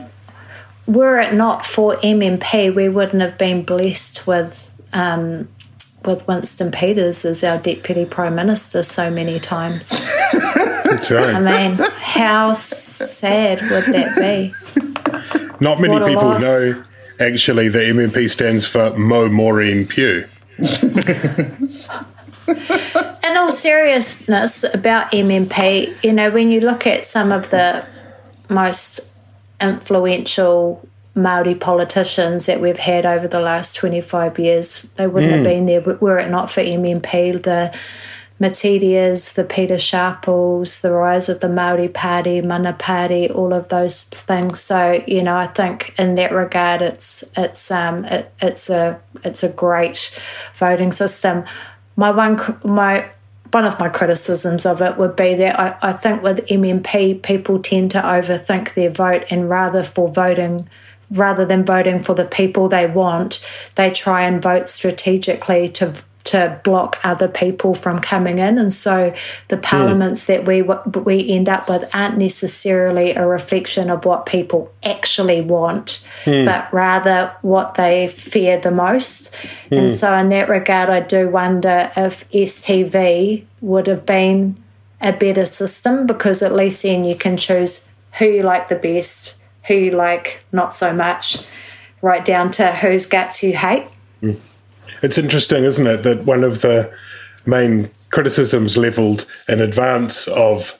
were 0.88 1.20
it 1.20 1.34
not 1.34 1.66
for 1.66 1.96
MMP, 1.98 2.74
we 2.74 2.90
wouldn't 2.90 3.22
have 3.22 3.38
been 3.38 3.64
blessed 3.64 4.26
with 4.28 4.72
um, 4.94 5.48
with 6.06 6.28
Winston 6.28 6.72
Peters 6.72 7.26
as 7.26 7.44
our 7.44 7.58
deputy 7.58 8.06
prime 8.06 8.36
minister 8.36 8.84
so 8.84 9.10
many 9.10 9.40
times. 9.40 10.10
That's 10.86 11.12
I 11.12 11.40
mean, 11.40 11.78
how 12.00 12.54
sad 12.54 13.60
would 13.62 13.86
that 13.94 14.16
be? 14.18 14.54
Not 15.60 15.80
many 15.80 15.98
people 16.06 16.30
loss. 16.30 16.42
know 16.42 16.84
actually 17.20 17.70
that 17.70 17.80
MMP 17.80 18.30
stands 18.30 18.68
for 18.68 18.96
Mo 18.98 19.30
Maureen 19.30 19.88
Pugh. 19.88 20.28
In 23.28 23.38
all 23.38 23.52
seriousness 23.52 24.64
about 24.64 25.12
MMP, 25.12 26.04
you 26.04 26.14
know, 26.14 26.30
when 26.30 26.52
you 26.52 26.60
look 26.60 26.86
at 26.86 27.06
some 27.06 27.32
of 27.32 27.50
the 27.50 27.86
most 28.50 29.20
influential 29.62 30.85
Maori 31.16 31.56
politicians 31.56 32.46
that 32.46 32.60
we've 32.60 32.78
had 32.78 33.06
over 33.06 33.28
the 33.28 33.40
last 33.40 33.76
25 33.78 34.38
years, 34.38 34.84
they 34.98 35.08
wouldn't 35.08 35.32
have 35.32 35.44
been 35.44 35.66
there 35.66 35.82
were 35.82 36.20
it 36.20 36.30
not 36.30 36.50
for 36.50 36.62
MMP. 36.62 37.42
The 37.42 37.72
Matedias, 38.40 39.34
the 39.36 39.46
Pita 39.46 39.78
Sharples, 39.78 40.82
the 40.82 40.92
rise 40.92 41.30
of 41.30 41.40
the 41.40 41.48
Maori 41.48 41.88
Party, 41.88 42.42
Mana 42.42 42.74
Party, 42.74 43.30
all 43.30 43.54
of 43.54 43.70
those 43.70 44.04
things. 44.04 44.60
So 44.60 45.02
you 45.08 45.24
know, 45.24 45.38
I 45.38 45.48
think 45.48 45.96
in 45.98 46.16
that 46.16 46.34
regard, 46.34 46.82
it's 46.82 47.24
it's 47.38 47.72
um 47.72 48.04
it, 48.06 48.34
it's 48.42 48.70
a 48.70 49.00
it's 49.24 49.42
a 49.42 49.50
great 49.50 50.20
voting 50.56 50.92
system. 50.92 51.46
My 51.96 52.12
one 52.12 52.42
my 52.66 53.10
one 53.52 53.64
of 53.64 53.80
my 53.80 53.88
criticisms 53.88 54.66
of 54.66 54.82
it 54.82 54.98
would 54.98 55.16
be 55.16 55.34
that 55.36 55.58
I, 55.58 55.78
I 55.82 55.94
think 55.94 56.22
with 56.22 56.46
MMP, 56.48 57.24
people 57.24 57.62
tend 57.62 57.92
to 57.92 58.02
overthink 58.02 58.74
their 58.74 58.90
vote 58.90 59.24
and 59.32 59.50
rather 59.50 59.82
for 59.82 60.10
voting 60.10 60.68
rather 61.16 61.46
than 61.46 61.66
voting 61.66 62.02
for 62.04 62.14
the 62.14 62.26
people 62.26 62.68
they 62.68 62.86
want, 62.86 63.40
they 63.76 63.92
try 63.92 64.24
and 64.24 64.42
vote 64.42 64.68
strategically 64.70 65.70
to 65.70 65.94
to 66.26 66.60
block 66.64 66.98
other 67.04 67.28
people 67.28 67.76
from 67.76 68.00
coming 68.00 68.40
in, 68.40 68.58
and 68.58 68.74
so 68.74 69.14
the 69.48 69.58
hmm. 69.58 69.62
parliaments 69.62 70.26
that 70.26 70.46
we 70.46 70.64
we 70.64 71.30
end 71.30 71.48
up 71.48 71.70
with 71.70 71.88
aren't 71.96 72.18
necessarily 72.18 73.12
a 73.12 73.26
reflection 73.28 73.90
of 73.90 74.06
what 74.06 74.26
people 74.26 74.74
actually 74.84 75.42
want, 75.42 76.04
hmm. 76.24 76.46
but 76.46 76.72
rather 76.74 77.32
what 77.42 77.76
they 77.76 78.08
fear 78.08 78.58
the 78.58 78.72
most. 78.72 79.36
Hmm. 79.70 79.76
And 79.76 79.92
so, 79.92 80.14
in 80.16 80.30
that 80.30 80.50
regard, 80.50 80.90
I 80.90 81.00
do 81.00 81.30
wonder 81.30 81.92
if 81.96 82.30
STV 82.32 83.46
would 83.62 83.86
have 83.88 84.06
been 84.06 84.58
a 85.02 85.14
better 85.14 85.46
system 85.46 86.08
because 86.08 86.42
at 86.42 86.54
least 86.54 86.82
then 86.84 87.06
you 87.06 87.16
can 87.16 87.38
choose 87.38 87.94
who 88.18 88.26
you 88.26 88.44
like 88.44 88.70
the 88.70 88.76
best, 88.76 89.42
who 89.68 89.74
you 89.76 89.92
like 89.92 90.44
not 90.52 90.74
so 90.74 90.94
much, 90.94 91.46
right 92.02 92.24
down 92.24 92.52
to 92.52 92.72
whose 92.72 93.06
guts 93.06 93.42
you 93.42 93.56
hate. 93.56 93.88
It's 95.02 95.18
interesting, 95.18 95.64
isn't 95.64 95.88
it, 95.88 96.04
that 96.04 96.26
one 96.26 96.44
of 96.44 96.62
the 96.62 96.94
main 97.46 97.90
criticisms 98.12 98.78
levelled 98.78 99.26
in 99.50 99.62
advance 99.62 100.28
of 100.28 100.80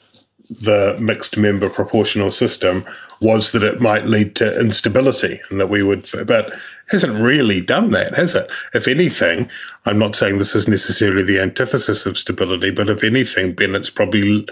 the 0.50 0.96
mixed 1.02 1.38
member 1.38 1.70
proportional 1.70 2.32
system 2.32 2.86
was 3.22 3.52
that 3.52 3.64
it 3.64 3.82
might 3.82 4.06
lead 4.06 4.36
to 4.36 4.60
instability 4.60 5.40
and 5.50 5.60
that 5.60 5.70
we 5.70 5.82
would, 5.82 6.08
but 6.28 6.54
hasn't 6.92 7.20
really 7.20 7.62
done 7.62 7.92
that, 7.92 8.14
has 8.16 8.36
it? 8.36 8.50
If 8.74 8.88
anything, 8.88 9.50
I'm 9.86 9.98
not 9.98 10.16
saying 10.16 10.38
this 10.38 10.56
is 10.56 10.68
necessarily 10.68 11.24
the 11.24 11.40
antithesis 11.40 12.06
of 12.06 12.18
stability, 12.18 12.72
but 12.72 12.90
if 12.90 13.04
anything, 13.04 13.54
Bennett's 13.54 13.90
probably 13.90 14.48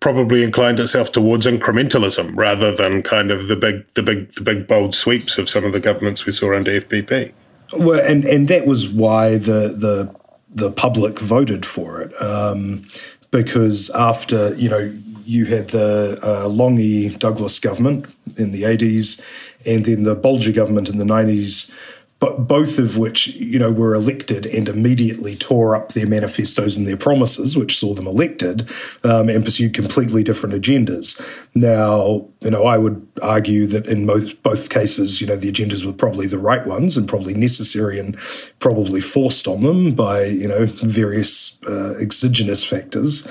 probably 0.00 0.42
inclined 0.42 0.80
itself 0.80 1.12
towards 1.12 1.46
incrementalism 1.46 2.34
rather 2.34 2.74
than 2.74 3.02
kind 3.02 3.30
of 3.30 3.48
the 3.48 3.56
big, 3.56 3.86
the 3.94 4.02
big, 4.02 4.32
the 4.34 4.40
big 4.40 4.66
bold 4.66 4.94
sweeps 4.94 5.38
of 5.38 5.48
some 5.48 5.64
of 5.64 5.72
the 5.72 5.80
governments 5.80 6.26
we 6.26 6.32
saw 6.32 6.54
under 6.54 6.80
FPP. 6.80 7.32
Well, 7.72 8.00
and 8.00 8.24
and 8.24 8.48
that 8.48 8.66
was 8.66 8.88
why 8.88 9.36
the 9.36 9.68
the 9.68 10.14
the 10.52 10.72
public 10.72 11.20
voted 11.20 11.64
for 11.64 12.02
it 12.02 12.12
um, 12.20 12.84
because 13.30 13.90
after 13.90 14.54
you 14.56 14.68
know 14.68 14.92
you 15.24 15.44
had 15.44 15.68
the 15.68 16.18
uh, 16.24 16.48
Lange 16.48 17.16
Douglas 17.18 17.60
government 17.60 18.06
in 18.36 18.50
the 18.50 18.64
eighties, 18.64 19.24
and 19.66 19.84
then 19.84 20.02
the 20.02 20.16
Bolger 20.16 20.54
government 20.54 20.88
in 20.88 20.98
the 20.98 21.04
nineties. 21.04 21.72
But 22.20 22.46
both 22.46 22.78
of 22.78 22.98
which, 22.98 23.28
you 23.28 23.58
know, 23.58 23.72
were 23.72 23.94
elected 23.94 24.44
and 24.44 24.68
immediately 24.68 25.34
tore 25.34 25.74
up 25.74 25.92
their 25.92 26.06
manifestos 26.06 26.76
and 26.76 26.86
their 26.86 26.98
promises, 26.98 27.56
which 27.56 27.78
saw 27.78 27.94
them 27.94 28.06
elected, 28.06 28.68
um, 29.02 29.30
and 29.30 29.42
pursued 29.42 29.74
completely 29.74 30.22
different 30.22 30.54
agendas. 30.54 31.18
Now, 31.54 32.28
you 32.40 32.50
know, 32.50 32.64
I 32.64 32.76
would 32.76 33.06
argue 33.22 33.66
that 33.68 33.86
in 33.86 34.04
most 34.04 34.42
both 34.42 34.68
cases, 34.68 35.22
you 35.22 35.26
know, 35.26 35.36
the 35.36 35.50
agendas 35.50 35.84
were 35.84 35.94
probably 35.94 36.26
the 36.26 36.38
right 36.38 36.66
ones 36.66 36.96
and 36.96 37.08
probably 37.08 37.32
necessary 37.32 37.98
and 37.98 38.16
probably 38.58 39.00
forced 39.00 39.48
on 39.48 39.62
them 39.62 39.94
by 39.94 40.24
you 40.24 40.46
know 40.46 40.66
various 40.66 41.62
uh, 41.64 41.94
exogenous 41.98 42.64
factors. 42.64 43.26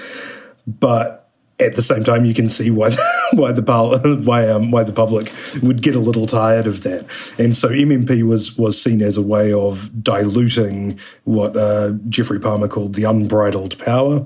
But 0.66 1.19
at 1.60 1.76
the 1.76 1.82
same 1.82 2.04
time, 2.04 2.26
you 2.26 2.34
can 2.34 2.50
see 2.50 2.72
why 2.72 2.92
why 3.34 3.52
the 3.52 4.22
why 4.24 4.48
um, 4.48 4.72
why 4.72 4.84
the 4.84 4.94
public 4.94 5.32
would 5.62 5.82
get 5.82 5.96
a 5.96 6.00
little 6.00 6.26
tired 6.26 6.68
of 6.68 6.84
that, 6.84 7.06
and 7.38 7.56
so 7.56 7.70
MMP 7.70 8.24
was 8.28 8.58
was 8.58 8.82
seen 8.82 9.02
as 9.02 9.18
a 9.18 9.22
way 9.22 9.52
of 9.52 10.04
diluting 10.04 11.00
what 11.26 11.56
uh, 11.56 11.92
Geoffrey 12.08 12.40
Palmer 12.40 12.68
called 12.68 12.96
the 12.96 13.04
unbridled 13.04 13.78
power 13.80 14.26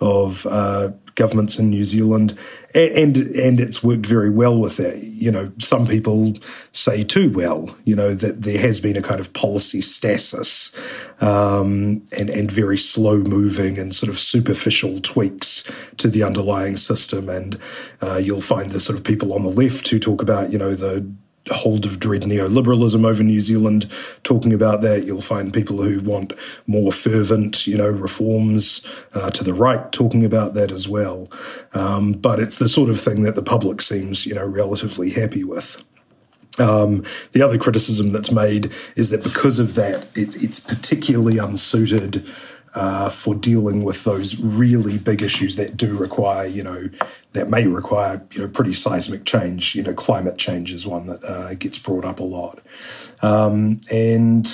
of 0.00 0.46
uh, 0.46 0.90
governments 1.14 1.58
in 1.58 1.70
New 1.70 1.84
Zealand, 1.84 2.36
and 2.74 3.16
and 3.16 3.60
it's 3.60 3.82
worked 3.82 4.06
very 4.06 4.30
well 4.30 4.58
with 4.58 4.76
that. 4.78 4.98
You 5.02 5.30
know, 5.30 5.52
some 5.58 5.86
people 5.86 6.34
say 6.72 7.04
too 7.04 7.30
well. 7.32 7.74
You 7.84 7.96
know 7.96 8.14
that 8.14 8.42
there 8.42 8.58
has 8.58 8.80
been 8.80 8.96
a 8.96 9.02
kind 9.02 9.20
of 9.20 9.32
policy 9.32 9.80
stasis 9.80 10.76
um, 11.20 12.04
and 12.18 12.30
and 12.30 12.50
very 12.50 12.78
slow 12.78 13.18
moving 13.18 13.78
and 13.78 13.94
sort 13.94 14.10
of 14.10 14.18
superficial 14.18 15.00
tweaks 15.00 15.70
to 15.98 16.08
the 16.08 16.22
underlying 16.22 16.76
system, 16.76 17.28
and 17.28 17.58
uh, 18.00 18.20
you'll 18.22 18.40
find 18.40 18.72
the 18.72 18.80
sort 18.80 18.98
of 18.98 19.04
people 19.04 19.32
on 19.32 19.42
the 19.42 19.50
left 19.50 19.88
who 19.88 19.98
talk 19.98 20.22
about 20.22 20.52
you 20.52 20.58
know 20.58 20.74
the 20.74 21.06
hold 21.50 21.84
of 21.84 21.98
dread 21.98 22.22
neoliberalism 22.22 23.04
over 23.04 23.22
New 23.22 23.40
Zealand 23.40 23.90
talking 24.22 24.52
about 24.52 24.80
that. 24.82 25.04
You'll 25.04 25.20
find 25.20 25.52
people 25.52 25.82
who 25.82 26.00
want 26.00 26.32
more 26.66 26.92
fervent, 26.92 27.66
you 27.66 27.76
know, 27.76 27.90
reforms 27.90 28.86
uh, 29.14 29.30
to 29.30 29.42
the 29.42 29.54
right 29.54 29.90
talking 29.92 30.24
about 30.24 30.54
that 30.54 30.70
as 30.70 30.88
well. 30.88 31.28
Um, 31.74 32.12
but 32.12 32.38
it's 32.38 32.58
the 32.58 32.68
sort 32.68 32.90
of 32.90 33.00
thing 33.00 33.24
that 33.24 33.34
the 33.34 33.42
public 33.42 33.80
seems, 33.80 34.24
you 34.26 34.34
know, 34.34 34.46
relatively 34.46 35.10
happy 35.10 35.44
with. 35.44 35.82
Um, 36.58 37.04
the 37.32 37.42
other 37.42 37.58
criticism 37.58 38.10
that's 38.10 38.30
made 38.30 38.70
is 38.94 39.10
that 39.10 39.24
because 39.24 39.58
of 39.58 39.74
that, 39.74 40.06
it, 40.14 40.42
it's 40.42 40.60
particularly 40.60 41.38
unsuited 41.38 42.28
uh, 42.74 43.08
for 43.08 43.34
dealing 43.34 43.84
with 43.84 44.04
those 44.04 44.38
really 44.40 44.98
big 44.98 45.22
issues 45.22 45.56
that 45.56 45.76
do 45.76 45.96
require, 45.96 46.46
you 46.46 46.62
know, 46.62 46.88
that 47.32 47.48
may 47.48 47.66
require, 47.66 48.26
you 48.32 48.42
know, 48.42 48.48
pretty 48.48 48.72
seismic 48.72 49.24
change. 49.24 49.74
You 49.74 49.82
know, 49.82 49.94
climate 49.94 50.38
change 50.38 50.72
is 50.72 50.86
one 50.86 51.06
that 51.06 51.24
uh, 51.24 51.54
gets 51.54 51.78
brought 51.78 52.04
up 52.04 52.20
a 52.20 52.24
lot. 52.24 52.60
Um, 53.22 53.78
and 53.90 54.46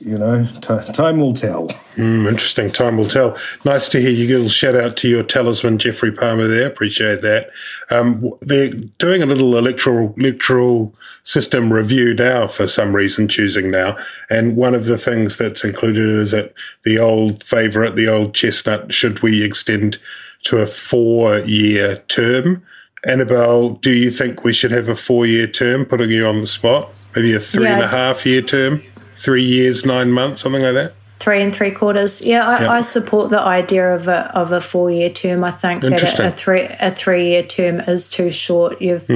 you 0.00 0.16
know, 0.16 0.44
t- 0.60 0.92
time 0.92 1.18
will 1.18 1.32
tell. 1.32 1.68
Mm, 1.96 2.28
interesting. 2.28 2.70
Time 2.70 2.96
will 2.96 3.06
tell. 3.06 3.36
Nice 3.64 3.88
to 3.90 4.00
hear 4.00 4.10
you. 4.10 4.28
Little 4.28 4.48
shout 4.48 4.74
out 4.74 4.96
to 4.98 5.08
your 5.08 5.22
talisman, 5.22 5.78
Geoffrey 5.78 6.12
Palmer. 6.12 6.46
There, 6.46 6.66
appreciate 6.66 7.22
that. 7.22 7.50
Um, 7.90 8.32
they're 8.40 8.70
doing 8.70 9.22
a 9.22 9.26
little 9.26 9.56
electoral 9.58 10.14
electoral 10.16 10.94
system 11.22 11.72
review 11.72 12.14
now 12.14 12.46
for 12.46 12.66
some 12.66 12.96
reason, 12.96 13.28
choosing 13.28 13.70
now. 13.70 13.96
And 14.30 14.56
one 14.56 14.74
of 14.74 14.86
the 14.86 14.98
things 14.98 15.36
that's 15.36 15.64
included 15.64 16.08
is 16.08 16.30
that 16.30 16.54
the 16.84 16.98
old 16.98 17.44
favourite, 17.44 17.94
the 17.94 18.08
old 18.08 18.34
chestnut, 18.34 18.94
should 18.94 19.20
we 19.20 19.42
extend 19.42 19.98
to 20.44 20.58
a 20.58 20.66
four-year 20.66 21.96
term? 22.08 22.62
Annabelle, 23.04 23.70
do 23.70 23.92
you 23.92 24.10
think 24.10 24.44
we 24.44 24.52
should 24.52 24.70
have 24.72 24.88
a 24.88 24.96
four-year 24.96 25.46
term? 25.46 25.84
Putting 25.86 26.10
you 26.10 26.26
on 26.26 26.40
the 26.40 26.46
spot, 26.46 27.00
maybe 27.16 27.34
a 27.34 27.40
three 27.40 27.64
Yeah, 27.64 27.74
and 27.76 27.82
a 27.84 27.88
half 27.88 28.26
year 28.26 28.42
term, 28.42 28.82
three 29.12 29.42
years, 29.42 29.86
nine 29.86 30.10
months, 30.12 30.42
something 30.42 30.62
like 30.62 30.74
that. 30.74 30.92
three 31.18 31.42
and 31.42 31.54
three 31.54 31.70
quarters. 31.70 32.22
Yeah, 32.24 32.46
I, 32.46 32.62
Yeah. 32.62 32.70
I 32.72 32.80
support 32.82 33.30
the 33.30 33.40
idea 33.40 33.94
of 33.94 34.08
a 34.08 34.30
of 34.36 34.52
a 34.52 34.60
four 34.60 34.90
year 34.90 35.10
term. 35.10 35.44
I 35.44 35.50
think 35.50 35.82
that 35.82 36.18
a, 36.18 36.26
a 36.26 36.30
three 36.30 36.66
a 36.80 36.90
three 36.90 37.28
year 37.30 37.42
term 37.42 37.80
is 37.80 38.08
too 38.10 38.30
short. 38.30 38.80
You've 38.82 39.08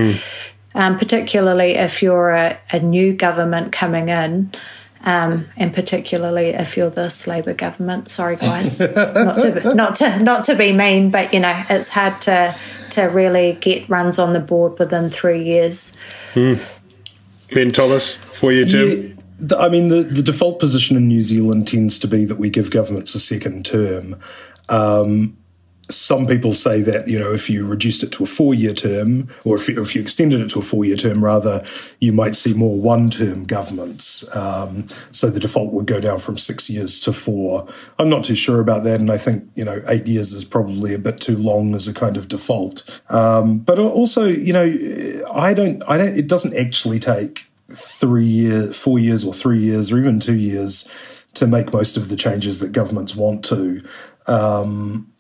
um, 0.75 0.97
particularly 0.99 1.73
if 1.77 2.03
you're 2.03 2.31
a, 2.31 2.59
a 2.73 2.81
new 2.81 3.13
government 3.15 3.73
coming 3.73 4.09
in. 4.09 4.51
Um, 5.05 5.47
and 5.57 5.73
particularly 5.73 6.47
if 6.47 6.77
you're 6.77 6.91
this 6.91 7.27
Labor 7.27 7.53
government, 7.55 8.09
sorry 8.09 8.37
guys, 8.37 8.81
not 8.97 9.41
to 9.41 9.75
not 9.75 9.97
to 9.97 10.19
not 10.21 10.45
to 10.45 10.57
be 10.57 10.73
mean, 10.73 11.11
but 11.11 11.35
you 11.35 11.41
know 11.41 11.63
it's 11.69 11.91
hard 11.91 12.21
to 12.23 12.55
to 12.91 13.03
really 13.03 13.53
get 13.61 13.89
runs 13.89 14.19
on 14.19 14.33
the 14.33 14.41
board 14.41 14.79
within 14.79 15.11
three 15.11 15.43
years. 15.43 15.99
Ben 16.35 17.71
Thomas, 17.71 18.15
for 18.15 18.53
you, 18.53 18.65
term. 18.65 18.89
Yeah, 19.39 19.57
I 19.59 19.69
mean, 19.69 19.89
the, 19.89 20.03
the 20.03 20.23
default 20.23 20.59
position 20.59 20.97
in 20.97 21.09
New 21.09 21.21
Zealand 21.21 21.69
tends 21.69 21.99
to 21.99 22.09
be 22.09 22.25
that 22.25 22.39
we 22.39 22.51
give 22.51 22.71
governments 22.71 23.15
a 23.15 23.21
second 23.21 23.67
term. 23.67 24.19
Um, 24.69 25.37
some 25.91 26.27
people 26.27 26.55
say 26.55 26.81
that 26.83 27.09
you 27.09 27.19
know 27.19 27.33
if 27.33 27.51
you 27.51 27.67
reduced 27.67 28.03
it 28.03 28.13
to 28.13 28.25
a 28.25 28.27
four-year 28.27 28.73
term, 28.73 29.29
or 29.45 29.57
if 29.57 29.69
you, 29.69 29.81
if 29.83 29.95
you 29.95 30.01
extended 30.01 30.41
it 30.41 30.51
to 30.51 30.59
a 30.59 30.63
four-year 30.63 30.97
term, 30.97 31.23
rather, 31.23 31.65
you 32.01 32.13
might 32.13 32.37
see 32.37 32.55
more 32.55 32.81
one-term 32.81 33.45
governments. 33.45 34.25
Um, 34.35 34.87
so 35.11 35.29
the 35.29 35.41
default 35.41 35.73
would 35.73 35.87
go 35.87 36.01
down 36.01 36.19
from 36.19 36.39
six 36.39 36.71
years 36.71 37.01
to 37.01 37.13
four. 37.13 37.69
I'm 37.99 38.09
not 38.09 38.25
too 38.25 38.35
sure 38.35 38.61
about 38.61 38.85
that, 38.85 39.01
and 39.01 39.11
I 39.11 39.19
think 39.19 39.49
you 39.55 39.65
know 39.65 39.83
eight 39.89 40.07
years 40.07 40.33
is 40.33 40.45
probably 40.45 40.95
a 40.95 40.99
bit 40.99 41.19
too 41.19 41.37
long 41.37 41.75
as 41.75 41.87
a 41.87 41.95
kind 41.95 42.17
of 42.17 42.29
default. 42.29 43.03
Um, 43.11 43.59
but 43.59 43.79
also, 43.79 44.27
you 44.27 44.53
know, 44.53 44.73
I 45.35 45.55
don't, 45.55 45.83
I 45.89 45.99
don't. 45.99 46.17
It 46.17 46.29
doesn't 46.29 46.57
actually 46.57 46.99
take 46.99 47.51
three 47.69 48.25
years, 48.25 48.77
four 48.77 48.99
years, 48.99 49.25
or 49.25 49.33
three 49.33 49.59
years, 49.59 49.93
or 49.93 49.99
even 49.99 50.21
two 50.21 50.37
years 50.37 50.89
to 51.35 51.47
make 51.47 51.73
most 51.73 51.97
of 51.97 52.09
the 52.09 52.17
changes 52.17 52.61
that 52.61 52.73
governments 52.73 53.15
want 53.15 53.45
to. 53.47 53.83
Um, 54.27 55.13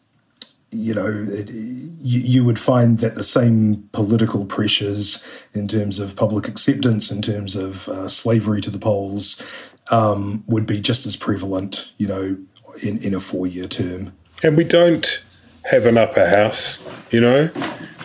you 0.74 0.94
know, 0.94 1.24
it, 1.28 1.48
you, 1.50 2.20
you 2.20 2.44
would 2.44 2.58
find 2.58 2.98
that 2.98 3.14
the 3.14 3.24
same 3.24 3.88
political 3.92 4.44
pressures 4.44 5.46
in 5.52 5.68
terms 5.68 5.98
of 5.98 6.16
public 6.16 6.48
acceptance, 6.48 7.10
in 7.10 7.22
terms 7.22 7.56
of 7.56 7.88
uh, 7.88 8.08
slavery 8.08 8.60
to 8.60 8.70
the 8.70 8.78
polls, 8.78 9.72
um, 9.90 10.44
would 10.46 10.66
be 10.66 10.80
just 10.80 11.06
as 11.06 11.16
prevalent, 11.16 11.90
you 11.96 12.06
know, 12.06 12.36
in, 12.82 12.98
in 12.98 13.14
a 13.14 13.20
four 13.20 13.46
year 13.46 13.66
term. 13.66 14.12
And 14.42 14.56
we 14.56 14.64
don't 14.64 15.24
have 15.70 15.86
an 15.86 15.96
upper 15.96 16.26
house, 16.26 17.04
you 17.10 17.20
know. 17.20 17.50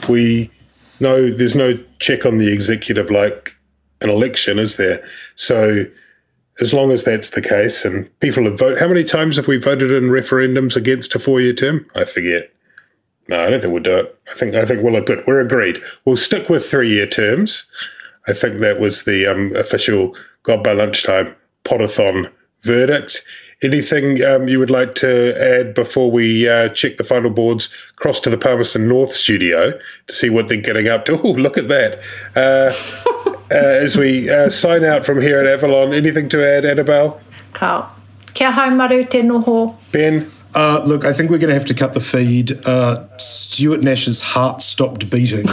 We 0.07 0.51
no, 0.99 1.30
there's 1.30 1.55
no 1.55 1.76
check 1.99 2.26
on 2.26 2.38
the 2.38 2.51
executive 2.51 3.09
like 3.09 3.57
an 4.01 4.09
election, 4.09 4.59
is 4.59 4.78
there? 4.78 5.03
So 5.36 5.86
as 6.59 6.74
long 6.74 6.91
as 6.91 7.03
that's 7.03 7.30
the 7.30 7.41
case, 7.41 7.86
and 7.86 8.09
people 8.20 8.43
have 8.43 8.59
voted, 8.59 8.80
how 8.80 8.88
many 8.88 9.03
times 9.03 9.38
have 9.38 9.47
we 9.47 9.57
voted 9.57 9.91
in 9.91 10.09
referendums 10.09 10.76
against 10.76 11.15
a 11.15 11.20
four-year 11.20 11.53
term? 11.53 11.86
I 11.95 12.05
forget. 12.05 12.51
No, 13.30 13.45
I 13.45 13.49
don't 13.51 13.61
think 13.61 13.71
we'll 13.71 13.84
do 13.84 13.95
it. 13.95 14.19
I 14.30 14.34
think 14.34 14.55
I 14.55 14.65
think 14.65 14.82
we'll 14.82 14.93
look 14.93 15.05
good. 15.05 15.23
We're 15.27 15.39
agreed. 15.39 15.77
We'll 16.03 16.17
stick 16.17 16.49
with 16.49 16.65
three-year 16.65 17.05
terms. 17.05 17.69
I 18.27 18.34
think 18.34 18.59
that 18.59 18.80
was 18.80 19.03
the 19.03 19.27
um, 19.27 19.55
official 19.55 20.15
Gone 20.41 20.63
By 20.63 20.73
Lunchtime 20.73 21.36
podathon 21.63 22.32
verdict. 22.61 23.23
Anything 23.61 24.23
um, 24.23 24.47
you 24.47 24.57
would 24.57 24.71
like 24.71 24.95
to 24.95 25.36
add 25.39 25.75
before 25.75 26.09
we 26.09 26.49
uh, 26.49 26.69
check 26.69 26.97
the 26.97 27.03
final 27.03 27.30
boards? 27.30 27.71
Cross 27.97 28.21
to 28.21 28.32
the 28.32 28.38
Palmerston 28.38 28.88
North 28.88 29.13
studio 29.13 29.77
to 30.07 30.13
see 30.13 30.30
what 30.32 30.47
they're 30.47 30.57
getting 30.57 30.88
up 30.88 31.05
to. 31.05 31.21
Oh, 31.21 31.32
look 31.32 31.57
at 31.57 31.67
that! 31.67 31.99
Uh, 32.36 32.71
uh, 33.51 33.84
as 33.84 33.95
we 33.95 34.27
uh, 34.30 34.49
sign 34.49 34.84
out 34.84 35.05
from 35.05 35.21
here 35.21 35.39
at 35.39 35.45
Avalon, 35.45 35.93
anything 35.93 36.30
to 36.30 36.43
add, 36.43 36.65
Annabelle? 36.65 37.21
Ka, 37.53 37.95
kia 38.34 38.51
haumaru 38.51 39.07
te 39.07 39.21
noho. 39.21 39.75
Ben? 39.91 40.32
Uh, 40.56 40.84
look, 40.86 41.06
I 41.06 41.14
think 41.14 41.30
we're 41.30 41.38
going 41.38 41.50
to 41.50 41.54
have 41.54 41.66
to 41.66 41.74
cut 41.74 41.93
the 41.93 42.00
feed. 42.00 42.66
Uh, 42.66 43.06
Stuart 43.18 43.82
Nash's 43.84 44.22
heart 44.22 44.62
stopped 44.62 45.12
beating 45.12 45.45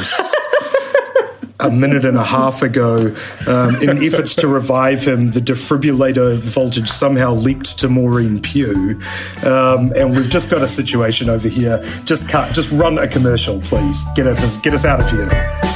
a 1.61 1.71
minute 1.71 2.05
and 2.05 2.17
a 2.17 2.25
half 2.25 2.63
ago. 2.63 3.15
Um, 3.47 3.77
in 3.77 4.03
efforts 4.03 4.35
to 4.37 4.49
revive 4.49 5.07
him, 5.07 5.29
the 5.29 5.41
defibrillator 5.41 6.39
voltage 6.39 6.89
somehow 6.89 7.33
leaked 7.33 7.79
to 7.79 7.89
Maureen 7.89 8.41
Pugh. 8.41 8.99
Um, 9.45 9.93
and 9.97 10.11
we've 10.11 10.31
just 10.31 10.51
got 10.51 10.63
a 10.63 10.69
situation 10.69 11.29
over 11.29 11.49
here. 11.49 11.83
Just 12.05 12.29
cut, 12.29 12.55
just 12.55 12.73
run 12.73 12.99
a 12.99 13.09
commercial, 13.09 13.61
please. 13.61 14.05
Get 14.15 14.27
us, 14.27 14.57
get 14.59 14.75
us 14.75 14.85
out 14.85 15.03
of 15.03 15.11
here. 15.11 15.76